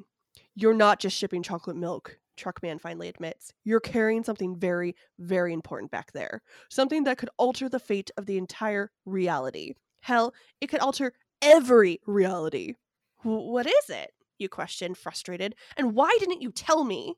you're 0.56 0.74
not 0.74 0.98
just 0.98 1.16
shipping 1.16 1.42
chocolate 1.44 1.76
milk, 1.76 2.18
Truckman 2.36 2.78
finally 2.80 3.08
admits. 3.08 3.52
You're 3.64 3.80
carrying 3.80 4.24
something 4.24 4.56
very, 4.58 4.96
very 5.18 5.52
important 5.52 5.92
back 5.92 6.10
there. 6.12 6.42
Something 6.70 7.04
that 7.04 7.18
could 7.18 7.30
alter 7.36 7.68
the 7.68 7.78
fate 7.78 8.10
of 8.16 8.26
the 8.26 8.36
entire 8.36 8.90
reality. 9.06 9.74
Hell, 10.00 10.34
it 10.60 10.66
could 10.68 10.80
alter 10.80 11.12
every 11.42 12.00
reality. 12.06 12.74
"Wh- 13.18 13.26
What 13.46 13.66
is 13.66 13.90
it? 13.90 14.10
You 14.40 14.48
question, 14.48 14.94
frustrated. 14.94 15.54
And 15.76 15.94
why 15.94 16.16
didn't 16.18 16.40
you 16.40 16.50
tell 16.50 16.84
me? 16.84 17.16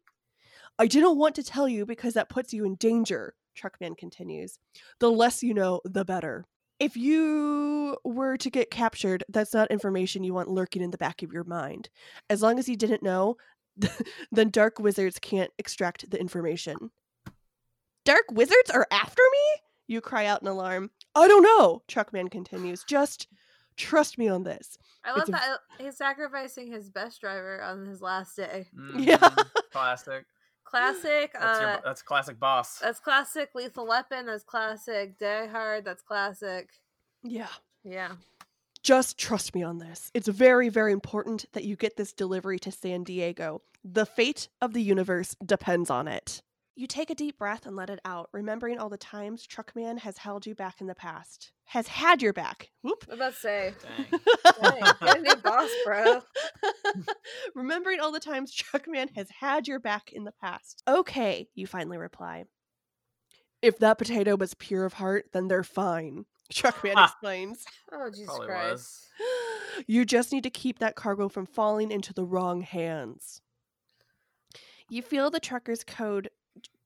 I 0.79 0.87
didn't 0.89 1.17
want 1.17 1.37
to 1.37 1.45
tell 1.45 1.69
you 1.69 1.87
because 1.87 2.15
that 2.15 2.29
puts 2.29 2.53
you 2.53 2.65
in 2.65 2.75
danger, 2.75 3.35
Truckman 3.55 3.95
continues. 3.95 4.59
The 4.99 5.11
less 5.11 5.43
you 5.43 5.55
know, 5.55 5.81
the 5.85 6.05
better. 6.05 6.45
If 6.81 6.97
you 6.97 7.97
were 8.03 8.37
to 8.39 8.51
get 8.51 8.73
captured, 8.73 9.23
that's 9.29 9.55
not 9.55 9.71
information 9.71 10.25
you 10.25 10.35
want 10.35 10.49
lurking 10.49 10.83
in 10.83 10.91
the 10.91 10.99
back 10.99 11.23
of 11.23 11.33
your 11.33 11.45
mind. 11.45 11.89
As 12.29 12.43
long 12.43 12.59
as 12.59 12.69
you 12.69 12.77
didn't 12.77 13.05
know, 13.05 13.37
then 14.33 14.51
dark 14.51 14.81
wizards 14.81 15.21
can't 15.21 15.53
extract 15.59 16.11
the 16.11 16.21
information. 16.21 16.91
Dark 18.05 18.25
wizards 18.33 18.71
are 18.71 18.89
after 18.91 19.23
me? 19.31 19.63
You 19.87 20.01
cry 20.01 20.27
out 20.27 20.43
in 20.43 20.49
alarm. 20.49 20.91
I 21.15 21.29
don't 21.29 21.45
know, 21.45 21.83
Truckman 21.87 22.29
continues. 22.29 22.83
Just 22.83 23.29
trust 23.77 24.19
me 24.19 24.29
on 24.29 24.43
this. 24.45 24.79
I 25.05 25.11
love 25.11 25.21
It's 25.21 25.29
a- 25.31 25.33
that 25.33 25.59
he's 25.79 25.97
sacrificing 25.97 26.71
his 26.71 26.91
best 26.91 27.21
driver 27.21 27.63
on 27.63 27.87
his 27.87 28.01
last 28.03 28.37
day. 28.37 28.69
Yeah. 28.97 29.17
Mhm. 29.19 29.47
Classic. 29.73 30.25
Classic. 30.65 31.33
That's, 31.33 31.59
uh, 31.59 31.63
your, 31.63 31.81
that's 31.85 32.03
classic 32.03 32.39
boss. 32.41 32.79
that's 32.79 33.01
classic. 33.01 33.51
Lethal 33.55 33.87
Weapon. 33.87 34.27
That's 34.27 34.45
classic. 34.45 35.19
Die 35.19 35.47
Hard. 35.47 35.85
That's 35.85 36.03
classic. 36.03 36.71
Yeah. 37.23 37.49
Yeah. 37.85 38.13
Just 38.83 39.19
trust 39.19 39.55
me 39.55 39.63
on 39.63 39.79
this. 39.79 40.11
It's 40.15 40.29
very, 40.29 40.69
very 40.69 40.93
important 40.93 41.45
that 41.53 41.65
you 41.65 41.77
get 41.77 41.97
this 41.97 42.13
delivery 42.13 42.59
to 42.61 42.73
San 42.73 43.05
Diego. 43.05 43.63
The 43.85 44.07
fate 44.07 44.49
of 44.61 44.73
the 44.73 44.83
universe 44.83 45.37
depends 45.45 45.91
on 45.91 46.09
it. 46.09 46.43
You 46.75 46.87
take 46.87 47.11
a 47.11 47.15
deep 47.15 47.39
breath 47.39 47.67
and 47.67 47.77
let 47.77 47.91
it 47.91 48.01
out, 48.05 48.31
remembering 48.33 48.79
all 48.79 48.89
the 48.89 48.97
times 48.97 49.47
Truckman 49.47 49.99
has 49.99 50.17
held 50.17 50.47
you 50.47 50.55
back 50.55 50.81
in 50.81 50.87
the 50.87 50.95
past. 50.95 51.53
Has 51.65 51.87
had 51.87 52.23
your 52.23 52.33
back. 52.33 52.71
Whoop. 52.83 53.05
What 53.07 53.17
about 53.17 53.35
to 53.35 53.39
say? 53.39 53.75
Dang. 54.63 54.81
Dang, 54.81 54.93
get 55.03 55.19
a 55.19 55.21
new 55.21 55.37
boss, 55.37 55.69
bro. 55.85 56.23
remembering 57.55 58.01
all 58.01 58.11
the 58.11 58.21
times 58.21 58.55
Truckman 58.55 59.09
has 59.15 59.29
had 59.41 59.69
your 59.69 59.81
back 59.81 60.13
in 60.13 60.25
the 60.25 60.33
past. 60.33 60.83
Okay, 60.89 61.49
you 61.55 61.67
finally 61.67 61.99
reply. 61.99 62.45
If 63.61 63.79
that 63.81 63.99
potato 63.99 64.35
was 64.37 64.55
pure 64.55 64.87
of 64.87 64.95
heart, 64.95 65.27
then 65.35 65.49
they're 65.49 65.63
fine. 65.63 66.25
Truckman 66.53 66.99
explains. 66.99 67.65
Oh 67.93 68.09
Jesus 68.09 68.27
Probably 68.29 68.47
Christ. 68.47 68.73
was. 68.73 69.85
You 69.87 70.07
just 70.07 70.33
need 70.33 70.45
to 70.45 70.51
keep 70.51 70.79
that 70.79 70.97
cargo 70.97 71.29
from 71.29 71.45
falling 71.45 71.91
into 71.91 72.15
the 72.15 72.25
wrong 72.25 72.63
hands. 72.63 73.43
You 74.89 75.03
feel 75.03 75.31
the 75.31 75.41
trucker's 75.41 75.85
code 75.85 76.31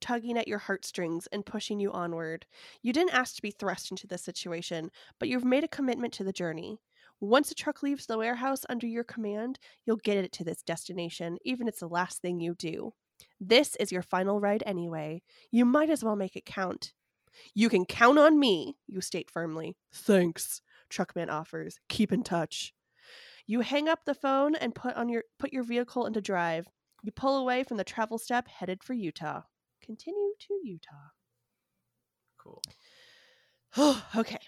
tugging 0.01 0.37
at 0.39 0.49
your 0.49 0.59
heartstrings 0.59 1.27
and 1.33 1.47
pushing 1.47 1.81
you 1.81 1.93
onward. 1.93 2.47
You 2.83 2.93
didn't 2.93 3.15
ask 3.15 3.37
to 3.37 3.43
be 3.43 3.51
thrust 3.51 3.91
into 3.91 4.07
this 4.07 4.23
situation, 4.23 4.91
but 5.19 5.29
you've 5.29 5.45
made 5.45 5.65
a 5.65 5.69
commitment 5.69 6.13
to 6.15 6.25
the 6.25 6.33
journey. 6.33 6.79
Once 7.21 7.51
a 7.51 7.55
truck 7.55 7.83
leaves 7.83 8.07
the 8.07 8.19
warehouse 8.19 8.67
under 8.69 8.87
your 8.87 9.05
command, 9.05 9.59
you'll 9.85 9.97
get 9.97 10.19
it 10.19 10.33
to 10.33 10.45
this 10.45 10.63
destination, 10.63 11.39
even 11.45 11.67
if 11.67 11.73
it's 11.73 11.81
the 11.81 11.89
last 11.89 12.21
thing 12.21 12.41
you 12.41 12.55
do. 12.55 12.93
This 13.41 13.77
is 13.77 13.91
your 13.91 14.03
final 14.03 14.41
ride 14.41 14.63
anyway. 14.67 15.23
You 15.51 15.65
might 15.65 15.91
as 15.91 16.05
well 16.05 16.17
make 16.17 16.37
it 16.37 16.45
count. 16.45 16.93
You 17.55 17.69
can 17.69 17.85
count 17.85 18.19
on 18.19 18.39
me, 18.39 18.77
you 18.87 19.01
state 19.01 19.31
firmly. 19.31 19.77
Thanks, 19.93 20.61
Truckman 20.89 21.31
offers. 21.31 21.79
Keep 21.89 22.13
in 22.13 22.23
touch. 22.23 22.73
You 23.47 23.61
hang 23.61 23.89
up 23.89 24.05
the 24.05 24.15
phone 24.15 24.55
and 24.55 24.75
put 24.75 24.97
on 24.97 25.09
your 25.09 25.25
put 25.39 25.53
your 25.53 25.63
vehicle 25.63 26.07
into 26.07 26.21
drive. 26.21 26.67
You 27.03 27.13
pull 27.13 27.39
away 27.39 27.63
from 27.63 27.77
the 27.77 27.85
travel 27.85 28.19
step 28.19 28.49
headed 28.49 28.83
for 28.83 28.93
Utah. 28.93 29.43
Continue 29.87 30.33
to 30.41 30.61
Utah. 30.65 31.13
Cool. 32.39 32.63
okay. 34.17 34.39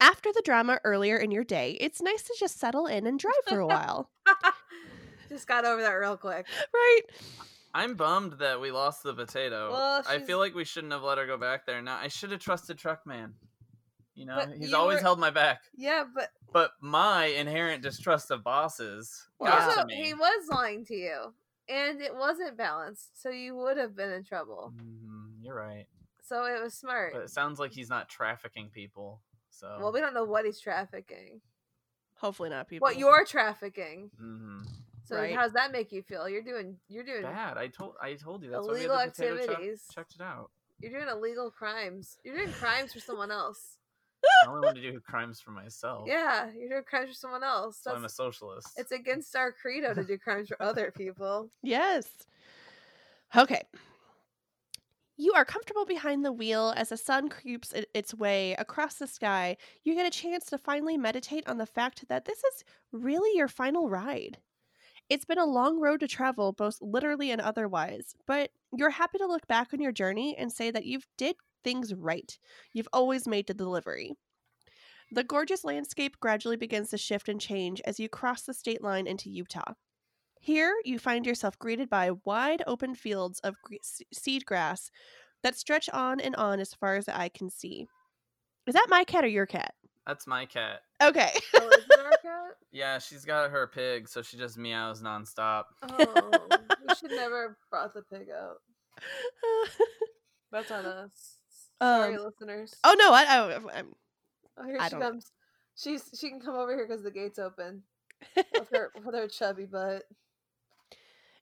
After 0.00 0.30
the 0.32 0.42
drama 0.44 0.78
earlier 0.84 1.16
in 1.16 1.30
your 1.30 1.44
day, 1.44 1.76
it's 1.80 2.00
nice 2.00 2.22
to 2.22 2.34
just 2.38 2.58
settle 2.58 2.86
in 2.86 3.06
and 3.06 3.18
drive 3.18 3.34
for 3.48 3.60
a 3.60 3.66
while. 3.66 4.10
Just 5.28 5.46
got 5.46 5.64
over 5.64 5.80
that 5.80 5.92
real 5.92 6.16
quick. 6.16 6.46
right? 6.74 7.00
I'm 7.72 7.94
bummed 7.94 8.34
that 8.40 8.60
we 8.60 8.70
lost 8.70 9.02
the 9.02 9.14
potato. 9.14 9.70
Well, 9.72 10.02
I 10.06 10.18
feel 10.18 10.38
like 10.38 10.54
we 10.54 10.64
shouldn't 10.64 10.92
have 10.92 11.02
let 11.02 11.16
her 11.18 11.26
go 11.26 11.38
back 11.38 11.64
there. 11.64 11.80
Now 11.80 11.96
I 11.96 12.08
should 12.08 12.32
have 12.32 12.40
trusted 12.40 12.76
Truckman. 12.78 13.32
You 14.14 14.26
know, 14.26 14.34
But 14.36 14.56
he's 14.58 14.70
you 14.72 14.76
always 14.76 14.96
were- 14.96 15.02
held 15.02 15.18
my 15.20 15.30
back. 15.30 15.62
Yeah, 15.74 16.04
but 16.14 16.28
But 16.52 16.72
my 16.82 17.26
inherent 17.26 17.82
distrust 17.82 18.30
of 18.30 18.44
bosses 18.44 19.26
got 19.42 19.62
also 19.70 19.80
to 19.82 19.86
me. 19.86 19.94
he 20.04 20.12
was 20.14 20.48
lying 20.50 20.84
to 20.86 20.94
you, 20.94 21.32
and 21.68 22.00
it 22.00 22.14
wasn't 22.14 22.56
balanced, 22.56 23.20
so 23.20 23.30
you 23.30 23.54
would 23.56 23.76
have 23.76 23.94
been 23.96 24.10
in 24.10 24.24
trouble. 24.24 24.72
Mhm, 24.76 25.42
you're 25.42 25.54
right. 25.54 25.86
So 26.22 26.44
it 26.44 26.62
was 26.62 26.74
smart. 26.74 27.12
But 27.12 27.22
it 27.22 27.30
sounds 27.30 27.58
like 27.58 27.72
he's 27.72 27.88
not 27.90 28.08
trafficking 28.08 28.70
people. 28.70 29.20
So 29.50 29.76
Well, 29.80 29.92
we 29.92 30.00
don't 30.00 30.14
know 30.14 30.24
what 30.24 30.44
he's 30.44 30.58
trafficking. 30.60 31.40
Hopefully 32.16 32.48
not 32.50 32.68
people. 32.68 32.86
What 32.86 32.96
you're 32.96 33.24
trafficking. 33.24 34.10
Mhm. 34.20 34.66
So 35.04 35.16
Right. 35.16 35.34
how 35.34 35.42
does 35.42 35.52
that 35.54 35.72
make 35.72 35.90
you 35.92 36.02
feel? 36.02 36.28
You're 36.28 36.42
doing 36.42 36.78
you're 36.88 37.04
doing 37.04 37.22
bad. 37.22 37.58
I 37.58 37.68
told 37.68 37.96
I 38.00 38.14
told 38.14 38.42
you 38.44 38.50
that's 38.50 38.66
Illegal 38.66 38.94
why 38.94 38.96
we 38.96 39.00
had 39.02 39.08
the 39.10 39.12
potato 39.14 39.36
chuck- 39.38 39.50
activities. 39.50 39.88
checked 39.92 40.14
it 40.14 40.20
out. 40.20 40.50
you're 40.78 40.92
doing 40.92 41.08
illegal 41.08 41.50
crimes. 41.50 42.16
You're 42.24 42.36
doing 42.36 42.52
crimes 42.52 42.92
for 42.92 43.00
someone 43.00 43.30
else. 43.30 43.78
I 44.44 44.48
only 44.48 44.60
want 44.60 44.76
to 44.76 44.82
do 44.92 45.00
crimes 45.00 45.40
for 45.40 45.50
myself. 45.50 46.04
Yeah, 46.06 46.50
you're 46.56 46.68
doing 46.68 46.82
crimes 46.84 47.10
for 47.10 47.14
someone 47.14 47.44
else. 47.44 47.78
So 47.82 47.94
I'm 47.94 48.04
a 48.04 48.08
socialist. 48.08 48.68
it's 48.76 48.92
against 48.92 49.34
our 49.36 49.52
credo 49.52 49.94
to 49.94 50.04
do 50.04 50.18
crimes 50.18 50.48
for 50.48 50.60
other 50.62 50.90
people. 50.90 51.50
Yes. 51.62 52.08
Okay. 53.36 53.62
You 55.16 55.32
are 55.34 55.44
comfortable 55.44 55.86
behind 55.86 56.24
the 56.24 56.32
wheel 56.32 56.74
as 56.76 56.88
the 56.88 56.96
sun 56.96 57.28
creeps 57.28 57.72
its 57.94 58.14
way 58.14 58.54
across 58.58 58.96
the 58.96 59.06
sky. 59.06 59.56
You 59.84 59.94
get 59.94 60.06
a 60.06 60.10
chance 60.10 60.46
to 60.46 60.58
finally 60.58 60.96
meditate 60.96 61.46
on 61.48 61.58
the 61.58 61.66
fact 61.66 62.08
that 62.08 62.24
this 62.24 62.38
is 62.38 62.64
really 62.90 63.36
your 63.36 63.48
final 63.48 63.88
ride. 63.88 64.38
It's 65.08 65.24
been 65.24 65.38
a 65.38 65.44
long 65.44 65.78
road 65.80 66.00
to 66.00 66.08
travel, 66.08 66.52
both 66.52 66.78
literally 66.80 67.30
and 67.30 67.40
otherwise, 67.40 68.14
but 68.26 68.50
you're 68.74 68.90
happy 68.90 69.18
to 69.18 69.26
look 69.26 69.46
back 69.46 69.74
on 69.74 69.80
your 69.80 69.92
journey 69.92 70.34
and 70.36 70.50
say 70.50 70.70
that 70.70 70.86
you've 70.86 71.06
did 71.18 71.36
things 71.62 71.94
right. 71.94 72.38
You've 72.72 72.88
always 72.92 73.26
made 73.26 73.46
the 73.46 73.54
delivery. 73.54 74.12
The 75.10 75.24
gorgeous 75.24 75.64
landscape 75.64 76.16
gradually 76.20 76.56
begins 76.56 76.90
to 76.90 76.98
shift 76.98 77.28
and 77.28 77.40
change 77.40 77.80
as 77.84 78.00
you 78.00 78.08
cross 78.08 78.42
the 78.42 78.54
state 78.54 78.82
line 78.82 79.06
into 79.06 79.30
Utah. 79.30 79.74
Here, 80.40 80.74
you 80.84 80.98
find 80.98 81.26
yourself 81.26 81.58
greeted 81.58 81.88
by 81.90 82.10
wide 82.24 82.62
open 82.66 82.94
fields 82.94 83.38
of 83.40 83.54
gre- 83.62 83.76
seed 84.12 84.44
grass 84.46 84.90
that 85.42 85.56
stretch 85.56 85.88
on 85.90 86.18
and 86.18 86.34
on 86.36 86.60
as 86.60 86.74
far 86.74 86.96
as 86.96 87.04
the 87.06 87.18
eye 87.18 87.28
can 87.28 87.50
see. 87.50 87.86
Is 88.66 88.74
that 88.74 88.86
my 88.88 89.04
cat 89.04 89.24
or 89.24 89.28
your 89.28 89.46
cat? 89.46 89.74
That's 90.06 90.26
my 90.26 90.46
cat. 90.46 90.80
Okay. 91.02 91.30
Oh, 91.56 91.68
is 91.68 91.84
it 91.90 92.00
our 92.00 92.10
cat? 92.10 92.18
Yeah, 92.74 92.98
she's 92.98 93.26
got 93.26 93.50
her 93.50 93.66
pig, 93.66 94.08
so 94.08 94.22
she 94.22 94.38
just 94.38 94.56
meows 94.56 95.02
nonstop. 95.02 95.64
Oh, 95.82 96.30
we 96.88 96.94
should 96.94 97.10
never 97.14 97.48
have 97.48 97.56
brought 97.70 97.92
the 97.92 98.00
pig 98.10 98.28
out. 98.34 98.56
That's 100.50 100.70
on 100.70 100.86
us. 100.86 101.36
Sorry, 101.82 102.16
Um, 102.16 102.24
listeners. 102.24 102.74
oh 102.84 102.94
no, 102.98 103.12
I, 103.12 103.22
I, 103.24 103.54
I'm 103.78 103.94
Oh, 104.58 104.64
here 104.64 104.76
I 104.80 104.84
she 104.86 104.90
don't- 104.92 105.00
comes. 105.00 105.32
She's 105.74 106.10
she 106.18 106.28
can 106.28 106.40
come 106.40 106.54
over 106.54 106.74
here 106.74 106.86
because 106.86 107.02
the 107.02 107.10
gate's 107.10 107.38
open 107.38 107.82
with 108.36 108.68
her 108.72 108.92
with 109.04 109.14
her 109.14 109.26
chubby 109.26 109.64
butt. 109.64 110.02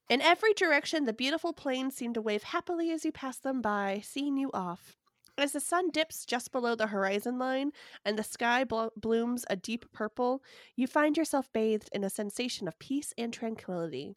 In 0.09 0.21
every 0.21 0.53
direction, 0.53 1.05
the 1.05 1.13
beautiful 1.13 1.53
plains 1.53 1.95
seem 1.95 2.13
to 2.13 2.21
wave 2.21 2.43
happily 2.43 2.91
as 2.91 3.05
you 3.05 3.11
pass 3.11 3.37
them 3.37 3.61
by, 3.61 4.01
seeing 4.03 4.37
you 4.37 4.49
off. 4.53 4.97
As 5.37 5.53
the 5.53 5.59
sun 5.61 5.89
dips 5.89 6.25
just 6.25 6.51
below 6.51 6.75
the 6.75 6.87
horizon 6.87 7.39
line 7.39 7.71
and 8.03 8.17
the 8.19 8.23
sky 8.23 8.63
blo- 8.65 8.91
blooms 8.97 9.45
a 9.49 9.55
deep 9.55 9.85
purple, 9.93 10.43
you 10.75 10.87
find 10.87 11.15
yourself 11.15 11.51
bathed 11.53 11.89
in 11.93 12.03
a 12.03 12.09
sensation 12.09 12.67
of 12.67 12.77
peace 12.79 13.13
and 13.17 13.31
tranquility. 13.33 14.15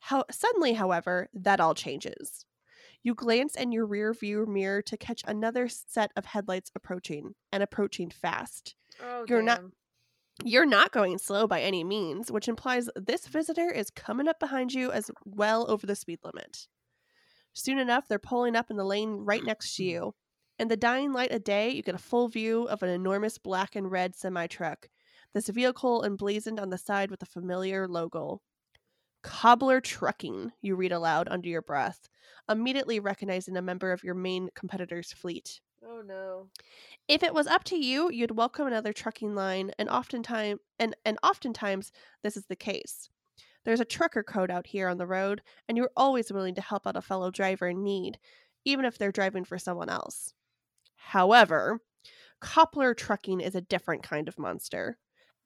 How- 0.00 0.24
suddenly, 0.30 0.72
however, 0.74 1.28
that 1.34 1.60
all 1.60 1.74
changes. 1.74 2.46
You 3.02 3.14
glance 3.14 3.54
in 3.54 3.72
your 3.72 3.86
rear 3.86 4.12
view 4.12 4.44
mirror 4.46 4.82
to 4.82 4.96
catch 4.96 5.22
another 5.26 5.68
set 5.68 6.10
of 6.16 6.26
headlights 6.26 6.70
approaching, 6.74 7.34
and 7.52 7.62
approaching 7.62 8.10
fast. 8.10 8.74
Oh, 9.00 9.24
You're 9.28 9.42
not- 9.42 9.62
You're 10.44 10.66
not 10.66 10.92
going 10.92 11.18
slow 11.18 11.48
by 11.48 11.62
any 11.62 11.82
means, 11.82 12.30
which 12.30 12.46
implies 12.48 12.88
this 12.94 13.26
visitor 13.26 13.70
is 13.70 13.90
coming 13.90 14.28
up 14.28 14.38
behind 14.38 14.72
you 14.72 14.92
as 14.92 15.10
well 15.24 15.68
over 15.68 15.84
the 15.84 15.96
speed 15.96 16.20
limit. 16.22 16.68
Soon 17.52 17.78
enough, 17.78 18.06
they're 18.06 18.20
pulling 18.20 18.54
up 18.54 18.70
in 18.70 18.76
the 18.76 18.84
lane 18.84 19.24
right 19.24 19.42
next 19.42 19.74
to 19.76 19.84
you. 19.84 20.14
In 20.56 20.68
the 20.68 20.76
dying 20.76 21.12
light 21.12 21.32
of 21.32 21.42
day, 21.42 21.70
you 21.70 21.82
get 21.82 21.96
a 21.96 21.98
full 21.98 22.28
view 22.28 22.68
of 22.68 22.84
an 22.84 22.88
enormous 22.88 23.38
black 23.38 23.74
and 23.74 23.90
red 23.90 24.14
semi 24.14 24.46
truck. 24.46 24.88
This 25.34 25.48
vehicle 25.48 26.04
emblazoned 26.04 26.60
on 26.60 26.70
the 26.70 26.78
side 26.78 27.10
with 27.10 27.22
a 27.22 27.26
familiar 27.26 27.88
logo. 27.88 28.40
Cobbler 29.22 29.80
Trucking, 29.80 30.52
you 30.60 30.76
read 30.76 30.92
aloud 30.92 31.28
under 31.28 31.48
your 31.48 31.62
breath, 31.62 32.08
immediately 32.48 33.00
recognizing 33.00 33.56
a 33.56 33.62
member 33.62 33.92
of 33.92 34.04
your 34.04 34.14
main 34.14 34.48
competitor's 34.54 35.12
fleet. 35.12 35.60
Oh 35.84 36.02
no. 36.02 36.48
If 37.08 37.22
it 37.22 37.34
was 37.34 37.46
up 37.46 37.64
to 37.64 37.76
you, 37.76 38.10
you'd 38.10 38.36
welcome 38.36 38.66
another 38.66 38.92
trucking 38.92 39.34
line, 39.34 39.72
and 39.78 39.88
oftentimes 39.88 40.60
and, 40.78 40.96
and 41.04 41.18
oftentimes 41.22 41.90
this 42.22 42.36
is 42.36 42.46
the 42.46 42.56
case. 42.56 43.08
There's 43.64 43.80
a 43.80 43.84
trucker 43.84 44.22
code 44.22 44.50
out 44.50 44.66
here 44.66 44.88
on 44.88 44.98
the 44.98 45.06
road, 45.06 45.42
and 45.68 45.76
you're 45.76 45.90
always 45.96 46.32
willing 46.32 46.54
to 46.54 46.62
help 46.62 46.86
out 46.86 46.96
a 46.96 47.02
fellow 47.02 47.30
driver 47.30 47.68
in 47.68 47.82
need, 47.82 48.18
even 48.64 48.84
if 48.84 48.98
they're 48.98 49.12
driving 49.12 49.44
for 49.44 49.58
someone 49.58 49.88
else. 49.88 50.32
However, 50.96 51.80
Cobbler 52.40 52.94
Trucking 52.94 53.40
is 53.40 53.54
a 53.54 53.60
different 53.60 54.02
kind 54.02 54.28
of 54.28 54.38
monster. 54.38 54.98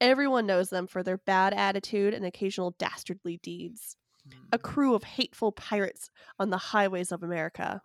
Everyone 0.02 0.46
knows 0.46 0.68
them 0.68 0.88
for 0.88 1.04
their 1.04 1.18
bad 1.18 1.54
attitude 1.54 2.12
and 2.12 2.24
occasional 2.24 2.74
dastardly 2.76 3.38
deeds 3.40 3.96
a 4.50 4.58
mm. 4.58 4.62
crew 4.62 4.96
of 4.96 5.04
hateful 5.04 5.52
pirates 5.52 6.10
on 6.40 6.50
the 6.50 6.58
highways 6.58 7.12
of 7.12 7.22
America. 7.22 7.82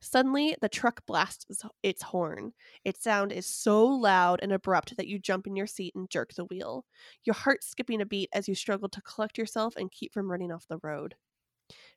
Suddenly, 0.00 0.56
the 0.60 0.68
truck 0.68 1.06
blasts 1.06 1.62
its 1.82 2.02
horn. 2.02 2.52
Its 2.84 3.02
sound 3.02 3.32
is 3.32 3.46
so 3.46 3.86
loud 3.86 4.40
and 4.42 4.52
abrupt 4.52 4.98
that 4.98 5.06
you 5.06 5.18
jump 5.18 5.46
in 5.46 5.56
your 5.56 5.66
seat 5.66 5.94
and 5.94 6.10
jerk 6.10 6.34
the 6.34 6.44
wheel, 6.44 6.84
your 7.24 7.34
heart 7.34 7.64
skipping 7.64 8.02
a 8.02 8.06
beat 8.06 8.28
as 8.34 8.46
you 8.46 8.54
struggle 8.54 8.90
to 8.90 9.00
collect 9.00 9.38
yourself 9.38 9.76
and 9.76 9.90
keep 9.90 10.12
from 10.12 10.30
running 10.30 10.52
off 10.52 10.68
the 10.68 10.80
road. 10.82 11.14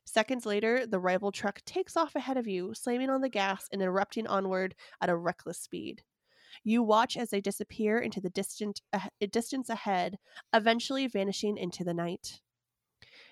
Seconds 0.06 0.46
later, 0.46 0.86
the 0.86 0.98
rival 0.98 1.30
truck 1.30 1.60
takes 1.66 1.94
off 1.94 2.14
ahead 2.14 2.38
of 2.38 2.46
you, 2.46 2.72
slamming 2.72 3.10
on 3.10 3.20
the 3.20 3.28
gas 3.28 3.68
and 3.70 3.82
erupting 3.82 4.26
onward 4.26 4.74
at 5.02 5.10
a 5.10 5.16
reckless 5.16 5.58
speed. 5.58 6.02
You 6.64 6.82
watch 6.82 7.16
as 7.16 7.30
they 7.30 7.40
disappear 7.40 7.98
into 7.98 8.20
the 8.20 8.30
distant 8.30 8.80
ah- 8.92 9.08
distance 9.30 9.68
ahead, 9.68 10.18
eventually 10.52 11.06
vanishing 11.06 11.56
into 11.56 11.84
the 11.84 11.94
night. 11.94 12.40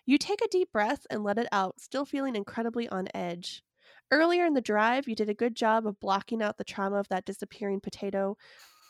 You 0.04 0.18
take 0.18 0.40
a 0.42 0.48
deep 0.48 0.72
breath 0.72 1.06
and 1.10 1.24
let 1.24 1.38
it 1.38 1.48
out, 1.52 1.80
still 1.80 2.04
feeling 2.04 2.36
incredibly 2.36 2.88
on 2.88 3.08
edge. 3.14 3.62
Earlier 4.10 4.46
in 4.46 4.54
the 4.54 4.60
drive, 4.60 5.08
you 5.08 5.14
did 5.16 5.28
a 5.28 5.34
good 5.34 5.56
job 5.56 5.86
of 5.86 5.98
blocking 6.00 6.42
out 6.42 6.58
the 6.58 6.64
trauma 6.64 6.96
of 6.96 7.08
that 7.08 7.24
disappearing 7.24 7.80
potato, 7.80 8.36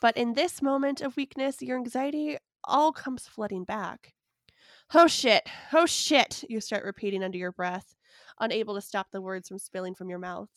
but 0.03 0.17
in 0.17 0.35
this 0.35 0.61
moment 0.61 1.01
of 1.01 1.17
weakness, 1.17 1.63
your 1.63 1.79
anxiety 1.79 2.39
all 2.65 2.93
comes 2.93 3.27
flooding 3.27 3.65
back. 3.65 4.15
Oh 4.95 5.07
shit, 5.07 5.49
oh 5.73 5.87
shit, 5.87 6.45
you 6.49 6.61
start 6.61 6.85
repeating 6.85 7.25
under 7.25 7.39
your 7.39 7.53
breath, 7.53 7.97
unable 8.41 8.75
to 8.75 8.81
stop 8.81 9.11
the 9.11 9.23
words 9.23 9.49
from 9.49 9.59
spilling 9.59 9.95
from 9.95 10.11
your 10.11 10.19
mouth. 10.19 10.51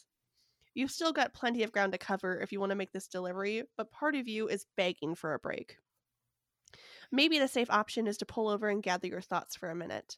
You've 0.74 0.92
still 0.92 1.12
got 1.12 1.34
plenty 1.34 1.64
of 1.64 1.72
ground 1.72 1.92
to 1.94 1.98
cover 1.98 2.40
if 2.40 2.52
you 2.52 2.60
want 2.60 2.72
to 2.72 2.76
make 2.76 2.92
this 2.92 3.08
delivery, 3.08 3.64
but 3.78 3.92
part 3.92 4.16
of 4.16 4.28
you 4.28 4.48
is 4.48 4.66
begging 4.78 5.16
for 5.16 5.34
a 5.34 5.40
break. 5.40 5.78
Maybe 7.12 7.40
the 7.40 7.48
safe 7.48 7.70
option 7.70 8.08
is 8.08 8.18
to 8.18 8.26
pull 8.26 8.48
over 8.48 8.70
and 8.70 8.84
gather 8.84 9.08
your 9.08 9.22
thoughts 9.22 9.56
for 9.56 9.70
a 9.70 9.76
minute. 9.76 10.18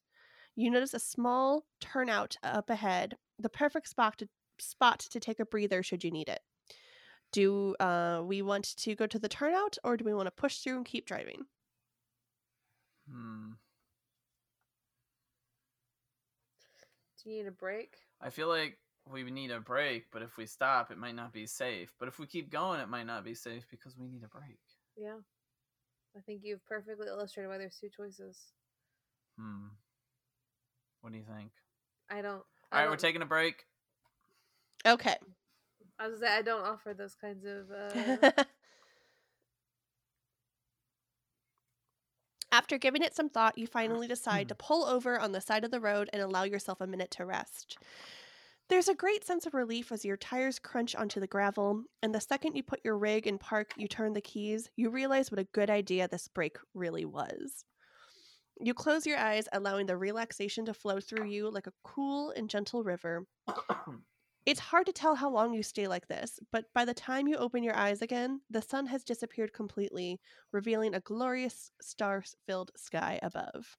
You 0.56 0.70
notice 0.70 0.93
a 0.93 0.99
small 0.99 1.66
turnout 1.80 2.36
up 2.43 2.70
ahead, 2.70 3.16
the 3.39 3.49
perfect 3.49 3.88
spot 3.88 4.18
to, 4.18 4.28
spot 4.60 4.99
to 4.99 5.20
take 5.20 5.39
a 5.39 5.45
breather 5.45 5.82
should 5.82 6.04
you 6.04 6.12
need 6.12 6.28
it. 6.28 6.41
Do 7.32 7.76
uh, 7.80 8.22
we 8.26 8.41
want 8.41 8.76
to 8.78 8.95
go 8.95 9.08
to 9.08 9.18
the 9.18 9.30
turnout 9.30 9.78
or 9.86 9.95
do 9.95 10.04
we 10.04 10.14
want 10.14 10.28
to 10.28 10.32
push 10.32 10.58
through 10.58 10.78
and 10.78 10.86
keep 10.86 11.06
driving? 11.06 11.45
Hmm. 13.10 13.52
Do 17.24 17.30
you 17.30 17.38
need 17.38 17.47
a 17.47 17.52
break? 17.52 17.95
I 18.20 18.30
feel 18.32 18.49
like 18.49 18.78
we 19.10 19.24
need 19.24 19.52
a 19.52 19.60
break, 19.60 20.06
but 20.12 20.22
if 20.22 20.38
we 20.38 20.45
stop, 20.45 20.91
it 20.91 20.97
might 20.97 21.16
not 21.16 21.34
be 21.34 21.45
safe. 21.45 21.93
But 21.99 22.08
if 22.08 22.20
we 22.20 22.28
keep 22.28 22.49
going, 22.52 22.80
it 22.80 22.89
might 22.89 23.08
not 23.08 23.24
be 23.24 23.34
safe 23.34 23.66
because 23.70 23.97
we 23.97 24.08
need 24.08 24.24
a 24.24 24.28
break. 24.28 24.60
Yeah. 24.97 25.18
I 26.16 26.20
think 26.22 26.41
you've 26.43 26.66
perfectly 26.66 27.08
illustrated 27.08 27.49
why 27.49 27.58
there's 27.58 27.78
two 27.80 27.89
choices. 27.95 28.38
Hmm. 29.39 29.68
What 31.02 31.14
do 31.14 31.18
you 31.18 31.26
think? 31.36 31.52
I 32.10 32.22
don't. 32.22 32.34
All 32.34 32.43
right, 32.72 32.80
I 32.80 32.82
right, 32.84 32.89
we're 32.89 32.97
taking 32.97 33.22
a 33.22 33.26
break. 33.26 33.66
Okay. 34.86 35.16
I 35.99 36.08
was 36.08 36.20
say 36.20 36.28
I 36.28 36.41
don't 36.41 36.66
offer 36.66 36.93
those 36.93 37.16
kinds 37.16 37.45
of. 37.45 37.72
Uh, 37.72 38.43
After 42.52 42.78
giving 42.78 43.02
it 43.02 43.16
some 43.16 43.30
thought, 43.30 43.58
you 43.58 43.66
finally 43.66 44.08
decide 44.10 44.49
to 44.49 44.56
pull 44.56 44.84
over 44.84 45.20
on 45.20 45.32
the 45.32 45.41
side 45.41 45.64
of 45.64 45.72
the 45.72 45.80
road 45.80 46.10
and 46.12 46.22
allow 46.22 46.43
yourself 46.43 46.82
a 46.82 46.88
minute 46.88 47.12
to 47.12 47.26
rest. 47.26 47.78
There's 48.72 48.88
a 48.88 48.95
great 48.95 49.26
sense 49.26 49.45
of 49.45 49.53
relief 49.53 49.91
as 49.91 50.05
your 50.05 50.15
tires 50.15 50.57
crunch 50.57 50.95
onto 50.95 51.19
the 51.19 51.28
gravel, 51.28 51.84
and 52.01 52.15
the 52.15 52.22
second 52.22 52.55
you 52.55 52.63
put 52.63 52.80
your 52.86 52.97
rig 52.97 53.28
in 53.28 53.38
park, 53.38 53.74
you 53.76 53.86
turn 53.86 54.13
the 54.13 54.22
keys, 54.22 54.69
you 54.78 54.89
realize 54.89 55.30
what 55.30 55.41
a 55.41 55.49
good 55.51 55.69
idea 55.69 56.07
this 56.07 56.30
break 56.30 56.55
really 56.74 57.03
was. 57.03 57.65
You 58.61 58.74
close 58.74 59.05
your 59.05 59.17
eyes, 59.17 59.49
allowing 59.51 59.88
the 59.88 59.97
relaxation 59.97 60.63
to 60.67 60.74
flow 60.74 61.01
through 61.01 61.26
you 61.26 61.51
like 61.51 61.67
a 61.67 61.74
cool 61.84 62.32
and 62.32 62.49
gentle 62.49 62.82
river. 62.82 63.26
It's 64.45 64.59
hard 64.59 64.88
to 64.88 64.93
tell 64.93 65.13
how 65.13 65.30
long 65.30 65.53
you 65.53 65.61
stay 65.61 65.88
like 65.88 66.07
this, 66.07 66.39
but 66.51 66.65
by 66.74 66.84
the 66.84 66.95
time 66.95 67.28
you 67.28 67.36
open 67.36 67.61
your 67.61 67.76
eyes 67.76 68.01
again, 68.01 68.41
the 68.49 68.61
sun 68.61 68.88
has 68.88 69.03
disappeared 69.03 69.53
completely, 69.53 70.19
revealing 70.51 70.95
a 70.95 70.99
glorious 71.01 71.72
star 71.80 72.24
filled 72.47 72.72
sky 72.76 73.19
above. 73.22 73.78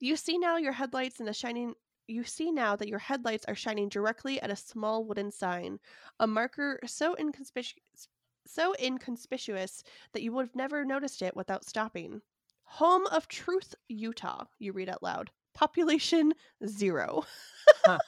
You 0.00 0.16
see 0.16 0.36
now 0.36 0.58
your 0.58 0.72
headlights 0.72 1.18
in 1.18 1.24
the 1.24 1.32
shining 1.32 1.72
you 2.12 2.24
see 2.24 2.50
now 2.50 2.76
that 2.76 2.88
your 2.88 2.98
headlights 2.98 3.44
are 3.46 3.54
shining 3.54 3.88
directly 3.88 4.40
at 4.40 4.50
a 4.50 4.56
small 4.56 5.04
wooden 5.04 5.30
sign, 5.30 5.78
a 6.20 6.26
marker 6.26 6.78
so 6.86 7.16
inconspicuous 7.18 8.08
so 8.46 8.74
inconspicuous 8.80 9.84
that 10.12 10.22
you 10.22 10.32
would 10.32 10.46
have 10.46 10.56
never 10.56 10.84
noticed 10.84 11.22
it 11.22 11.36
without 11.36 11.64
stopping. 11.64 12.20
Home 12.64 13.06
of 13.06 13.28
Truth, 13.28 13.74
Utah, 13.88 14.44
you 14.58 14.72
read 14.72 14.88
out 14.88 15.02
loud. 15.02 15.30
Population 15.54 16.32
zero. 16.66 17.24
why? 17.84 17.98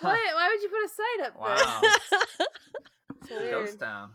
Why 0.00 0.48
would 0.50 0.62
you 0.62 0.68
put 0.68 0.84
a 0.84 0.88
sign 0.88 1.26
up 1.26 1.80
there? 2.40 2.46
It's 3.20 3.30
weird. 3.30 3.50
Ghost 3.50 3.80
town. 3.80 4.10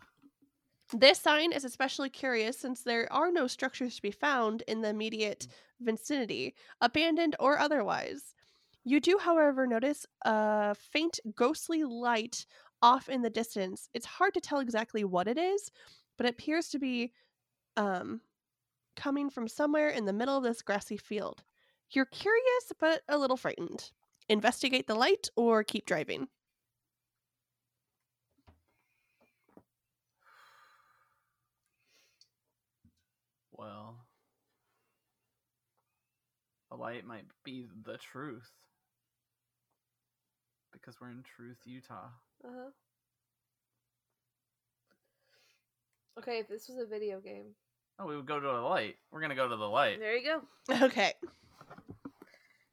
This 0.94 1.20
sign 1.20 1.52
is 1.52 1.66
especially 1.66 2.10
curious 2.10 2.58
since 2.58 2.82
there 2.82 3.12
are 3.12 3.32
no 3.32 3.48
structures 3.48 3.96
to 3.96 4.02
be 4.02 4.12
found 4.12 4.64
in 4.68 4.82
the 4.82 4.90
immediate 4.90 5.48
mm. 5.82 5.86
vicinity, 5.86 6.56
abandoned 6.82 7.36
or 7.40 7.60
otherwise. 7.60 8.36
You 8.86 9.00
do, 9.00 9.18
however, 9.18 9.66
notice 9.66 10.06
a 10.26 10.76
faint 10.76 11.20
ghostly 11.36 11.84
light 11.84 12.46
off 12.82 13.08
in 13.08 13.22
the 13.22 13.30
distance. 13.30 13.88
It's 13.94 14.06
hard 14.06 14.34
to 14.34 14.42
tell 14.42 14.60
exactly 14.60 15.06
what 15.06 15.28
it 15.28 15.38
is, 15.38 15.72
but 16.18 16.26
it 16.26 16.32
appears 16.32 16.68
to 16.70 16.80
be 16.80 17.14
um, 17.78 18.20
coming 18.96 19.30
from 19.30 19.48
somewhere 19.48 19.90
in 19.90 20.06
the 20.06 20.14
middle 20.14 20.38
of 20.38 20.44
this 20.44 20.62
grassy 20.62 20.98
field. 20.98 21.44
You're 21.92 22.06
curious, 22.06 22.74
but 22.80 23.02
a 23.08 23.18
little 23.18 23.38
frightened. 23.38 23.92
Investigate 24.28 24.88
the 24.88 24.96
light 24.96 25.30
or 25.36 25.64
keep 25.64 25.86
driving. 25.86 26.28
Well, 33.52 33.96
the 36.70 36.76
light 36.76 37.06
might 37.06 37.26
be 37.46 37.68
the 37.86 37.98
truth. 37.98 38.52
Because 40.74 41.00
we're 41.00 41.10
in 41.12 41.24
Truth, 41.24 41.58
Utah. 41.66 42.08
Uh-huh. 42.44 42.70
Okay, 46.20 46.40
if 46.40 46.48
this 46.48 46.68
was 46.68 46.78
a 46.78 46.86
video 46.86 47.20
game, 47.20 47.56
Oh, 48.00 48.08
we 48.08 48.16
would 48.16 48.26
go 48.26 48.40
to 48.40 48.46
the 48.48 48.54
light. 48.54 48.96
We're 49.12 49.22
gonna 49.22 49.36
go 49.36 49.48
to 49.48 49.56
the 49.56 49.70
light. 49.70 50.00
there 50.00 50.16
you 50.18 50.24
go. 50.70 50.86
Okay. 50.86 51.14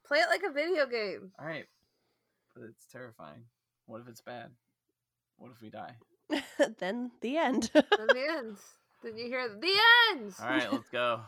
Play 0.07 0.19
it 0.19 0.29
like 0.31 0.43
a 0.49 0.53
video 0.53 0.87
game. 0.87 1.31
All 1.39 1.47
right. 1.47 1.67
But 2.55 2.65
it's 2.65 2.87
terrifying. 2.87 3.45
What 3.87 4.01
if 4.01 4.09
it's 4.09 4.23
bad? 4.23 4.51
What 5.37 5.53
if 5.53 5.61
we 5.61 5.71
die? 5.71 5.95
then 6.79 7.11
the 7.21 7.37
end. 7.37 7.71
Then 7.75 7.85
the 8.09 8.27
end. 8.39 8.57
Then 9.03 9.17
you 9.17 9.27
hear 9.27 9.49
the 9.49 9.77
end. 10.13 10.35
All 10.41 10.49
right, 10.49 10.73
let's 10.73 10.89
go. 10.89 11.21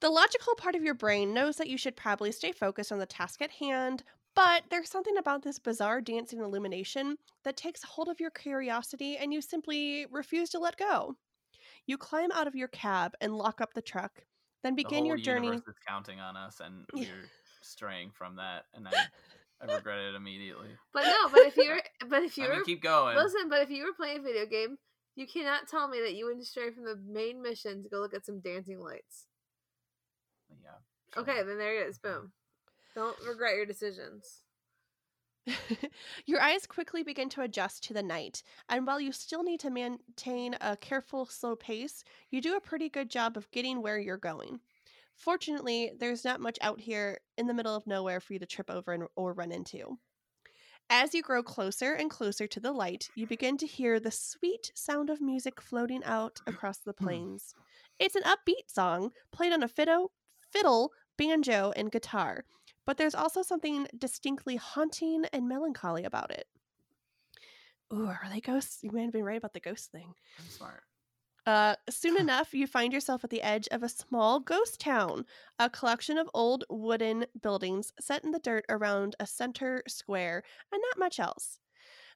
The 0.00 0.10
logical 0.10 0.54
part 0.56 0.74
of 0.74 0.82
your 0.82 0.94
brain 0.94 1.32
knows 1.32 1.56
that 1.56 1.68
you 1.68 1.78
should 1.78 1.96
probably 1.96 2.32
stay 2.32 2.52
focused 2.52 2.90
on 2.92 2.98
the 2.98 3.06
task 3.06 3.40
at 3.40 3.52
hand, 3.52 4.02
but 4.34 4.64
there's 4.70 4.90
something 4.90 5.16
about 5.18 5.42
this 5.42 5.58
bizarre 5.58 6.00
dancing 6.00 6.40
illumination 6.40 7.16
that 7.44 7.56
takes 7.56 7.82
hold 7.82 8.08
of 8.08 8.20
your 8.20 8.30
curiosity 8.30 9.16
and 9.16 9.32
you 9.32 9.40
simply 9.42 10.06
refuse 10.10 10.50
to 10.50 10.58
let 10.58 10.76
go. 10.76 11.16
You 11.86 11.98
climb 11.98 12.30
out 12.32 12.46
of 12.46 12.54
your 12.54 12.68
cab 12.68 13.12
and 13.20 13.36
lock 13.36 13.60
up 13.60 13.74
the 13.74 13.82
truck, 13.82 14.24
then 14.62 14.74
The 14.74 14.84
begin 14.84 14.98
whole 15.00 15.06
your 15.08 15.16
journey. 15.18 15.48
universe 15.48 15.68
is 15.68 15.74
counting 15.86 16.20
on 16.20 16.36
us, 16.36 16.60
and 16.60 16.84
Yeah. 16.94 17.08
we're 17.08 17.28
straying 17.62 18.10
from 18.12 18.36
that, 18.36 18.64
and 18.74 18.86
I, 18.88 18.92
I 19.60 19.74
regret 19.74 19.98
it 19.98 20.14
immediately. 20.14 20.68
But 20.92 21.04
no, 21.04 21.28
but 21.30 21.40
if 21.40 21.56
you're, 21.56 21.80
but 22.08 22.22
if 22.22 22.38
you're, 22.38 22.52
mean, 22.54 22.64
keep 22.64 22.82
going. 22.82 23.16
listen, 23.16 23.48
but 23.48 23.62
if 23.62 23.70
you 23.70 23.84
were 23.84 23.92
playing 23.92 24.18
a 24.18 24.22
video 24.22 24.46
game, 24.46 24.76
you 25.14 25.26
cannot 25.26 25.68
tell 25.68 25.88
me 25.88 26.00
that 26.00 26.14
you 26.14 26.26
wouldn't 26.26 26.46
stray 26.46 26.70
from 26.70 26.84
the 26.84 26.96
main 26.96 27.42
mission 27.42 27.82
to 27.82 27.88
go 27.88 27.98
look 27.98 28.14
at 28.14 28.24
some 28.24 28.40
dancing 28.40 28.78
lights. 28.80 29.26
Yeah. 30.62 30.70
sure. 31.14 31.22
Okay, 31.22 31.42
then 31.42 31.58
there 31.58 31.82
it 31.82 31.88
is. 31.88 31.98
Boom. 31.98 32.32
Don't 32.94 33.16
regret 33.26 33.56
your 33.56 33.66
decisions. 33.66 34.42
your 36.26 36.40
eyes 36.40 36.66
quickly 36.66 37.02
begin 37.02 37.28
to 37.30 37.42
adjust 37.42 37.82
to 37.84 37.94
the 37.94 38.02
night, 38.02 38.42
and 38.68 38.86
while 38.86 39.00
you 39.00 39.10
still 39.10 39.42
need 39.42 39.60
to 39.60 39.70
maintain 39.70 40.56
a 40.60 40.76
careful, 40.76 41.26
slow 41.26 41.56
pace, 41.56 42.04
you 42.30 42.40
do 42.40 42.56
a 42.56 42.60
pretty 42.60 42.88
good 42.88 43.10
job 43.10 43.36
of 43.36 43.50
getting 43.50 43.82
where 43.82 43.98
you're 43.98 44.16
going. 44.16 44.60
Fortunately, 45.16 45.92
there's 45.98 46.24
not 46.24 46.40
much 46.40 46.58
out 46.60 46.80
here 46.80 47.18
in 47.36 47.46
the 47.46 47.54
middle 47.54 47.74
of 47.74 47.86
nowhere 47.86 48.20
for 48.20 48.32
you 48.32 48.38
to 48.38 48.46
trip 48.46 48.70
over 48.70 48.92
and, 48.92 49.04
or 49.16 49.32
run 49.32 49.52
into. 49.52 49.98
As 50.90 51.14
you 51.14 51.22
grow 51.22 51.42
closer 51.42 51.94
and 51.94 52.10
closer 52.10 52.46
to 52.46 52.60
the 52.60 52.72
light, 52.72 53.08
you 53.14 53.26
begin 53.26 53.56
to 53.58 53.66
hear 53.66 53.98
the 53.98 54.10
sweet 54.10 54.72
sound 54.74 55.10
of 55.10 55.20
music 55.20 55.60
floating 55.60 56.04
out 56.04 56.40
across 56.46 56.78
the 56.78 56.92
hmm. 56.92 57.04
plains. 57.04 57.54
It's 57.98 58.16
an 58.16 58.22
upbeat 58.22 58.68
song 58.68 59.10
played 59.32 59.52
on 59.52 59.62
a 59.62 59.68
fiddle, 59.68 60.12
fiddle, 60.50 60.92
banjo, 61.16 61.72
and 61.76 61.90
guitar, 61.90 62.44
but 62.86 62.96
there's 62.96 63.14
also 63.14 63.42
something 63.42 63.86
distinctly 63.96 64.56
haunting 64.56 65.24
and 65.32 65.48
melancholy 65.48 66.04
about 66.04 66.30
it. 66.30 66.48
Ooh, 67.92 68.06
are 68.06 68.28
they 68.30 68.40
ghosts? 68.40 68.82
You 68.82 68.90
might 68.92 69.02
have 69.02 69.12
been 69.12 69.24
right 69.24 69.36
about 69.38 69.52
the 69.52 69.60
ghost 69.60 69.90
thing. 69.92 70.14
I'm 70.38 70.48
smart. 70.48 70.82
Uh, 71.44 71.76
soon 71.90 72.16
enough, 72.20 72.54
you 72.54 72.66
find 72.66 72.92
yourself 72.92 73.24
at 73.24 73.30
the 73.30 73.42
edge 73.42 73.68
of 73.68 73.82
a 73.82 73.88
small 73.88 74.40
ghost 74.40 74.80
town, 74.80 75.26
a 75.58 75.68
collection 75.68 76.16
of 76.18 76.30
old 76.34 76.64
wooden 76.70 77.26
buildings 77.40 77.92
set 78.00 78.24
in 78.24 78.30
the 78.30 78.38
dirt 78.38 78.64
around 78.68 79.16
a 79.20 79.26
center 79.26 79.82
square, 79.88 80.42
and 80.72 80.80
not 80.80 80.98
much 80.98 81.18
else. 81.18 81.58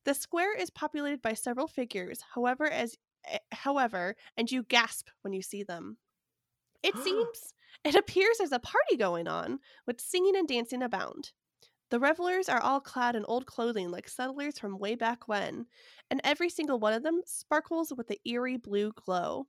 The 0.05 0.15
square 0.15 0.57
is 0.57 0.71
populated 0.71 1.23
by 1.23 1.35
several 1.35 1.69
figures, 1.69 2.23
however, 2.35 2.71
as 2.71 2.97
eh, 3.27 3.39
however, 3.53 4.17
and 4.37 4.51
you 4.51 4.63
gasp 4.63 5.09
when 5.23 5.33
you 5.35 5.43
see 5.43 5.63
them. 5.65 5.99
It 6.83 6.99
seems 6.99 7.55
it 7.85 7.95
appears 7.95 8.39
there's 8.39 8.53
a 8.53 8.59
party 8.59 8.97
going 8.97 9.29
on, 9.29 9.59
with 9.87 10.01
singing 10.01 10.37
and 10.37 10.49
dancing 10.49 10.83
abound. 10.83 11.33
The 11.91 12.01
revelers 12.01 12.49
are 12.49 12.61
all 12.61 12.81
clad 12.81 13.15
in 13.15 13.25
old 13.27 13.47
clothing 13.47 13.91
like 13.91 14.09
settlers 14.09 14.59
from 14.59 14.79
way 14.79 14.97
back 14.97 15.29
when, 15.29 15.67
and 16.11 16.21
every 16.25 16.49
single 16.49 16.81
one 16.81 16.93
of 16.93 17.03
them 17.03 17.21
sparkles 17.25 17.93
with 17.97 18.09
the 18.09 18.21
eerie 18.25 18.57
blue 18.57 18.93
glow. 18.93 19.47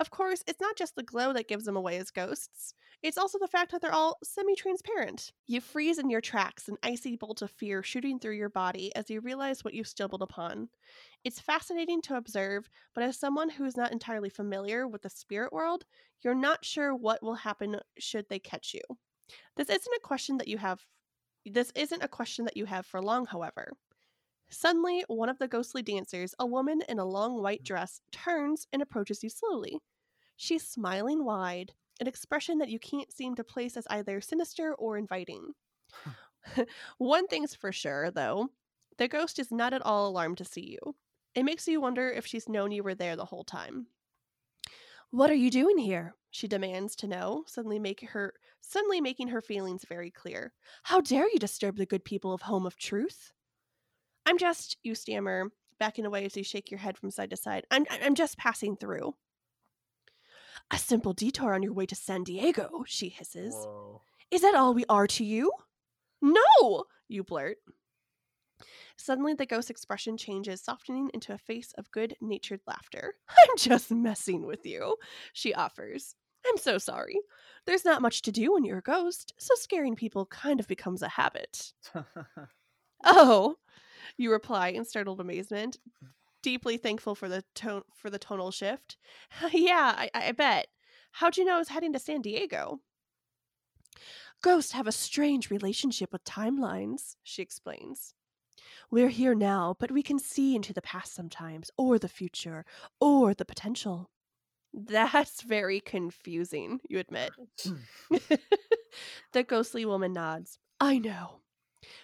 Of 0.00 0.10
course, 0.10 0.42
it's 0.48 0.60
not 0.60 0.76
just 0.76 0.96
the 0.96 1.02
glow 1.04 1.32
that 1.34 1.46
gives 1.46 1.64
them 1.64 1.76
away 1.76 1.98
as 1.98 2.10
ghosts, 2.10 2.74
it's 3.02 3.18
also 3.18 3.38
the 3.38 3.46
fact 3.46 3.70
that 3.70 3.80
they're 3.80 3.92
all 3.92 4.18
semi 4.24 4.56
transparent. 4.56 5.32
You 5.46 5.60
freeze 5.60 5.98
in 5.98 6.10
your 6.10 6.20
tracks, 6.20 6.68
an 6.68 6.76
icy 6.82 7.16
bolt 7.16 7.42
of 7.42 7.50
fear 7.52 7.82
shooting 7.84 8.18
through 8.18 8.34
your 8.34 8.48
body 8.48 8.92
as 8.96 9.08
you 9.10 9.20
realize 9.20 9.62
what 9.62 9.74
you've 9.74 9.86
stumbled 9.86 10.22
upon. 10.22 10.70
It's 11.24 11.40
fascinating 11.40 12.02
to 12.02 12.16
observe, 12.16 12.68
but 12.94 13.04
as 13.04 13.18
someone 13.18 13.50
who 13.50 13.64
is 13.64 13.76
not 13.76 13.92
entirely 13.92 14.30
familiar 14.30 14.88
with 14.88 15.02
the 15.02 15.10
spirit 15.10 15.52
world, 15.52 15.84
you're 16.22 16.34
not 16.34 16.64
sure 16.64 16.94
what 16.94 17.22
will 17.22 17.36
happen 17.36 17.80
should 17.98 18.26
they 18.28 18.40
catch 18.40 18.74
you. 18.74 18.82
This 19.56 19.68
isn't 19.70 19.96
a 19.96 20.00
question 20.02 20.38
that 20.38 20.48
you 20.48 20.58
have 20.58 20.84
this 21.46 21.72
isn't 21.74 22.02
a 22.02 22.08
question 22.08 22.44
that 22.46 22.56
you 22.56 22.66
have 22.66 22.86
for 22.86 23.02
long, 23.02 23.26
however. 23.26 23.72
Suddenly, 24.50 25.04
one 25.06 25.28
of 25.28 25.38
the 25.38 25.48
ghostly 25.48 25.82
dancers, 25.82 26.34
a 26.38 26.46
woman 26.46 26.82
in 26.88 26.98
a 26.98 27.04
long 27.04 27.40
white 27.40 27.62
dress, 27.62 28.00
turns 28.10 28.66
and 28.72 28.82
approaches 28.82 29.22
you 29.22 29.30
slowly. 29.30 29.78
She's 30.36 30.66
smiling 30.66 31.24
wide, 31.24 31.72
an 32.00 32.08
expression 32.08 32.58
that 32.58 32.68
you 32.68 32.78
can't 32.78 33.12
seem 33.12 33.34
to 33.36 33.44
place 33.44 33.76
as 33.76 33.86
either 33.90 34.20
sinister 34.20 34.74
or 34.74 34.96
inviting. 34.96 35.52
one 36.98 37.26
thing's 37.28 37.54
for 37.54 37.72
sure, 37.72 38.10
though 38.10 38.48
the 38.98 39.08
ghost 39.08 39.38
is 39.38 39.50
not 39.50 39.72
at 39.72 39.82
all 39.82 40.08
alarmed 40.08 40.38
to 40.38 40.44
see 40.44 40.78
you. 40.78 40.94
It 41.34 41.44
makes 41.44 41.68
you 41.68 41.80
wonder 41.80 42.10
if 42.10 42.26
she's 42.26 42.48
known 42.48 42.72
you 42.72 42.82
were 42.82 42.94
there 42.94 43.16
the 43.16 43.24
whole 43.24 43.44
time. 43.44 43.86
What 45.10 45.30
are 45.30 45.34
you 45.34 45.50
doing 45.50 45.78
here? 45.78 46.14
She 46.30 46.48
demands 46.48 46.94
to 46.96 47.06
know, 47.06 47.44
suddenly 47.46 47.78
make 47.78 48.00
her 48.10 48.34
suddenly 48.60 49.00
making 49.00 49.28
her 49.28 49.40
feelings 49.40 49.84
very 49.88 50.10
clear. 50.10 50.52
How 50.82 51.00
dare 51.00 51.28
you 51.30 51.38
disturb 51.38 51.76
the 51.76 51.86
good 51.86 52.04
people 52.04 52.32
of 52.32 52.42
Home 52.42 52.66
of 52.66 52.76
Truth? 52.76 53.32
I'm 54.26 54.38
just, 54.38 54.76
you 54.82 54.94
stammer, 54.94 55.50
backing 55.78 56.06
away 56.06 56.24
as 56.24 56.36
you 56.36 56.44
shake 56.44 56.70
your 56.70 56.78
head 56.78 56.96
from 56.96 57.10
side 57.10 57.30
to 57.30 57.36
side. 57.36 57.66
I'm 57.70 57.86
I'm 57.90 58.14
just 58.14 58.38
passing 58.38 58.76
through. 58.76 59.14
A 60.70 60.78
simple 60.78 61.12
detour 61.12 61.54
on 61.54 61.62
your 61.62 61.72
way 61.72 61.86
to 61.86 61.96
San 61.96 62.22
Diego, 62.22 62.84
she 62.86 63.08
hisses. 63.08 63.54
Whoa. 63.54 64.02
Is 64.30 64.42
that 64.42 64.54
all 64.54 64.72
we 64.74 64.84
are 64.88 65.08
to 65.08 65.24
you? 65.24 65.50
No, 66.22 66.84
you 67.08 67.24
blurt. 67.24 67.56
Suddenly, 68.96 69.34
the 69.34 69.46
ghost's 69.46 69.70
expression 69.70 70.16
changes, 70.16 70.60
softening 70.60 71.10
into 71.14 71.32
a 71.32 71.38
face 71.38 71.72
of 71.78 71.90
good 71.90 72.14
natured 72.20 72.60
laughter. 72.66 73.14
I'm 73.30 73.56
just 73.56 73.90
messing 73.90 74.46
with 74.46 74.64
you, 74.64 74.96
she 75.32 75.54
offers. 75.54 76.14
I'm 76.46 76.58
so 76.58 76.78
sorry. 76.78 77.18
There's 77.66 77.84
not 77.84 78.02
much 78.02 78.22
to 78.22 78.32
do 78.32 78.52
when 78.52 78.64
you're 78.64 78.78
a 78.78 78.82
ghost, 78.82 79.32
so 79.38 79.54
scaring 79.56 79.96
people 79.96 80.26
kind 80.26 80.60
of 80.60 80.68
becomes 80.68 81.02
a 81.02 81.08
habit. 81.08 81.72
Oh, 83.02 83.56
you 84.20 84.30
reply 84.30 84.68
in 84.68 84.84
startled 84.84 85.20
amazement, 85.20 85.78
deeply 86.42 86.76
thankful 86.76 87.14
for 87.14 87.28
the 87.28 87.44
tone 87.54 87.82
for 87.94 88.10
the 88.10 88.18
tonal 88.18 88.50
shift. 88.50 88.96
yeah, 89.52 89.94
I, 89.96 90.10
I 90.14 90.32
bet. 90.32 90.68
How'd 91.12 91.36
you 91.36 91.44
know 91.44 91.56
I 91.56 91.58
was 91.58 91.68
heading 91.68 91.92
to 91.92 91.98
San 91.98 92.22
Diego? 92.22 92.80
Ghosts 94.42 94.72
have 94.72 94.86
a 94.86 94.92
strange 94.92 95.50
relationship 95.50 96.12
with 96.12 96.24
timelines, 96.24 97.16
she 97.22 97.42
explains. 97.42 98.14
We're 98.90 99.08
here 99.08 99.34
now, 99.34 99.76
but 99.78 99.90
we 99.90 100.02
can 100.02 100.18
see 100.18 100.56
into 100.56 100.72
the 100.72 100.82
past 100.82 101.14
sometimes, 101.14 101.70
or 101.76 101.98
the 101.98 102.08
future, 102.08 102.64
or 103.00 103.34
the 103.34 103.44
potential. 103.44 104.10
That's 104.72 105.42
very 105.42 105.80
confusing, 105.80 106.80
you 106.88 106.98
admit. 106.98 107.32
the 109.32 109.42
ghostly 109.42 109.84
woman 109.84 110.12
nods. 110.12 110.58
I 110.80 110.98
know. 110.98 111.40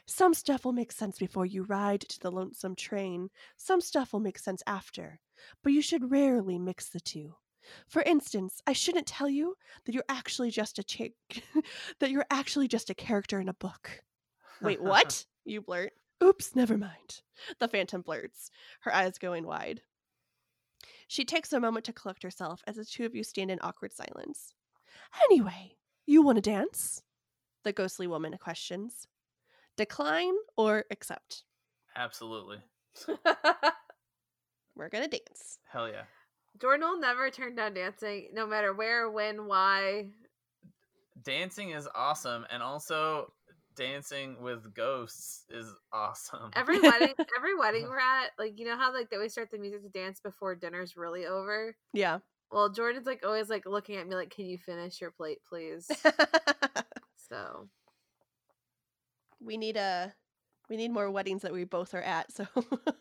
Some 0.06 0.34
stuff 0.34 0.64
will 0.64 0.72
make 0.72 0.92
sense 0.92 1.18
before 1.18 1.46
you 1.46 1.64
ride 1.64 2.00
to 2.02 2.20
the 2.20 2.30
lonesome 2.30 2.76
train. 2.76 3.30
Some 3.56 3.80
stuff 3.80 4.12
will 4.12 4.20
make 4.20 4.38
sense 4.38 4.62
after. 4.66 5.20
But 5.62 5.72
you 5.72 5.82
should 5.82 6.10
rarely 6.10 6.58
mix 6.58 6.88
the 6.88 7.00
two. 7.00 7.34
For 7.88 8.02
instance, 8.02 8.60
I 8.66 8.72
shouldn't 8.72 9.06
tell 9.06 9.28
you 9.28 9.56
that 9.84 9.94
you're 9.94 10.04
actually 10.08 10.50
just 10.50 10.78
a 10.78 10.84
chick 10.84 11.14
that 12.00 12.10
you're 12.10 12.26
actually 12.30 12.68
just 12.68 12.90
a 12.90 12.94
character 12.94 13.40
in 13.40 13.48
a 13.48 13.54
book. 13.54 14.02
Wait, 14.62 14.80
what? 14.80 15.24
you 15.44 15.60
blurt. 15.60 15.92
Oops, 16.22 16.56
never 16.56 16.78
mind. 16.78 17.22
The 17.58 17.68
phantom 17.68 18.02
blurts, 18.02 18.50
her 18.80 18.94
eyes 18.94 19.18
going 19.18 19.46
wide. 19.46 19.82
She 21.08 21.24
takes 21.24 21.52
a 21.52 21.60
moment 21.60 21.84
to 21.86 21.92
collect 21.92 22.22
herself 22.22 22.62
as 22.66 22.76
the 22.76 22.84
two 22.84 23.04
of 23.04 23.14
you 23.14 23.22
stand 23.22 23.50
in 23.50 23.58
awkward 23.62 23.92
silence. 23.92 24.54
Anyway, 25.24 25.76
you 26.06 26.22
want 26.22 26.36
to 26.36 26.42
dance? 26.42 27.02
The 27.64 27.72
ghostly 27.72 28.06
woman 28.06 28.36
questions. 28.40 29.06
Decline 29.76 30.34
or 30.56 30.84
accept? 30.90 31.44
Absolutely. 31.96 32.58
We're 34.76 34.88
gonna 34.88 35.08
dance. 35.08 35.58
Hell 35.70 35.88
yeah. 35.88 36.02
Jordan 36.60 36.88
will 36.88 37.00
never 37.00 37.30
turn 37.30 37.54
down 37.54 37.74
dancing, 37.74 38.28
no 38.32 38.46
matter 38.46 38.72
where, 38.72 39.10
when, 39.10 39.46
why. 39.46 40.06
Dancing 41.22 41.70
is 41.70 41.88
awesome, 41.94 42.46
and 42.50 42.62
also 42.62 43.32
dancing 43.76 44.40
with 44.40 44.74
ghosts 44.74 45.44
is 45.50 45.72
awesome. 45.92 46.50
Every 46.54 46.80
wedding, 46.80 47.14
every 47.36 47.54
wedding 47.54 47.84
we're 47.84 47.98
at, 47.98 48.30
like 48.38 48.58
you 48.58 48.66
know 48.66 48.76
how 48.76 48.92
like 48.92 49.10
they 49.10 49.16
always 49.16 49.32
start 49.32 49.50
the 49.50 49.58
music 49.58 49.82
to 49.82 49.88
dance 49.88 50.20
before 50.20 50.54
dinner's 50.54 50.96
really 50.96 51.26
over. 51.26 51.76
Yeah. 51.92 52.18
Well, 52.50 52.70
Jordan's 52.70 53.06
like 53.06 53.24
always 53.24 53.48
like 53.48 53.66
looking 53.66 53.96
at 53.96 54.08
me 54.08 54.14
like, 54.14 54.30
"Can 54.30 54.46
you 54.46 54.58
finish 54.58 55.00
your 55.00 55.10
plate, 55.10 55.38
please?" 55.48 55.90
so 57.28 57.68
we 59.40 59.56
need 59.56 59.76
a 59.76 60.14
we 60.68 60.76
need 60.76 60.90
more 60.90 61.10
weddings 61.10 61.42
that 61.42 61.52
we 61.52 61.64
both 61.64 61.94
are 61.94 62.02
at. 62.02 62.32
So 62.32 62.46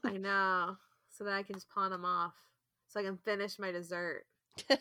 I 0.03 0.17
know, 0.17 0.77
so 1.09 1.23
that 1.23 1.33
I 1.33 1.43
can 1.43 1.55
just 1.55 1.69
pawn 1.69 1.91
them 1.91 2.05
off, 2.05 2.33
so 2.87 2.99
I 2.99 3.03
can 3.03 3.17
finish 3.17 3.59
my 3.59 3.71
dessert. 3.71 4.25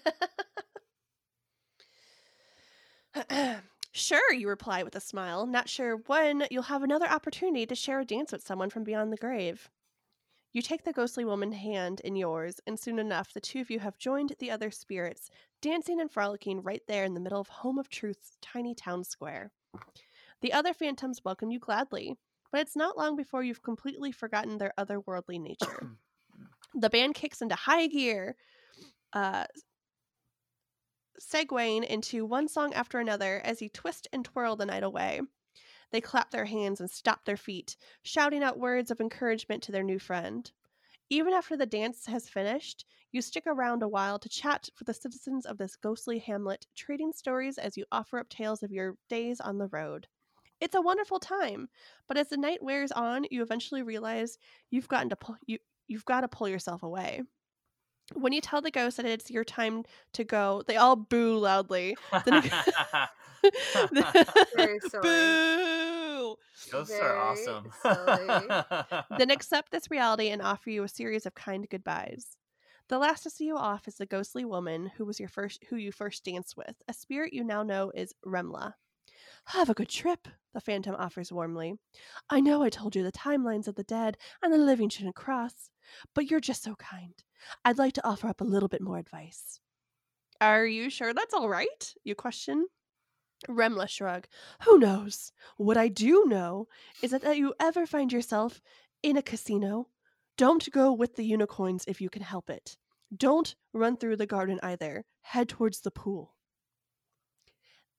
sure, 3.93 4.33
you 4.33 4.49
reply 4.49 4.83
with 4.83 4.97
a 4.97 5.01
smile, 5.01 5.47
not 5.47 5.69
sure 5.69 5.97
when 6.07 6.47
you'll 6.51 6.65
have 6.65 6.83
another 6.83 7.09
opportunity 7.09 7.67
to 7.67 7.75
share 7.75 8.01
a 8.01 8.05
dance 8.05 8.33
with 8.33 8.47
someone 8.47 8.71
from 8.71 8.85
beyond 8.85 9.13
the 9.13 9.17
grave. 9.17 9.71
You 10.53 10.63
take 10.63 10.85
the 10.85 10.93
ghostly 10.93 11.25
woman's 11.25 11.57
hand 11.57 12.01
in 12.05 12.15
yours, 12.15 12.61
and 12.65 12.79
soon 12.79 13.01
enough, 13.01 13.33
the 13.33 13.41
two 13.41 13.61
of 13.61 13.71
you 13.71 13.81
have 13.81 13.99
joined 13.99 14.35
the 14.39 14.53
other 14.53 14.71
spirits, 14.71 15.29
dancing 15.61 16.01
and 16.01 16.09
frolicking 16.09 16.63
right 16.63 16.83
there 16.87 17.05
in 17.05 17.15
the 17.15 17.21
middle 17.21 17.41
of 17.41 17.49
Home 17.49 17.77
of 17.77 17.89
Truth's 17.89 18.39
tiny 18.41 18.73
town 18.73 19.03
square. 19.03 19.51
The 20.45 20.53
other 20.53 20.75
phantoms 20.75 21.25
welcome 21.25 21.51
you 21.51 21.59
gladly, 21.59 22.19
but 22.53 22.61
it's 22.61 22.77
not 22.77 22.99
long 22.99 23.17
before 23.17 23.43
you've 23.43 23.63
completely 23.63 24.13
forgotten 24.13 24.59
their 24.59 24.75
otherworldly 24.79 25.41
nature. 25.41 25.97
the 26.75 26.91
band 26.91 27.15
kicks 27.15 27.41
into 27.41 27.55
high 27.55 27.87
gear, 27.87 28.37
uh, 29.15 29.47
segueing 31.19 31.83
into 31.83 32.27
one 32.27 32.47
song 32.47 32.75
after 32.75 32.99
another 32.99 33.41
as 33.43 33.63
you 33.63 33.71
twist 33.71 34.07
and 34.13 34.23
twirl 34.23 34.55
the 34.55 34.67
night 34.67 34.83
away. 34.83 35.23
They 35.93 36.03
clap 36.03 36.31
their 36.31 36.45
hands 36.45 36.79
and 36.79 36.91
stomp 36.91 37.25
their 37.25 37.39
feet, 37.39 37.79
shouting 38.03 38.43
out 38.43 38.59
words 38.59 38.91
of 38.91 39.01
encouragement 39.01 39.63
to 39.63 39.73
their 39.73 39.83
new 39.83 39.99
friend. 39.99 40.53
Even 41.09 41.33
after 41.33 41.57
the 41.57 41.65
dance 41.65 42.05
has 42.05 42.29
finished, 42.29 42.85
you 43.13 43.23
stick 43.23 43.45
around 43.47 43.83
a 43.83 43.89
while 43.89 44.19
to 44.19 44.29
chat 44.29 44.69
with 44.79 44.89
the 44.89 44.93
citizens 44.93 45.47
of 45.47 45.57
this 45.57 45.77
ghostly 45.77 46.19
hamlet, 46.19 46.67
trading 46.77 47.15
stories 47.15 47.57
as 47.57 47.79
you 47.79 47.87
offer 47.91 48.19
up 48.19 48.29
tales 48.29 48.63
of 48.63 48.71
your 48.71 48.99
days 49.09 49.41
on 49.41 49.57
the 49.57 49.69
road. 49.69 50.07
It's 50.61 50.75
a 50.75 50.81
wonderful 50.81 51.19
time, 51.21 51.69
but 52.09 52.17
as 52.17 52.29
the 52.29 52.37
night 52.37 52.63
wears 52.63 52.93
on, 52.93 53.27
you 53.31 53.43
eventually 53.43 53.83
realize 53.83 54.39
you've 54.71 54.89
gotten 54.89 55.11
to 55.11 55.17
pull 55.17 55.37
you 55.47 55.59
you've 55.89 56.05
got 56.07 56.23
to 56.23 56.29
pull 56.29 56.49
yourself 56.49 56.83
away. 56.83 57.23
When 58.15 58.33
you 58.33 58.41
tell 58.41 58.61
the 58.61 58.71
ghost 58.71 58.97
that 58.99 59.07
it's 59.07 59.31
your 59.31 59.45
time 59.45 59.85
to 60.15 60.25
go, 60.25 60.63
they 60.67 60.77
all 60.77 60.97
boo 60.97 61.39
loudly. 61.39 61.97
The- 62.25 63.09
Very 64.57 64.81
silly. 64.81 65.03
boo! 65.03 66.37
Ghosts 66.71 66.91
Very 66.91 67.03
are 67.03 67.19
awesome. 67.19 67.73
then 69.19 69.31
accept 69.31 69.71
this 69.73 69.91
reality 69.91 70.29
and 70.31 70.43
offer 70.43 70.71
you 70.71 70.83
a 70.85 70.89
series 70.89 71.27
of 71.27 71.35
kind 71.35 71.69
goodbyes. 71.69 72.37
The 72.89 72.99
last 72.99 73.23
to 73.23 73.31
see 73.31 73.47
you 73.47 73.57
off 73.57 73.89
is 73.89 73.97
the 73.97 74.07
ghostly 74.07 74.45
woman 74.45 74.87
who 74.97 75.05
was 75.05 75.19
your 75.19 75.29
first 75.29 75.65
who 75.69 75.77
you 75.77 75.93
first 75.93 76.25
danced 76.25 76.57
with, 76.57 76.77
a 76.89 76.93
spirit 76.93 77.33
you 77.33 77.45
now 77.45 77.63
know 77.63 77.91
is 77.95 78.15
Remla. 78.25 78.75
Have 79.47 79.69
a 79.69 79.75
good 79.75 79.89
trip, 79.89 80.29
the 80.55 80.61
phantom 80.61 80.95
offers 80.95 81.33
warmly. 81.33 81.75
I 82.31 82.41
know 82.41 82.63
I 82.63 82.71
told 82.71 82.97
you 82.97 83.03
the 83.03 83.13
timelines 83.13 83.69
of 83.69 83.75
the 83.75 83.83
dead 83.85 84.17
and 84.43 84.53
the 84.53 84.59
living 84.59 84.89
shouldn't 84.89 85.17
cross, 85.17 85.71
but 86.15 86.31
you're 86.31 86.41
just 86.41 86.63
so 86.63 86.75
kind. 86.77 87.15
I'd 87.65 87.79
like 87.79 87.93
to 87.95 88.07
offer 88.07 88.29
up 88.29 88.41
a 88.41 88.45
little 88.45 88.69
bit 88.69 88.81
more 88.81 88.99
advice. 88.99 89.61
Are 90.41 90.67
you 90.67 90.91
sure 90.91 91.13
that's 91.13 91.35
all 91.35 91.49
right? 91.49 91.95
You 92.05 92.15
question. 92.15 92.67
Remla 93.49 93.89
shrug. 93.89 94.27
Who 94.63 94.79
knows? 94.79 95.33
What 95.57 95.77
I 95.77 95.89
do 95.89 96.25
know 96.27 96.69
is 97.03 97.11
that, 97.11 97.23
that 97.23 97.37
you 97.37 97.55
ever 97.61 97.87
find 97.87 98.13
yourself 98.13 98.63
in 99.03 99.17
a 99.17 99.23
casino, 99.23 99.89
don't 100.37 100.71
go 100.73 100.93
with 100.93 101.17
the 101.17 101.25
unicorns 101.25 101.85
if 101.87 102.01
you 102.01 102.09
can 102.09 102.23
help 102.23 102.49
it. 102.49 102.77
Don't 103.15 103.55
run 103.73 103.97
through 103.97 104.17
the 104.17 104.27
garden 104.27 104.59
either. 104.63 105.05
Head 105.21 105.49
towards 105.49 105.81
the 105.81 105.91
pool. 105.91 106.35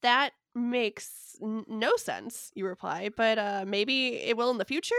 That 0.01 0.34
makes 0.56 1.36
n- 1.41 1.66
no 1.68 1.95
sense, 1.97 2.51
you 2.56 2.66
reply, 2.66 3.10
but 3.16 3.38
uh, 3.38 3.66
maybe 3.68 4.16
it 4.16 4.38
will 4.38 4.49
in 4.51 4.58
the 4.58 4.66
future? 4.66 4.95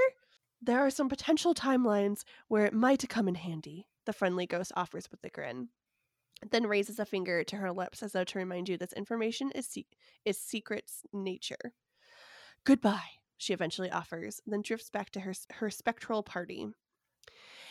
There 0.62 0.78
are 0.80 0.90
some 0.90 1.08
potential 1.08 1.54
timelines 1.54 2.22
where 2.48 2.66
it 2.66 2.72
might 2.74 3.08
come 3.08 3.26
in 3.28 3.34
handy, 3.34 3.86
the 4.04 4.12
friendly 4.12 4.46
ghost 4.46 4.72
offers 4.76 5.10
with 5.10 5.24
a 5.24 5.30
grin 5.30 5.68
then 6.50 6.66
raises 6.66 6.98
a 6.98 7.06
finger 7.06 7.42
to 7.42 7.56
her 7.56 7.72
lips 7.72 8.02
as 8.02 8.12
though 8.12 8.22
to 8.22 8.38
remind 8.38 8.68
you 8.68 8.76
this 8.76 8.92
information 8.92 9.50
is 9.52 9.66
se- 9.66 9.86
is 10.26 10.38
secret's 10.38 11.00
nature. 11.10 11.72
Goodbye, 12.64 13.08
she 13.38 13.54
eventually 13.54 13.90
offers, 13.90 14.40
then 14.46 14.60
drifts 14.60 14.90
back 14.90 15.08
to 15.12 15.20
her 15.20 15.32
her 15.52 15.70
spectral 15.70 16.22
party. 16.22 16.66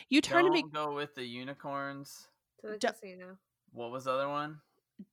You 0.10 0.20
turn 0.20 0.46
Don't 0.46 0.56
and 0.58 0.66
be- 0.66 0.72
go 0.76 0.96
with 0.96 1.14
the 1.14 1.24
unicorns. 1.26 2.28
To 2.62 2.70
the 2.72 2.78
Du- 2.80 2.88
casino. 2.92 3.38
What 3.72 3.92
was 3.92 4.06
the 4.06 4.12
other 4.14 4.30
one? 4.30 4.62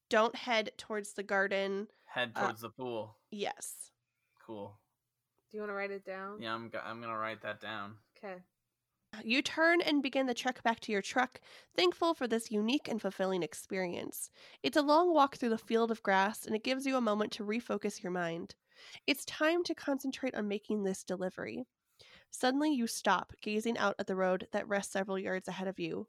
don't 0.09 0.35
head 0.37 0.71
towards 0.79 1.13
the 1.13 1.23
garden. 1.25 1.89
Head 2.13 2.33
Uh, 2.37 2.43
towards 2.43 2.61
the 2.61 2.69
pool. 2.69 3.17
Yes. 3.31 3.91
Cool. 4.47 4.79
Do 5.51 5.57
you 5.57 5.63
want 5.63 5.71
to 5.71 5.75
write 5.75 5.91
it 5.91 6.05
down? 6.05 6.43
Yeah, 6.43 6.55
I'm. 6.55 6.69
go- 6.69 6.83
I'm 6.85 7.01
gonna 7.01 7.17
write 7.17 7.41
that 7.41 7.59
down. 7.61 7.97
Okay. 8.19 8.43
You 9.25 9.41
turn 9.43 9.81
and 9.83 10.03
begin 10.03 10.27
the 10.27 10.35
trek 10.35 10.63
back 10.63 10.81
to 10.81 10.93
your 10.93 11.01
truck, 11.03 11.41
thankful 11.75 12.13
for 12.15 12.27
this 12.27 12.51
unique 12.51 12.89
and 12.89 13.01
fulfilling 13.01 13.43
experience. 13.43 14.31
It's 14.63 14.77
a 14.77 14.83
long 14.83 15.15
walk 15.15 15.37
through 15.37 15.51
the 15.51 15.59
field 15.59 15.91
of 15.91 16.03
grass, 16.03 16.45
and 16.47 16.55
it 16.55 16.65
gives 16.65 16.85
you 16.87 16.97
a 16.97 17.01
moment 17.01 17.33
to 17.33 17.45
refocus 17.45 18.03
your 18.03 18.13
mind. 18.13 18.55
It's 19.07 19.25
time 19.25 19.65
to 19.65 19.75
concentrate 19.75 20.35
on 20.35 20.49
making 20.49 20.83
this 20.83 21.05
delivery. 21.05 21.65
Suddenly, 22.31 22.73
you 22.75 22.87
stop, 22.87 23.33
gazing 23.43 23.77
out 23.79 23.95
at 23.99 24.07
the 24.07 24.17
road 24.17 24.49
that 24.53 24.69
rests 24.69 24.93
several 24.93 25.19
yards 25.19 25.49
ahead 25.49 25.69
of 25.69 25.79
you. 25.79 26.09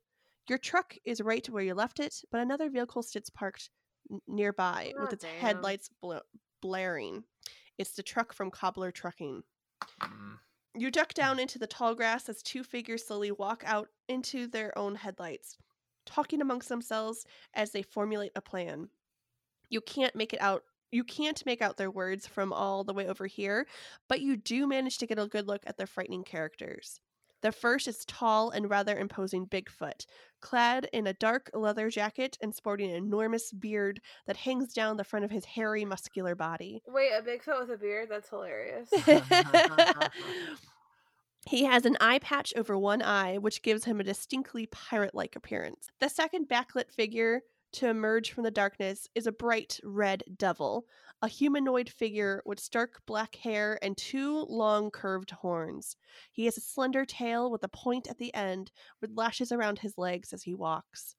Your 0.49 0.57
truck 0.57 0.95
is 1.05 1.21
right 1.21 1.45
where 1.49 1.63
you 1.63 1.73
left 1.73 1.99
it, 1.99 2.15
but 2.31 2.41
another 2.41 2.69
vehicle 2.69 3.03
sits 3.03 3.29
parked 3.29 3.69
n- 4.11 4.21
nearby 4.27 4.93
with 4.97 5.09
Oh, 5.09 5.13
its 5.13 5.23
damn. 5.23 5.35
headlights 5.39 5.89
bl- 6.01 6.17
blaring. 6.61 7.23
It's 7.77 7.91
the 7.95 8.03
truck 8.03 8.33
from 8.33 8.51
Cobbler 8.51 8.91
Trucking. 8.91 9.43
Mm. 10.01 10.37
You 10.75 10.89
duck 10.91 11.13
down 11.13 11.39
into 11.39 11.59
the 11.59 11.67
tall 11.67 11.93
grass 11.95 12.29
as 12.29 12.41
two 12.41 12.63
figures 12.63 13.05
slowly 13.05 13.31
walk 13.31 13.63
out 13.65 13.89
into 14.07 14.47
their 14.47 14.75
own 14.77 14.95
headlights. 14.95 15.57
talking 16.05 16.41
amongst 16.41 16.67
themselves 16.67 17.25
as 17.53 17.71
they 17.71 17.81
formulate 17.81 18.33
a 18.35 18.41
plan. 18.41 18.89
You 19.69 19.79
can't 19.79 20.13
make 20.17 20.33
it 20.33 20.41
out. 20.41 20.65
You 20.91 21.05
can't 21.05 21.41
make 21.45 21.61
out 21.61 21.77
their 21.77 21.89
words 21.89 22.27
from 22.27 22.51
all 22.51 22.83
the 22.83 22.93
way 22.93 23.07
over 23.07 23.25
here, 23.25 23.65
but 24.09 24.19
you 24.19 24.35
do 24.35 24.67
manage 24.67 24.97
to 24.97 25.07
get 25.07 25.17
a 25.17 25.27
good 25.29 25.47
look 25.47 25.63
at 25.65 25.77
their 25.77 25.87
frightening 25.87 26.25
characters. 26.25 26.99
The 27.43 27.51
first 27.51 27.89
is 27.89 28.05
tall 28.05 28.51
and 28.51 28.69
rather 28.69 28.97
imposing 28.97 29.47
Bigfoot, 29.47 30.05
clad 30.39 30.89
in 30.93 31.05
a 31.05 31.13
dark 31.13 31.51
leather 31.53 31.89
jacket 31.89 32.37
and 32.41 32.55
sporting 32.55 32.89
an 32.89 32.95
enormous 32.95 33.51
beard 33.51 33.99
that 34.25 34.37
hangs 34.37 34.73
down 34.73 34.95
the 34.95 35.03
front 35.03 35.25
of 35.25 35.31
his 35.31 35.43
hairy, 35.43 35.83
muscular 35.83 36.35
body. 36.35 36.81
Wait, 36.87 37.11
a 37.11 37.21
Bigfoot 37.21 37.59
with 37.59 37.71
a 37.71 37.77
beard? 37.77 38.07
That's 38.09 38.29
hilarious. 38.29 38.89
He 41.45 41.65
has 41.65 41.85
an 41.85 41.97
eye 41.99 42.19
patch 42.19 42.53
over 42.55 42.77
one 42.77 43.01
eye, 43.01 43.37
which 43.37 43.63
gives 43.63 43.83
him 43.83 43.99
a 43.99 44.03
distinctly 44.03 44.65
pirate 44.67 45.13
like 45.13 45.35
appearance. 45.35 45.89
The 45.99 46.07
second 46.07 46.47
backlit 46.47 46.89
figure 46.89 47.41
to 47.73 47.89
emerge 47.89 48.31
from 48.31 48.43
the 48.43 48.51
darkness 48.51 49.07
is 49.15 49.27
a 49.27 49.31
bright 49.31 49.79
red 49.83 50.23
devil, 50.37 50.85
a 51.21 51.27
humanoid 51.27 51.89
figure 51.89 52.41
with 52.45 52.59
stark 52.59 53.01
black 53.05 53.35
hair 53.35 53.77
and 53.81 53.97
two 53.97 54.45
long 54.49 54.91
curved 54.91 55.31
horns. 55.31 55.95
He 56.31 56.45
has 56.45 56.57
a 56.57 56.61
slender 56.61 57.05
tail 57.05 57.51
with 57.51 57.63
a 57.63 57.69
point 57.69 58.07
at 58.07 58.17
the 58.17 58.33
end, 58.33 58.71
with 59.01 59.15
lashes 59.15 59.51
around 59.51 59.79
his 59.79 59.97
legs 59.97 60.33
as 60.33 60.43
he 60.43 60.53
walks. 60.53 61.15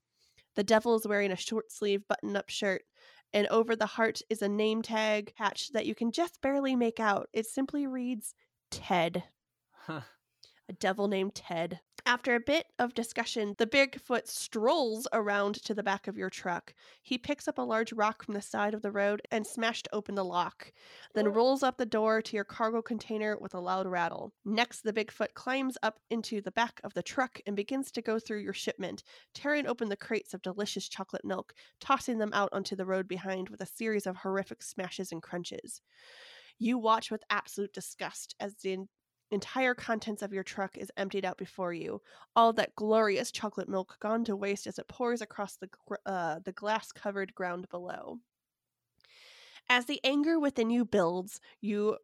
The 0.57 0.64
devil 0.64 0.94
is 0.94 1.07
wearing 1.07 1.32
a 1.32 1.36
short 1.36 1.72
sleeve 1.72 2.07
button 2.09 2.36
up 2.36 2.48
shirt, 2.48 2.82
and 3.32 3.46
over 3.48 3.74
the 3.74 3.86
heart 3.86 4.20
is 4.30 4.42
a 4.42 4.48
name 4.48 4.82
tag 4.82 5.34
patch 5.36 5.72
that 5.72 5.86
you 5.86 5.94
can 5.94 6.12
just 6.12 6.40
barely 6.40 6.76
make 6.76 7.00
out. 7.00 7.28
It 7.32 7.46
simply 7.46 7.86
reads 7.86 8.34
Ted 8.70 9.24
a 10.68 10.72
devil 10.72 11.08
named 11.08 11.34
Ted. 11.34 11.80
After 12.06 12.34
a 12.34 12.40
bit 12.40 12.66
of 12.78 12.92
discussion, 12.92 13.54
the 13.56 13.66
Bigfoot 13.66 14.28
strolls 14.28 15.08
around 15.14 15.54
to 15.64 15.72
the 15.72 15.82
back 15.82 16.06
of 16.06 16.18
your 16.18 16.28
truck. 16.28 16.74
He 17.02 17.16
picks 17.16 17.48
up 17.48 17.56
a 17.56 17.62
large 17.62 17.94
rock 17.94 18.22
from 18.22 18.34
the 18.34 18.42
side 18.42 18.74
of 18.74 18.82
the 18.82 18.90
road 18.90 19.22
and 19.30 19.46
smashed 19.46 19.88
open 19.90 20.14
the 20.14 20.24
lock, 20.24 20.70
then 21.14 21.32
rolls 21.32 21.62
up 21.62 21.78
the 21.78 21.86
door 21.86 22.20
to 22.20 22.36
your 22.36 22.44
cargo 22.44 22.82
container 22.82 23.38
with 23.38 23.54
a 23.54 23.60
loud 23.60 23.86
rattle. 23.86 24.34
Next, 24.44 24.82
the 24.82 24.92
Bigfoot 24.92 25.32
climbs 25.32 25.78
up 25.82 25.98
into 26.10 26.42
the 26.42 26.52
back 26.52 26.78
of 26.84 26.92
the 26.92 27.02
truck 27.02 27.40
and 27.46 27.56
begins 27.56 27.90
to 27.92 28.02
go 28.02 28.18
through 28.18 28.40
your 28.40 28.52
shipment, 28.52 29.02
tearing 29.32 29.66
open 29.66 29.88
the 29.88 29.96
crates 29.96 30.34
of 30.34 30.42
delicious 30.42 30.86
chocolate 30.90 31.24
milk, 31.24 31.54
tossing 31.80 32.18
them 32.18 32.34
out 32.34 32.50
onto 32.52 32.76
the 32.76 32.84
road 32.84 33.08
behind 33.08 33.48
with 33.48 33.62
a 33.62 33.66
series 33.66 34.06
of 34.06 34.16
horrific 34.16 34.62
smashes 34.62 35.10
and 35.10 35.22
crunches. 35.22 35.80
You 36.58 36.76
watch 36.76 37.10
with 37.10 37.24
absolute 37.30 37.72
disgust 37.72 38.34
as 38.38 38.56
the 38.56 38.76
entire 39.30 39.74
contents 39.74 40.22
of 40.22 40.32
your 40.32 40.42
truck 40.42 40.76
is 40.76 40.92
emptied 40.96 41.24
out 41.24 41.38
before 41.38 41.72
you. 41.72 42.00
All 42.36 42.52
that 42.54 42.74
glorious 42.74 43.30
chocolate 43.30 43.68
milk 43.68 43.96
gone 44.00 44.24
to 44.24 44.36
waste 44.36 44.66
as 44.66 44.78
it 44.78 44.88
pours 44.88 45.20
across 45.20 45.56
the 45.56 45.68
uh, 46.06 46.38
the 46.44 46.52
glass 46.52 46.92
covered 46.92 47.34
ground 47.34 47.68
below. 47.70 48.18
As 49.68 49.86
the 49.86 50.00
anger 50.04 50.38
within 50.38 50.70
you 50.70 50.84
builds, 50.84 51.40
you 51.60 51.96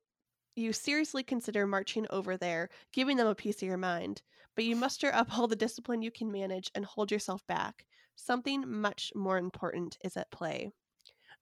you 0.57 0.73
seriously 0.73 1.23
consider 1.23 1.67
marching 1.67 2.07
over 2.11 2.37
there, 2.37 2.69
giving 2.93 3.17
them 3.17 3.27
a 3.27 3.35
piece 3.35 3.63
of 3.63 3.69
your 3.69 3.77
mind. 3.77 4.23
But 4.57 4.65
you 4.65 4.77
muster 4.77 5.15
up 5.15 5.39
all 5.39 5.47
the 5.47 5.57
discipline 5.57 6.03
you 6.03 6.11
can 6.11 6.31
manage 6.31 6.71
and 6.75 6.85
hold 6.85 7.11
yourself 7.11 7.47
back. 7.47 7.87
Something 8.17 8.65
much 8.69 9.13
more 9.15 9.39
important 9.39 9.97
is 10.05 10.17
at 10.17 10.31
play. 10.31 10.73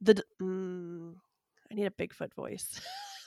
The 0.00 0.14
d- 0.14 0.22
mm, 0.40 1.14
I 1.70 1.74
need 1.74 1.86
a 1.86 1.90
Bigfoot 1.90 2.34
voice. 2.34 2.80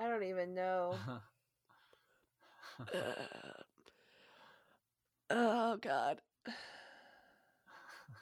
I 0.00 0.08
don't 0.08 0.24
even 0.24 0.54
know. 0.54 0.94
Uh, 2.94 3.10
oh 5.30 5.76
god. 5.78 6.20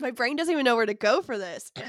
My 0.00 0.10
brain 0.10 0.36
doesn't 0.36 0.50
even 0.50 0.64
know 0.64 0.76
where 0.76 0.86
to 0.86 0.94
go 0.94 1.20
for 1.20 1.36
this. 1.36 1.70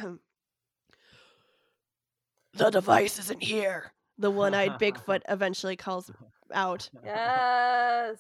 the 2.56 2.70
device 2.70 3.20
isn't 3.20 3.42
here. 3.42 3.94
The 4.18 4.32
one-eyed 4.32 4.80
Bigfoot 4.80 5.22
eventually 5.30 5.78
calls 5.78 6.12
out. 6.54 6.90
Yes. 7.06 8.20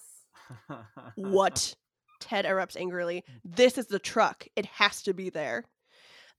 What? 1.16 1.76
Ted 2.22 2.46
erupts 2.46 2.80
angrily. 2.80 3.26
This 3.44 3.78
is 3.78 3.88
the 3.88 4.00
truck. 4.00 4.48
It 4.56 4.66
has 4.66 5.02
to 5.04 5.14
be 5.14 5.30
there. 5.30 5.66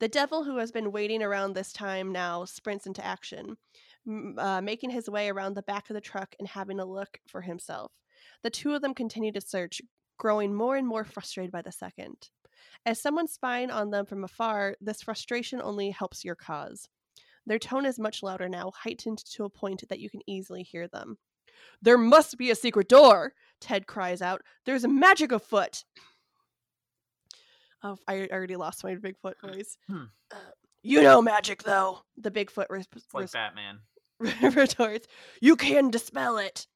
The 0.01 0.09
devil, 0.09 0.45
who 0.45 0.59
has 0.59 0.71
been 0.71 0.93
waiting 0.93 1.23
around 1.23 1.53
this 1.53 1.73
time 1.73 2.13
now, 2.13 2.45
sprints 2.45 2.87
into 2.87 3.05
action, 3.05 3.57
uh, 4.39 4.61
making 4.63 4.91
his 4.91 5.09
way 5.09 5.29
around 5.29 5.55
the 5.55 5.63
back 5.63 5.91
of 5.91 5.95
the 5.95 6.01
truck 6.01 6.35
and 6.39 6.49
having 6.49 6.81
a 6.81 6.85
look 6.85 7.19
for 7.27 7.43
himself. 7.43 7.93
The 8.43 8.51
two 8.51 8.75
of 8.75 8.83
them 8.83 8.95
continue 8.95 9.33
to 9.33 9.41
search, 9.41 9.81
growing 10.19 10.55
more 10.55 10.77
and 10.77 10.87
more 10.87 11.05
frustrated 11.05 11.53
by 11.53 11.63
the 11.63 11.73
second. 11.73 12.31
As 12.87 13.01
someone 13.01 13.29
spying 13.29 13.71
on 13.71 13.91
them 13.91 14.07
from 14.07 14.25
afar, 14.25 14.77
this 14.81 15.03
frustration 15.03 15.61
only 15.63 15.91
helps 15.91 16.25
your 16.25 16.35
cause. 16.35 16.89
Their 17.47 17.59
tone 17.59 17.87
is 17.87 17.99
much 17.99 18.23
louder 18.23 18.49
now, 18.49 18.73
heightened 18.75 19.19
to 19.33 19.45
a 19.45 19.51
point 19.51 19.85
that 19.89 20.01
you 20.01 20.11
can 20.11 20.21
easily 20.27 20.63
hear 20.63 20.89
them. 20.89 21.19
There 21.83 21.99
must 21.99 22.37
be 22.37 22.51
a 22.51 22.55
secret 22.55 22.89
door, 22.89 23.33
Ted 23.61 23.87
cries 23.87 24.23
out. 24.23 24.43
There's 24.65 24.87
magic 24.87 25.33
afoot. 25.33 25.85
Oh, 27.83 27.97
I 28.09 28.29
already 28.33 28.57
lost 28.57 28.83
my 28.85 28.97
Bigfoot 28.97 29.35
voice. 29.43 29.77
Hmm. 29.89 30.05
Uh, 30.33 30.37
you 30.83 31.03
know 31.03 31.23
magic, 31.23 31.63
though. 31.63 32.01
The 32.17 32.31
Bigfoot 32.31 32.67
res- 32.71 32.87
It's 32.95 33.15
like 33.15 33.23
res- 33.23 33.33
Batman. 33.33 33.79
retorts. 34.43 35.07
You 35.41 35.57
can 35.57 35.91
dispel 35.91 36.39
it. 36.39 36.67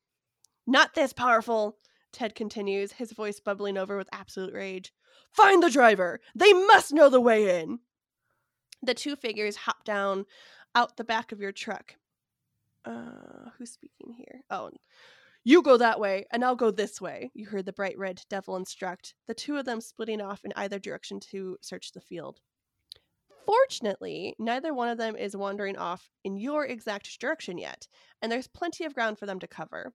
Not 0.66 0.95
this 0.95 1.12
powerful, 1.12 1.76
Ted 2.12 2.34
continues, 2.34 2.93
his 2.93 3.12
voice 3.12 3.40
bubbling 3.40 3.76
over 3.76 3.97
with 3.97 4.09
absolute 4.12 4.55
rage. 4.55 4.93
Find 5.32 5.62
the 5.62 5.70
driver. 5.70 6.20
They 6.34 6.53
must 6.53 6.93
know 6.93 7.09
the 7.09 7.20
way 7.20 7.61
in. 7.61 7.80
The 8.82 8.95
two 8.95 9.16
figures 9.16 9.57
hop 9.57 9.84
down 9.84 10.26
out 10.74 10.97
the 10.97 11.05
back 11.05 11.32
of 11.32 11.40
your 11.40 11.53
truck. 11.53 11.97
Uh, 12.84 13.51
who's 13.57 13.72
speaking 13.72 14.12
here? 14.12 14.43
Oh, 14.51 14.70
you 15.45 15.62
go 15.62 15.76
that 15.76 16.01
way, 16.01 16.26
and 16.32 16.45
I'll 16.45 16.57
go 16.57 16.70
this 16.70 17.01
way. 17.01 17.30
You 17.34 17.47
heard 17.47 17.66
the 17.66 17.72
bright 17.72 17.99
red 17.99 18.22
devil 18.28 18.57
instruct, 18.57 19.14
the 19.26 19.34
two 19.34 19.57
of 19.57 19.64
them 19.64 19.80
splitting 19.80 20.20
off 20.20 20.45
in 20.45 20.53
either 20.57 20.78
direction 20.78 21.20
to 21.30 21.57
search 21.61 21.93
the 21.93 22.01
field. 22.01 22.40
Fortunately, 23.45 24.34
neither 24.38 24.72
one 24.72 24.88
of 24.88 24.99
them 24.99 25.16
is 25.16 25.36
wandering 25.36 25.76
off 25.76 26.11
in 26.24 26.36
your 26.36 26.66
exact 26.66 27.18
direction 27.20 27.59
yet, 27.59 27.88
and 28.20 28.30
there's 28.30 28.47
plenty 28.47 28.84
of 28.84 28.95
ground 28.95 29.18
for 29.18 29.26
them 29.26 29.40
to 29.40 29.49
cover. 29.49 29.93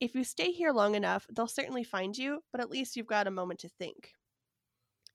If 0.00 0.14
you 0.14 0.24
stay 0.24 0.50
here 0.50 0.72
long 0.72 0.94
enough, 0.94 1.26
they'll 1.30 1.46
certainly 1.46 1.84
find 1.84 2.16
you, 2.16 2.42
but 2.50 2.60
at 2.60 2.70
least 2.70 2.96
you've 2.96 3.06
got 3.06 3.26
a 3.26 3.30
moment 3.30 3.60
to 3.60 3.68
think. 3.68 4.12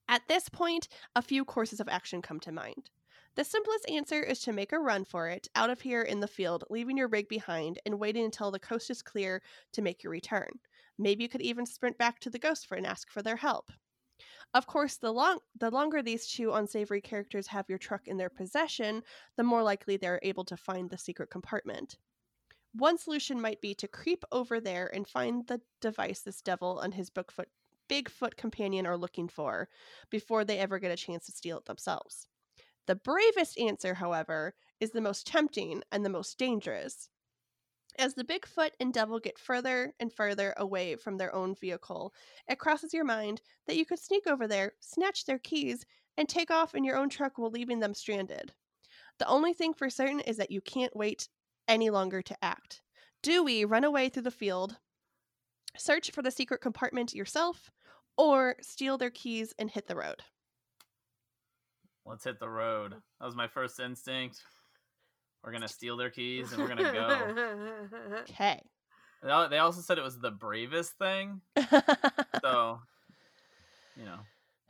At 0.08 0.28
this 0.28 0.48
point, 0.48 0.88
a 1.16 1.22
few 1.22 1.44
courses 1.44 1.80
of 1.80 1.88
action 1.88 2.22
come 2.22 2.38
to 2.40 2.52
mind. 2.52 2.90
The 3.34 3.44
simplest 3.44 3.90
answer 3.90 4.22
is 4.22 4.38
to 4.40 4.52
make 4.52 4.72
a 4.72 4.78
run 4.78 5.04
for 5.04 5.28
it 5.28 5.48
out 5.54 5.68
of 5.68 5.80
here 5.82 6.02
in 6.02 6.20
the 6.20 6.28
field, 6.28 6.64
leaving 6.70 6.96
your 6.96 7.08
rig 7.08 7.28
behind 7.28 7.80
and 7.84 7.98
waiting 7.98 8.24
until 8.24 8.50
the 8.50 8.58
coast 8.58 8.88
is 8.88 9.02
clear 9.02 9.42
to 9.72 9.82
make 9.82 10.02
your 10.02 10.12
return. 10.12 10.48
Maybe 10.96 11.24
you 11.24 11.28
could 11.28 11.42
even 11.42 11.66
sprint 11.66 11.98
back 11.98 12.20
to 12.20 12.30
the 12.30 12.38
ghost 12.38 12.66
for 12.66 12.76
and 12.76 12.86
ask 12.86 13.10
for 13.10 13.20
their 13.20 13.36
help. 13.36 13.70
Of 14.54 14.66
course, 14.66 14.96
the 14.96 15.12
long 15.12 15.40
the 15.54 15.70
longer 15.70 16.02
these 16.02 16.26
two 16.26 16.52
unsavory 16.52 17.00
characters 17.00 17.46
have 17.48 17.68
your 17.68 17.78
truck 17.78 18.08
in 18.08 18.16
their 18.16 18.30
possession, 18.30 19.02
the 19.36 19.42
more 19.42 19.62
likely 19.62 19.96
they're 19.96 20.20
able 20.22 20.44
to 20.46 20.56
find 20.56 20.88
the 20.88 20.98
secret 20.98 21.30
compartment. 21.30 21.98
One 22.72 22.98
solution 22.98 23.40
might 23.40 23.60
be 23.60 23.74
to 23.74 23.88
creep 23.88 24.24
over 24.32 24.60
there 24.60 24.94
and 24.94 25.08
find 25.08 25.46
the 25.46 25.60
device 25.80 26.20
this 26.20 26.42
devil 26.42 26.80
and 26.80 26.94
his 26.94 27.10
Bigfoot 27.10 27.46
Bigfoot 27.88 28.36
companion 28.36 28.86
are 28.86 28.96
looking 28.96 29.28
for 29.28 29.68
before 30.10 30.44
they 30.44 30.58
ever 30.58 30.78
get 30.78 30.90
a 30.90 30.96
chance 30.96 31.26
to 31.26 31.32
steal 31.32 31.58
it 31.58 31.66
themselves. 31.66 32.26
The 32.86 32.96
bravest 32.96 33.58
answer, 33.58 33.94
however, 33.94 34.54
is 34.80 34.90
the 34.90 35.00
most 35.00 35.26
tempting 35.26 35.82
and 35.90 36.04
the 36.04 36.10
most 36.10 36.38
dangerous. 36.38 37.08
As 37.98 38.14
the 38.14 38.24
Bigfoot 38.24 38.72
and 38.78 38.92
Devil 38.92 39.18
get 39.18 39.38
further 39.38 39.94
and 39.98 40.12
further 40.12 40.52
away 40.58 40.96
from 40.96 41.16
their 41.16 41.34
own 41.34 41.54
vehicle, 41.54 42.12
it 42.46 42.58
crosses 42.58 42.92
your 42.92 43.04
mind 43.04 43.40
that 43.66 43.76
you 43.76 43.86
could 43.86 43.98
sneak 43.98 44.26
over 44.26 44.46
there, 44.46 44.72
snatch 44.80 45.24
their 45.24 45.38
keys, 45.38 45.86
and 46.18 46.28
take 46.28 46.50
off 46.50 46.74
in 46.74 46.84
your 46.84 46.96
own 46.96 47.08
truck 47.08 47.38
while 47.38 47.50
leaving 47.50 47.80
them 47.80 47.94
stranded. 47.94 48.52
The 49.18 49.26
only 49.26 49.54
thing 49.54 49.72
for 49.72 49.88
certain 49.88 50.20
is 50.20 50.36
that 50.36 50.50
you 50.50 50.60
can't 50.60 50.94
wait 50.94 51.28
any 51.68 51.88
longer 51.88 52.20
to 52.20 52.44
act. 52.44 52.82
Do 53.22 53.42
we 53.42 53.64
run 53.64 53.84
away 53.84 54.10
through 54.10 54.22
the 54.22 54.30
field, 54.30 54.76
search 55.76 56.10
for 56.10 56.20
the 56.20 56.30
secret 56.30 56.60
compartment 56.60 57.14
yourself, 57.14 57.70
or 58.18 58.56
steal 58.60 58.98
their 58.98 59.10
keys 59.10 59.54
and 59.58 59.70
hit 59.70 59.86
the 59.86 59.96
road? 59.96 60.22
Let's 62.04 62.24
hit 62.24 62.38
the 62.38 62.48
road. 62.48 62.94
That 63.20 63.26
was 63.26 63.34
my 63.34 63.48
first 63.48 63.80
instinct. 63.80 64.42
We're 65.46 65.52
gonna 65.52 65.68
steal 65.68 65.96
their 65.96 66.10
keys 66.10 66.52
and 66.52 66.60
we're 66.60 66.68
gonna 66.68 66.92
go. 66.92 68.20
Okay. 68.28 68.60
They 69.22 69.58
also 69.58 69.80
said 69.80 69.96
it 69.96 70.04
was 70.04 70.18
the 70.18 70.30
bravest 70.30 70.98
thing, 70.98 71.40
so 72.42 72.80
you 73.96 74.04
know, 74.04 74.18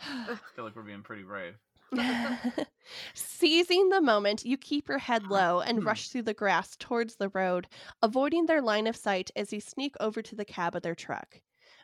I 0.01 0.39
feel 0.55 0.65
like 0.65 0.77
we're 0.77 0.83
being 0.83 1.03
pretty 1.03 1.23
brave. 1.23 1.55
Seizing 3.15 3.89
the 3.89 4.01
moment, 4.01 4.45
you 4.45 4.57
keep 4.57 4.89
your 4.89 4.99
head 4.99 5.27
low 5.27 5.61
and 5.61 5.79
hmm. 5.79 5.87
rush 5.87 6.09
through 6.09 6.23
the 6.23 6.35
grass 6.35 6.77
towards 6.77 7.17
the 7.17 7.31
road, 7.31 7.67
avoiding 8.03 8.47
their 8.47 8.63
line 8.63 8.87
of 8.87 8.97
sight 8.97 9.31
as 9.35 9.53
you 9.53 9.61
sneak 9.61 9.95
over 10.01 10.23
to 10.23 10.37
the 10.37 10.45
cab 10.45 10.77
of 10.77 10.83
their 10.83 10.95
truck. 10.95 11.41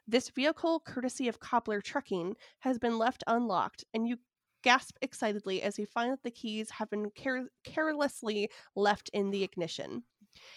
This 0.07 0.31
vehicle, 0.31 0.81
courtesy 0.81 1.29
of 1.29 1.41
Cobbler 1.41 1.81
Trucking, 1.81 2.35
has 2.61 2.79
been 2.79 2.99
left 2.99 3.25
unlocked, 3.27 3.85
and 3.95 4.07
you 4.07 4.19
gasp 4.63 4.97
excitedly 5.03 5.63
as 5.63 5.79
you 5.79 5.87
find 5.87 6.13
that 6.13 6.23
the 6.23 6.31
keys 6.31 6.71
have 6.71 6.91
been 6.91 7.11
care- 7.11 7.49
carelessly 7.65 8.51
left 8.75 9.11
in 9.13 9.31
the 9.31 9.43
ignition. 9.43 10.03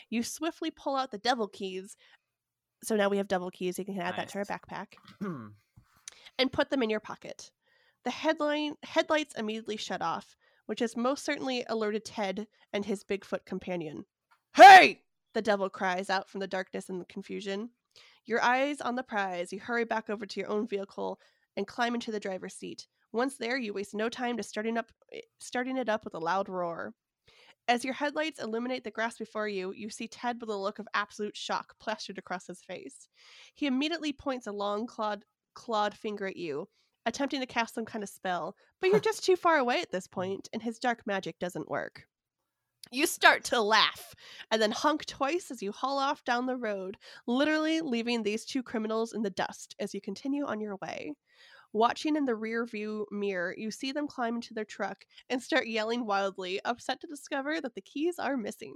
You 0.10 0.24
swiftly 0.24 0.72
pull 0.72 0.96
out 0.96 1.12
the 1.12 1.18
devil 1.18 1.48
keys. 1.48 1.96
So 2.84 2.96
now 2.96 3.10
we 3.10 3.18
have 3.18 3.28
devil 3.28 3.52
keys. 3.52 3.78
You 3.78 3.86
can 3.86 4.00
add 4.00 4.16
that 4.18 4.30
to 4.30 4.40
our 4.40 4.46
backpack 4.46 4.88
and 6.40 6.52
put 6.52 6.70
them 6.70 6.84
in 6.84 6.90
your 6.90 7.00
pocket. 7.00 7.52
The 8.04 8.12
headline 8.12 8.76
headlights 8.84 9.34
immediately 9.36 9.78
shut 9.78 10.02
off, 10.02 10.36
which 10.68 10.80
has 10.80 10.96
most 10.96 11.26
certainly 11.26 11.66
alerted 11.68 12.06
Ted 12.06 12.48
and 12.72 12.86
his 12.86 13.04
Bigfoot 13.04 13.46
companion. 13.46 14.06
Hey! 14.56 15.02
The 15.34 15.42
devil 15.42 15.70
cries 15.70 16.10
out 16.10 16.30
from 16.30 16.40
the 16.40 16.48
darkness 16.48 16.88
and 16.90 17.02
the 17.02 17.06
confusion. 17.06 17.72
Your 18.26 18.42
eyes 18.42 18.80
on 18.82 18.96
the 18.96 19.04
prize, 19.04 19.52
you 19.52 19.60
hurry 19.60 19.84
back 19.84 20.10
over 20.10 20.26
to 20.26 20.40
your 20.40 20.50
own 20.50 20.68
vehicle 20.68 21.20
and 21.58 21.68
climb 21.68 21.94
into 21.94 22.12
the 22.12 22.20
driver's 22.20 22.54
seat. 22.54 22.88
Once 23.16 23.38
there, 23.38 23.58
you 23.58 23.74
waste 23.74 23.96
no 23.96 24.10
time 24.10 24.36
to 24.36 24.44
starting 24.44 24.78
up 24.78 24.92
eh, 25.14 25.22
starting 25.40 25.78
it 25.78 25.88
up 25.88 26.04
with 26.04 26.14
a 26.14 26.20
loud 26.20 26.50
roar. 26.50 26.94
As 27.70 27.86
your 27.86 27.94
headlights 27.94 28.42
illuminate 28.44 28.84
the 28.84 28.92
grass 28.92 29.18
before 29.18 29.48
you, 29.48 29.72
you 29.72 29.90
see 29.90 30.10
Ted 30.10 30.42
with 30.42 30.50
a 30.50 30.56
look 30.56 30.80
of 30.80 30.88
absolute 30.94 31.36
shock 31.36 31.74
plastered 31.80 32.18
across 32.18 32.46
his 32.46 32.62
face. 32.62 33.08
He 33.56 33.68
immediately 33.68 34.12
points 34.12 34.48
a 34.48 34.52
long 34.52 34.86
clawed 34.86 35.24
clawed 35.54 35.96
finger 35.96 36.28
at 36.28 36.36
you, 36.36 36.68
attempting 37.06 37.40
to 37.40 37.46
cast 37.46 37.74
some 37.74 37.86
kind 37.86 38.04
of 38.04 38.10
spell, 38.10 38.54
but 38.82 38.90
you're 38.90 39.00
just 39.12 39.24
too 39.24 39.38
far 39.38 39.60
away 39.60 39.80
at 39.80 39.92
this 39.92 40.08
mm. 40.08 40.12
point, 40.12 40.50
and 40.52 40.62
his 40.62 40.78
dark 40.78 41.08
magic 41.08 41.40
doesn't 41.40 41.70
work. 41.70 42.04
You 42.92 43.08
start 43.08 43.46
to 43.46 43.62
laugh 43.62 44.14
and 44.52 44.62
then 44.62 44.72
honk 44.72 45.06
twice 45.06 45.52
as 45.52 45.64
you 45.64 45.72
haul 45.72 45.98
off 45.98 46.26
down 46.26 46.46
the 46.46 46.58
road, 46.58 46.98
literally 47.28 47.80
leaving 47.80 48.24
these 48.24 48.44
two 48.44 48.62
criminals 48.62 49.14
in 49.14 49.24
the 49.24 49.30
dust 49.30 49.74
as 49.80 49.94
you 49.94 50.02
continue 50.02 50.46
on 50.46 50.60
your 50.60 50.76
way. 50.82 51.14
Watching 51.76 52.16
in 52.16 52.24
the 52.24 52.36
rear 52.36 52.66
view 52.66 53.06
mirror, 53.12 53.54
you 53.58 53.70
see 53.70 53.92
them 53.92 54.08
climb 54.08 54.36
into 54.36 54.54
their 54.54 54.64
truck 54.64 55.04
and 55.30 55.44
start 55.44 55.68
yelling 55.68 56.06
wildly, 56.06 56.62
upset 56.64 57.02
to 57.02 57.08
discover 57.08 57.60
that 57.60 57.76
the 57.76 57.82
keys 57.82 58.18
are 58.18 58.38
missing. 58.38 58.76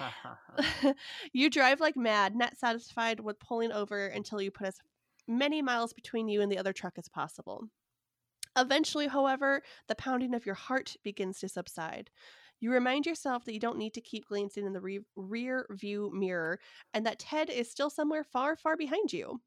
you 1.32 1.48
drive 1.48 1.78
like 1.78 1.96
mad, 1.96 2.34
not 2.34 2.58
satisfied 2.58 3.20
with 3.20 3.38
pulling 3.38 3.70
over 3.70 4.08
until 4.08 4.42
you 4.42 4.50
put 4.50 4.66
as 4.66 4.80
many 5.28 5.62
miles 5.62 5.92
between 5.92 6.26
you 6.26 6.40
and 6.40 6.50
the 6.50 6.58
other 6.58 6.72
truck 6.72 6.94
as 6.98 7.08
possible. 7.08 7.68
Eventually, 8.58 9.06
however, 9.06 9.62
the 9.86 9.94
pounding 9.94 10.34
of 10.34 10.44
your 10.44 10.56
heart 10.56 10.96
begins 11.04 11.38
to 11.38 11.48
subside. 11.48 12.10
You 12.58 12.72
remind 12.72 13.06
yourself 13.06 13.44
that 13.44 13.54
you 13.54 13.60
don't 13.60 13.78
need 13.78 13.94
to 13.94 14.00
keep 14.00 14.26
glancing 14.26 14.66
in 14.66 14.72
the 14.72 14.80
re- 14.80 15.06
rear 15.14 15.64
view 15.70 16.10
mirror 16.12 16.58
and 16.92 17.06
that 17.06 17.20
Ted 17.20 17.50
is 17.50 17.70
still 17.70 17.88
somewhere 17.88 18.24
far, 18.24 18.56
far 18.56 18.76
behind 18.76 19.12
you. 19.12 19.40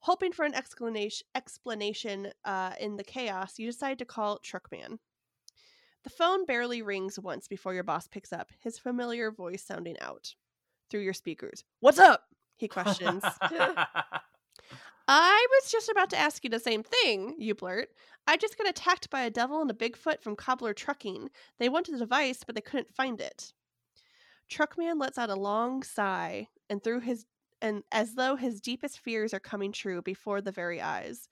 Hoping 0.00 0.32
for 0.32 0.44
an 0.44 0.54
explanation, 0.54 1.26
explanation 1.34 2.32
uh, 2.44 2.72
in 2.80 2.96
the 2.96 3.04
chaos, 3.04 3.58
you 3.58 3.66
decide 3.66 3.98
to 3.98 4.04
call 4.04 4.38
Truckman. 4.38 4.98
The 6.04 6.10
phone 6.10 6.46
barely 6.46 6.80
rings 6.80 7.18
once 7.18 7.46
before 7.46 7.74
your 7.74 7.82
boss 7.82 8.08
picks 8.08 8.32
up, 8.32 8.50
his 8.62 8.78
familiar 8.78 9.30
voice 9.30 9.62
sounding 9.62 9.96
out 10.00 10.34
through 10.90 11.00
your 11.00 11.12
speakers. 11.12 11.64
What's 11.80 11.98
up? 11.98 12.24
He 12.56 12.68
questions. 12.68 13.22
I 15.08 15.46
was 15.50 15.70
just 15.70 15.88
about 15.88 16.08
to 16.10 16.18
ask 16.18 16.44
you 16.44 16.50
the 16.50 16.60
same 16.60 16.82
thing, 16.82 17.34
you 17.38 17.54
blurt. 17.54 17.88
I 18.26 18.36
just 18.36 18.56
got 18.56 18.68
attacked 18.68 19.10
by 19.10 19.22
a 19.22 19.30
devil 19.30 19.60
and 19.60 19.70
a 19.70 19.74
Bigfoot 19.74 20.22
from 20.22 20.36
Cobbler 20.36 20.72
Trucking. 20.72 21.30
They 21.58 21.68
wanted 21.68 21.94
the 21.94 21.98
device, 21.98 22.44
but 22.44 22.54
they 22.54 22.60
couldn't 22.60 22.94
find 22.94 23.20
it. 23.20 23.52
Truckman 24.48 24.98
lets 24.98 25.18
out 25.18 25.30
a 25.30 25.34
long 25.34 25.82
sigh, 25.82 26.48
and 26.68 26.82
through 26.82 27.00
his 27.00 27.26
and 27.62 27.82
as 27.92 28.14
though 28.14 28.36
his 28.36 28.60
deepest 28.60 29.00
fears 29.00 29.34
are 29.34 29.40
coming 29.40 29.72
true 29.72 30.02
before 30.02 30.40
the 30.40 30.52
very 30.52 30.80
eyes. 30.80 31.28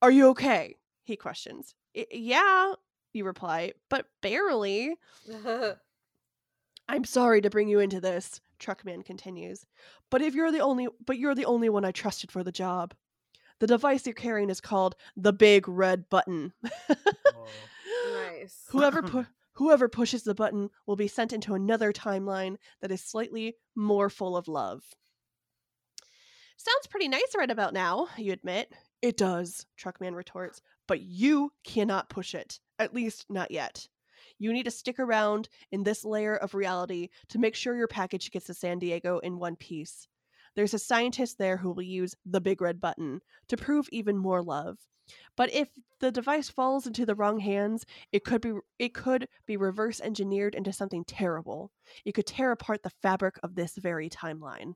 Are 0.00 0.10
you 0.10 0.28
okay? 0.28 0.76
He 1.04 1.16
questions. 1.16 1.74
Yeah, 1.94 2.74
you 3.12 3.24
reply, 3.24 3.72
but 3.88 4.06
barely. 4.22 4.94
I'm 6.88 7.04
sorry 7.04 7.40
to 7.42 7.50
bring 7.50 7.68
you 7.68 7.80
into 7.80 8.00
this, 8.00 8.40
Truckman 8.58 9.02
continues. 9.02 9.66
But 10.10 10.22
if 10.22 10.34
you're 10.34 10.52
the 10.52 10.60
only 10.60 10.88
but 11.04 11.18
you're 11.18 11.34
the 11.34 11.44
only 11.44 11.68
one 11.68 11.84
I 11.84 11.92
trusted 11.92 12.30
for 12.30 12.42
the 12.42 12.52
job. 12.52 12.94
The 13.60 13.66
device 13.66 14.06
you're 14.06 14.14
carrying 14.14 14.50
is 14.50 14.60
called 14.60 14.94
the 15.16 15.32
big 15.32 15.68
red 15.68 16.08
button. 16.08 16.52
Oh. 16.64 17.46
nice. 18.30 18.64
whoever 18.68 19.02
pu- 19.02 19.26
whoever 19.54 19.88
pushes 19.88 20.22
the 20.22 20.34
button 20.34 20.70
will 20.86 20.94
be 20.96 21.08
sent 21.08 21.32
into 21.32 21.54
another 21.54 21.92
timeline 21.92 22.56
that 22.80 22.92
is 22.92 23.02
slightly 23.02 23.56
more 23.74 24.08
full 24.08 24.36
of 24.36 24.46
love. 24.46 24.84
Sounds 26.60 26.88
pretty 26.88 27.06
nice 27.06 27.36
right 27.36 27.52
about 27.52 27.72
now, 27.72 28.08
you 28.16 28.32
admit. 28.32 28.72
It 29.00 29.16
does, 29.16 29.64
Truckman 29.76 30.16
retorts, 30.16 30.60
but 30.88 31.00
you 31.00 31.52
cannot 31.62 32.10
push 32.10 32.34
it. 32.34 32.58
At 32.80 32.92
least 32.92 33.26
not 33.30 33.52
yet. 33.52 33.86
You 34.40 34.52
need 34.52 34.64
to 34.64 34.72
stick 34.72 34.98
around 34.98 35.48
in 35.70 35.84
this 35.84 36.04
layer 36.04 36.34
of 36.34 36.56
reality 36.56 37.10
to 37.28 37.38
make 37.38 37.54
sure 37.54 37.76
your 37.76 37.86
package 37.86 38.32
gets 38.32 38.46
to 38.46 38.54
San 38.54 38.80
Diego 38.80 39.20
in 39.20 39.38
one 39.38 39.54
piece. 39.54 40.08
There's 40.56 40.74
a 40.74 40.80
scientist 40.80 41.38
there 41.38 41.58
who 41.58 41.70
will 41.70 41.82
use 41.82 42.16
the 42.26 42.40
big 42.40 42.60
red 42.60 42.80
button 42.80 43.20
to 43.46 43.56
prove 43.56 43.88
even 43.92 44.18
more 44.18 44.42
love. 44.42 44.78
But 45.36 45.54
if 45.54 45.68
the 46.00 46.10
device 46.10 46.48
falls 46.48 46.88
into 46.88 47.06
the 47.06 47.14
wrong 47.14 47.38
hands, 47.38 47.86
it 48.10 48.24
could 48.24 48.40
be 48.40 48.54
it 48.80 48.94
could 48.94 49.28
be 49.46 49.56
reverse 49.56 50.00
engineered 50.00 50.56
into 50.56 50.72
something 50.72 51.04
terrible. 51.04 51.70
It 52.04 52.12
could 52.12 52.26
tear 52.26 52.50
apart 52.50 52.82
the 52.82 52.90
fabric 53.00 53.36
of 53.44 53.54
this 53.54 53.76
very 53.76 54.10
timeline. 54.10 54.74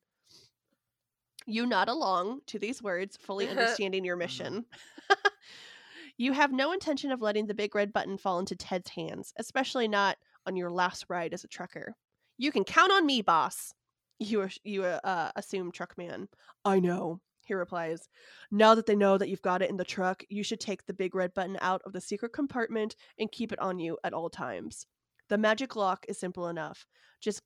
You 1.46 1.66
nod 1.66 1.88
along 1.88 2.40
to 2.46 2.58
these 2.58 2.82
words, 2.82 3.16
fully 3.16 3.48
understanding 3.50 4.04
your 4.04 4.16
mission. 4.16 4.64
you 6.18 6.32
have 6.32 6.52
no 6.52 6.72
intention 6.72 7.10
of 7.12 7.22
letting 7.22 7.46
the 7.46 7.54
big 7.54 7.74
red 7.74 7.92
button 7.92 8.18
fall 8.18 8.38
into 8.38 8.56
Ted's 8.56 8.90
hands, 8.90 9.32
especially 9.38 9.88
not 9.88 10.18
on 10.46 10.56
your 10.56 10.70
last 10.70 11.06
ride 11.08 11.34
as 11.34 11.44
a 11.44 11.48
trucker. 11.48 11.94
You 12.38 12.52
can 12.52 12.64
count 12.64 12.92
on 12.92 13.06
me, 13.06 13.22
boss. 13.22 13.72
You 14.18 14.48
you 14.64 14.84
uh, 14.84 15.30
assume 15.36 15.72
Truckman. 15.72 16.28
I 16.64 16.80
know, 16.80 17.20
he 17.44 17.54
replies. 17.54 18.08
Now 18.50 18.74
that 18.74 18.86
they 18.86 18.94
know 18.94 19.18
that 19.18 19.28
you've 19.28 19.42
got 19.42 19.62
it 19.62 19.70
in 19.70 19.76
the 19.76 19.84
truck, 19.84 20.22
you 20.28 20.44
should 20.44 20.60
take 20.60 20.86
the 20.86 20.94
big 20.94 21.14
red 21.14 21.34
button 21.34 21.58
out 21.60 21.82
of 21.84 21.92
the 21.92 22.00
secret 22.00 22.32
compartment 22.32 22.94
and 23.18 23.32
keep 23.32 23.52
it 23.52 23.58
on 23.58 23.78
you 23.78 23.98
at 24.04 24.12
all 24.12 24.30
times. 24.30 24.86
The 25.28 25.38
magic 25.38 25.76
lock 25.76 26.04
is 26.08 26.18
simple 26.18 26.48
enough. 26.48 26.86
Just 27.20 27.42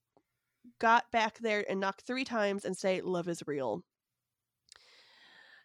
got 0.79 1.11
back 1.11 1.39
there 1.39 1.64
and 1.68 1.81
knock 1.81 2.03
three 2.03 2.24
times 2.24 2.64
and 2.64 2.77
say, 2.77 3.01
Love 3.01 3.29
is 3.29 3.43
real. 3.47 3.83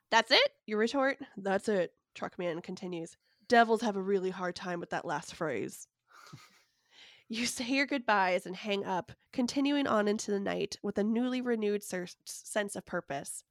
That's 0.10 0.32
it? 0.32 0.52
You 0.66 0.78
retort. 0.78 1.18
That's 1.38 1.70
it, 1.70 1.94
Truckman 2.16 2.62
continues. 2.62 3.16
Devils 3.48 3.82
have 3.82 3.96
a 3.96 4.02
really 4.02 4.30
hard 4.30 4.56
time 4.56 4.80
with 4.80 4.90
that 4.92 5.06
last 5.06 5.36
phrase. 5.36 5.88
you 7.30 7.46
say 7.46 7.66
your 7.66 7.86
goodbyes 7.86 8.46
and 8.46 8.56
hang 8.56 8.86
up, 8.86 9.12
continuing 9.34 9.88
on 9.88 10.08
into 10.08 10.32
the 10.32 10.40
night 10.40 10.78
with 10.84 10.98
a 10.98 11.04
newly 11.04 11.42
renewed 11.42 11.84
sense 11.84 12.76
of 12.76 12.86
purpose. 12.86 13.44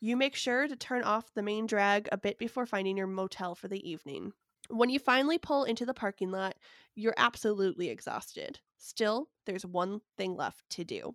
You 0.00 0.16
make 0.16 0.34
sure 0.34 0.66
to 0.66 0.76
turn 0.76 1.02
off 1.02 1.34
the 1.34 1.42
main 1.42 1.66
drag 1.66 2.08
a 2.10 2.16
bit 2.16 2.38
before 2.38 2.66
finding 2.66 2.96
your 2.96 3.06
motel 3.06 3.54
for 3.54 3.68
the 3.68 3.88
evening. 3.88 4.32
When 4.68 4.88
you 4.88 4.98
finally 4.98 5.38
pull 5.38 5.64
into 5.64 5.84
the 5.84 5.92
parking 5.92 6.30
lot, 6.30 6.56
you're 6.94 7.14
absolutely 7.16 7.88
exhausted. 7.88 8.60
Still, 8.80 9.28
there's 9.44 9.66
one 9.66 10.00
thing 10.16 10.34
left 10.34 10.68
to 10.70 10.84
do. 10.84 11.14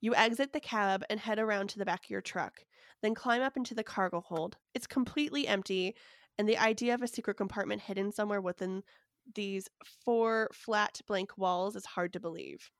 You 0.00 0.14
exit 0.14 0.52
the 0.52 0.60
cab 0.60 1.04
and 1.10 1.18
head 1.18 1.38
around 1.38 1.68
to 1.70 1.78
the 1.78 1.84
back 1.84 2.04
of 2.04 2.10
your 2.10 2.20
truck, 2.20 2.64
then 3.02 3.14
climb 3.14 3.42
up 3.42 3.56
into 3.56 3.74
the 3.74 3.82
cargo 3.82 4.20
hold. 4.20 4.56
It's 4.72 4.86
completely 4.86 5.48
empty, 5.48 5.96
and 6.38 6.48
the 6.48 6.58
idea 6.58 6.94
of 6.94 7.02
a 7.02 7.08
secret 7.08 7.36
compartment 7.36 7.82
hidden 7.82 8.12
somewhere 8.12 8.40
within 8.40 8.84
these 9.34 9.68
four 10.04 10.48
flat 10.52 11.00
blank 11.06 11.36
walls 11.36 11.74
is 11.74 11.86
hard 11.86 12.12
to 12.12 12.20
believe. 12.20 12.70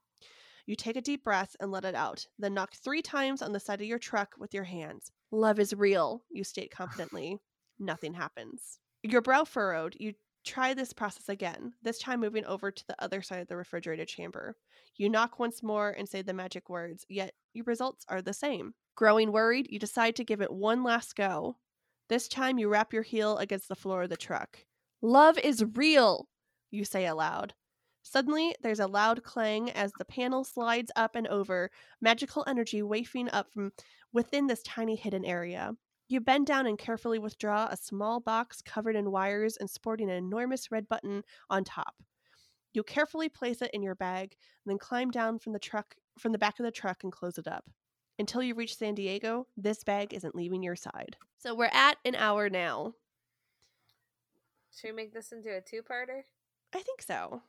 You 0.67 0.77
take 0.77 0.97
a 0.97 1.01
deep 1.01 1.25
breath 1.25 1.57
and 1.59 1.73
let 1.73 1.85
it 1.85 1.97
out, 1.97 2.25
then 2.39 2.55
knock 2.55 2.75
three 2.75 3.03
times 3.03 3.43
on 3.43 3.53
the 3.53 3.61
side 3.61 3.81
of 3.81 3.87
your 3.87 3.99
truck 3.99 4.35
with 4.39 4.55
your 4.55 4.65
hands. 4.65 5.11
Love 5.33 5.59
is 5.59 5.75
real, 5.75 6.23
you 6.31 6.45
state 6.45 6.71
confidently. 6.77 7.39
Nothing 7.79 8.15
happens. 8.15 8.79
Your 9.03 9.21
brow 9.21 9.43
furrowed, 9.43 9.97
you 9.99 10.15
try 10.45 10.75
this 10.75 10.93
process 10.93 11.29
again, 11.29 11.73
this 11.83 11.99
time 11.99 12.21
moving 12.21 12.45
over 12.45 12.71
to 12.71 12.87
the 12.87 13.03
other 13.03 13.23
side 13.23 13.41
of 13.41 13.49
the 13.49 13.57
refrigerated 13.57 14.09
chamber. 14.09 14.57
You 14.97 15.09
knock 15.09 15.39
once 15.39 15.63
more 15.63 15.91
and 15.91 16.09
say 16.09 16.23
the 16.23 16.35
magic 16.35 16.69
words, 16.69 17.05
yet 17.09 17.33
your 17.55 17.65
results 17.65 18.05
are 18.09 18.23
the 18.23 18.33
same. 18.33 18.75
Growing 18.95 19.33
worried, 19.33 19.69
you 19.71 19.79
decide 19.79 20.17
to 20.17 20.25
give 20.25 20.41
it 20.41 20.53
one 20.53 20.83
last 20.83 21.17
go. 21.17 21.57
This 22.09 22.29
time 22.29 22.59
you 22.59 22.69
wrap 22.69 22.93
your 22.93 23.03
heel 23.03 23.39
against 23.39 23.69
the 23.69 23.75
floor 23.75 24.03
of 24.03 24.11
the 24.11 24.17
truck. 24.17 24.59
Love 25.01 25.39
is 25.39 25.65
real, 25.75 26.29
you 26.71 26.85
say 26.85 27.07
aloud. 27.07 27.55
Suddenly, 28.03 28.55
there's 28.61 28.81
a 28.81 28.87
loud 28.87 29.23
clang 29.23 29.71
as 29.71 29.93
the 29.93 30.05
panel 30.05 30.45
slides 30.45 30.91
up 30.97 31.15
and 31.15 31.27
over, 31.29 31.71
magical 32.01 32.45
energy 32.47 32.83
wafting 32.83 33.31
up 33.31 33.53
from 33.53 33.73
within 34.13 34.47
this 34.47 34.63
tiny 34.63 34.97
hidden 34.97 35.25
area. 35.25 35.73
You 36.13 36.21
bend 36.21 36.47
down 36.47 36.67
and 36.67 36.77
carefully 36.77 37.19
withdraw 37.19 37.69
a 37.71 37.77
small 37.79 38.21
box 38.21 38.61
covered 38.61 38.97
in 38.97 39.11
wires 39.11 39.57
and 39.57 39.71
sporting 39.71 40.11
an 40.11 40.17
enormous 40.17 40.71
red 40.71 40.87
button 40.87 41.23
on 41.49 41.65
top. 41.65 41.95
You 42.75 42.83
carefully 42.83 43.31
place 43.31 43.63
it 43.63 43.71
in 43.73 43.83
your 43.83 43.95
bag, 43.95 44.37
and 44.63 44.71
then 44.71 44.77
climb 44.77 45.11
down 45.11 45.39
from 45.39 45.55
the 45.55 45.59
truck 45.59 45.95
from 46.19 46.33
the 46.33 46.39
back 46.39 46.61
of 46.61 46.67
the 46.67 46.71
truck 46.71 47.03
and 47.03 47.11
close 47.11 47.39
it 47.39 47.49
up. 47.49 47.65
Until 48.19 48.43
you 48.43 48.55
reach 48.55 48.77
San 48.77 48.95
Diego, 48.95 49.47
this 49.57 49.85
bag 49.85 50.13
isn't 50.13 50.35
leaving 50.35 50.63
your 50.63 50.77
side. 50.77 51.17
So 51.39 51.55
we're 51.55 51.71
at 51.73 51.97
an 52.05 52.15
hour 52.15 52.51
now. 52.51 52.93
Should 54.77 54.91
we 54.91 54.97
make 54.97 55.15
this 55.15 55.33
into 55.33 55.57
a 55.57 55.63
two-parter? 55.63 56.25
I 56.75 56.81
think 56.81 57.01
so. 57.01 57.41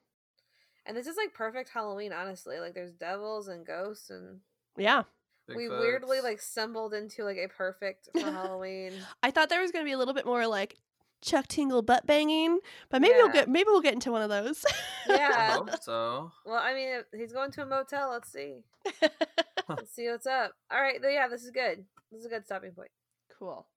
And 0.85 0.95
this 0.95 1.07
is 1.07 1.17
like 1.17 1.33
perfect 1.33 1.67
Halloween, 1.67 2.13
honestly. 2.13 2.61
Like 2.61 2.75
there's 2.75 2.93
devils 2.93 3.49
and 3.49 3.65
ghosts 3.65 4.09
and 4.09 4.39
Yeah. 4.77 5.03
We 5.47 5.67
weirdly 5.69 6.21
like 6.21 6.39
stumbled 6.41 6.93
into 6.93 7.23
like 7.23 7.37
a 7.37 7.47
perfect 7.47 8.09
for 8.13 8.31
Halloween. 8.31 8.93
I 9.23 9.31
thought 9.31 9.49
there 9.49 9.61
was 9.61 9.71
going 9.71 9.83
to 9.83 9.87
be 9.87 9.93
a 9.93 9.97
little 9.97 10.13
bit 10.13 10.25
more 10.25 10.47
like 10.47 10.77
Chuck 11.21 11.47
Tingle 11.47 11.81
butt 11.81 12.05
banging, 12.05 12.59
but 12.89 13.01
maybe 13.01 13.13
we'll 13.17 13.29
get 13.29 13.49
maybe 13.49 13.67
we'll 13.69 13.81
get 13.81 13.93
into 13.93 14.11
one 14.11 14.21
of 14.21 14.29
those. 14.29 14.65
I 15.09 15.13
Yeah. 15.15 15.53
hope 15.55 15.81
so. 15.81 16.31
Well, 16.45 16.59
I 16.61 16.73
mean, 16.73 17.01
he's 17.13 17.33
going 17.33 17.51
to 17.51 17.61
a 17.63 17.65
motel. 17.65 18.09
Let's 18.11 18.31
see. 18.31 18.63
Let's 19.69 19.93
see 19.93 20.09
what's 20.09 20.27
up. 20.27 20.53
All 20.71 20.81
right. 20.81 20.99
Yeah, 21.01 21.27
this 21.29 21.43
is 21.43 21.51
good. 21.51 21.85
This 22.11 22.19
is 22.21 22.25
a 22.25 22.29
good 22.29 22.45
stopping 22.45 22.71
point. 22.71 22.91
cool. 23.39 23.67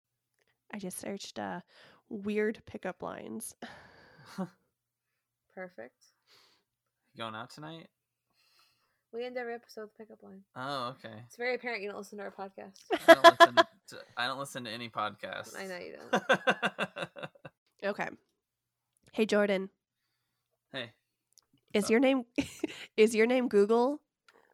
I 0.74 0.78
just 0.78 0.98
searched 0.98 1.38
uh 1.38 1.60
weird 2.08 2.60
pickup 2.66 3.02
lines. 3.02 3.54
Perfect. 5.54 5.94
You 7.14 7.18
going 7.22 7.34
out 7.34 7.50
tonight? 7.50 7.88
We 9.16 9.24
end 9.24 9.38
every 9.38 9.54
episode 9.54 9.82
with 9.82 9.90
a 9.94 9.98
pickup 9.98 10.22
line. 10.22 10.42
Oh, 10.54 10.88
okay. 10.88 11.14
It's 11.24 11.36
very 11.38 11.54
apparent 11.54 11.82
you 11.82 11.88
don't 11.88 11.96
listen 11.96 12.18
to 12.18 12.24
our 12.24 12.30
podcast. 12.30 12.80
I 13.08 13.14
don't 13.14 13.24
listen 13.40 13.54
to, 13.88 13.96
I 14.14 14.26
don't 14.26 14.38
listen 14.38 14.64
to 14.64 14.70
any 14.70 14.90
podcast. 14.90 15.58
I 15.58 15.66
know 15.66 15.78
you 15.78 15.94
don't. 16.10 17.08
Okay. 17.84 18.08
Hey 19.12 19.24
Jordan, 19.24 19.70
hey, 20.72 20.90
is 21.72 21.84
up? 21.84 21.90
your 21.90 22.00
name 22.00 22.24
is 22.98 23.14
your 23.14 23.26
name 23.26 23.48
Google? 23.48 24.02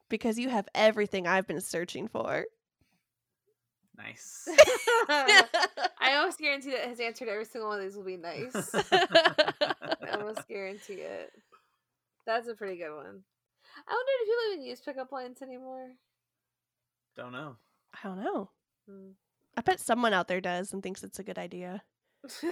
Because 0.08 0.38
you 0.38 0.48
have 0.48 0.68
everything 0.74 1.26
I've 1.26 1.46
been 1.48 1.60
searching 1.60 2.06
for. 2.06 2.44
nice. 3.96 4.46
I 5.08 6.14
almost 6.16 6.38
guarantee 6.38 6.70
that 6.72 6.88
his 6.88 7.00
answer 7.00 7.24
to 7.24 7.30
every 7.32 7.46
single 7.46 7.70
one 7.70 7.78
of 7.80 7.84
these 7.84 7.96
will 7.96 8.04
be 8.04 8.16
nice. 8.16 8.72
I 8.92 10.10
almost 10.12 10.46
guarantee 10.46 10.94
it. 10.94 11.32
That's 12.26 12.46
a 12.48 12.54
pretty 12.54 12.76
good 12.76 12.94
one. 12.94 13.22
I 13.88 13.92
wonder 13.92 14.12
if 14.20 14.26
people 14.28 14.52
even 14.54 14.66
use 14.66 14.80
pickup 14.80 15.12
lines 15.12 15.42
anymore. 15.42 15.90
don't 17.16 17.32
know. 17.32 17.56
I 17.94 18.08
don't 18.08 18.22
know. 18.22 18.50
Hmm. 18.88 19.10
I 19.56 19.60
bet 19.60 19.80
someone 19.80 20.12
out 20.14 20.28
there 20.28 20.40
does 20.40 20.72
and 20.72 20.82
thinks 20.82 21.02
it's 21.02 21.18
a 21.18 21.22
good 21.24 21.38
idea. 21.38 21.82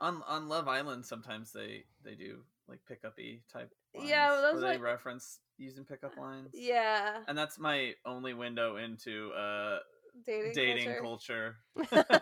On 0.00 0.22
on 0.28 0.48
Love 0.48 0.68
Island, 0.68 1.04
sometimes 1.04 1.50
they 1.52 1.84
they 2.04 2.14
do 2.14 2.44
like 2.68 2.78
pickup-y 2.86 3.40
type. 3.52 3.74
Lines, 3.96 4.08
Yeah, 4.08 4.28
well, 4.30 4.42
those 4.42 4.62
where 4.62 4.70
they 4.72 4.78
like- 4.78 4.84
reference 4.84 5.40
using 5.56 5.84
pickup 5.84 6.16
lines. 6.16 6.50
yeah, 6.54 7.18
and 7.26 7.36
that's 7.36 7.58
my 7.58 7.94
only 8.06 8.32
window 8.32 8.76
into 8.76 9.32
uh 9.32 9.78
dating, 10.24 10.52
dating 10.54 10.94
culture. 11.02 11.56
culture, 11.76 12.06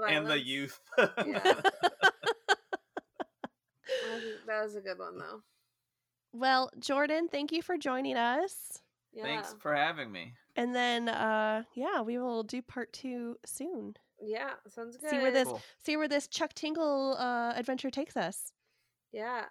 and 0.08 0.26
the 0.26 0.40
youth. 0.42 0.80
Yeah. 0.98 1.60
That 4.46 4.62
was 4.64 4.74
a 4.76 4.80
good 4.80 4.98
one 4.98 5.18
though. 5.18 5.42
Well, 6.32 6.70
Jordan, 6.78 7.28
thank 7.28 7.52
you 7.52 7.62
for 7.62 7.76
joining 7.76 8.16
us. 8.16 8.80
Yeah, 9.12 9.24
Thanks 9.24 9.54
for 9.58 9.74
having 9.74 10.10
me. 10.10 10.32
And 10.56 10.74
then 10.74 11.08
uh 11.08 11.64
yeah, 11.74 12.00
we 12.00 12.18
will 12.18 12.42
do 12.42 12.62
part 12.62 12.92
2 12.94 13.36
soon. 13.44 13.94
yeah, 14.20 14.52
sounds 14.68 14.96
good. 14.96 15.10
See 15.10 15.18
where 15.18 15.30
this 15.30 15.48
Cool. 15.48 15.60
see 15.84 15.96
where 15.96 16.08
this 16.08 16.26
Chuck 16.28 16.54
Tingle 16.54 17.16
uh 17.18 17.52
adventure 17.54 17.90
takes 17.90 18.16
us. 18.16 18.52
Yeah. 19.12 19.44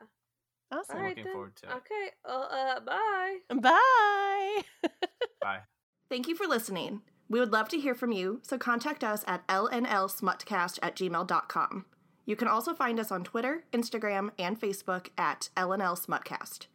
Awesome. 0.72 0.96
All 0.98 1.02
right 1.04 1.10
looking 1.10 1.26
then. 1.26 1.34
forward 1.34 1.56
to 1.58 1.68
it. 1.68 1.74
Okay. 1.74 2.10
Well, 2.26 2.48
uh, 2.50 2.80
bye. 2.80 3.38
Bye. 3.62 4.62
Bye. 5.42 5.60
Thank 6.10 6.28
you 6.30 6.36
for 6.36 6.48
listening. 6.48 7.02
We 7.30 7.40
would 7.42 7.52
love 7.52 7.68
to 7.70 7.80
hear 7.80 7.94
from 7.94 8.12
you, 8.14 8.40
so 8.44 8.58
contact 8.58 9.04
us 9.04 9.24
at 9.28 9.46
lnlsmutcast 9.48 10.80
at 10.82 10.96
gmail.com. 10.96 11.86
You 12.26 12.36
can 12.38 12.48
also 12.48 12.74
find 12.74 13.00
us 13.02 13.12
on 13.12 13.24
Twitter, 13.26 13.66
Instagram, 13.74 14.30
and 14.40 14.60
Facebook 14.60 15.10
at 15.18 15.50
LNL 15.58 15.98
Smutcast. 16.00 16.68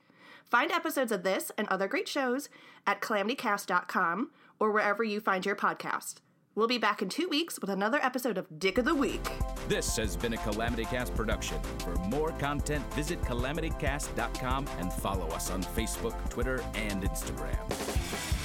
Find 0.51 0.71
episodes 0.71 1.13
of 1.13 1.23
this 1.23 1.51
and 1.59 1.67
other 1.69 1.89
great 1.89 2.09
shows 2.09 2.49
at 2.87 3.01
calamitycast.com 3.01 4.31
or 4.59 4.71
wherever 4.71 5.05
you 5.05 5.21
find 5.21 5.45
your 5.45 5.57
podcast. 5.57 6.17
We'll 6.55 6.67
be 6.67 6.79
back 6.79 7.03
in 7.03 7.11
two 7.11 7.29
weeks 7.29 7.61
with 7.61 7.69
another 7.69 7.99
episode 8.03 8.39
of 8.39 8.47
Dick 8.59 8.79
of 8.79 8.87
the 8.87 8.95
Week. 8.95 9.21
This 9.69 9.95
has 9.99 10.17
been 10.17 10.33
a 10.33 10.39
Calamity 10.39 10.87
Cast 10.87 11.15
production. 11.15 11.59
For 11.81 11.95
more 12.07 12.31
content, 12.33 12.83
visit 12.95 13.21
calamitycast.com 13.23 14.67
and 14.79 14.91
follow 14.95 15.27
us 15.29 15.51
on 15.51 15.63
Facebook, 15.63 16.17
Twitter, 16.31 16.65
and 16.75 17.03
Instagram. 17.03 18.36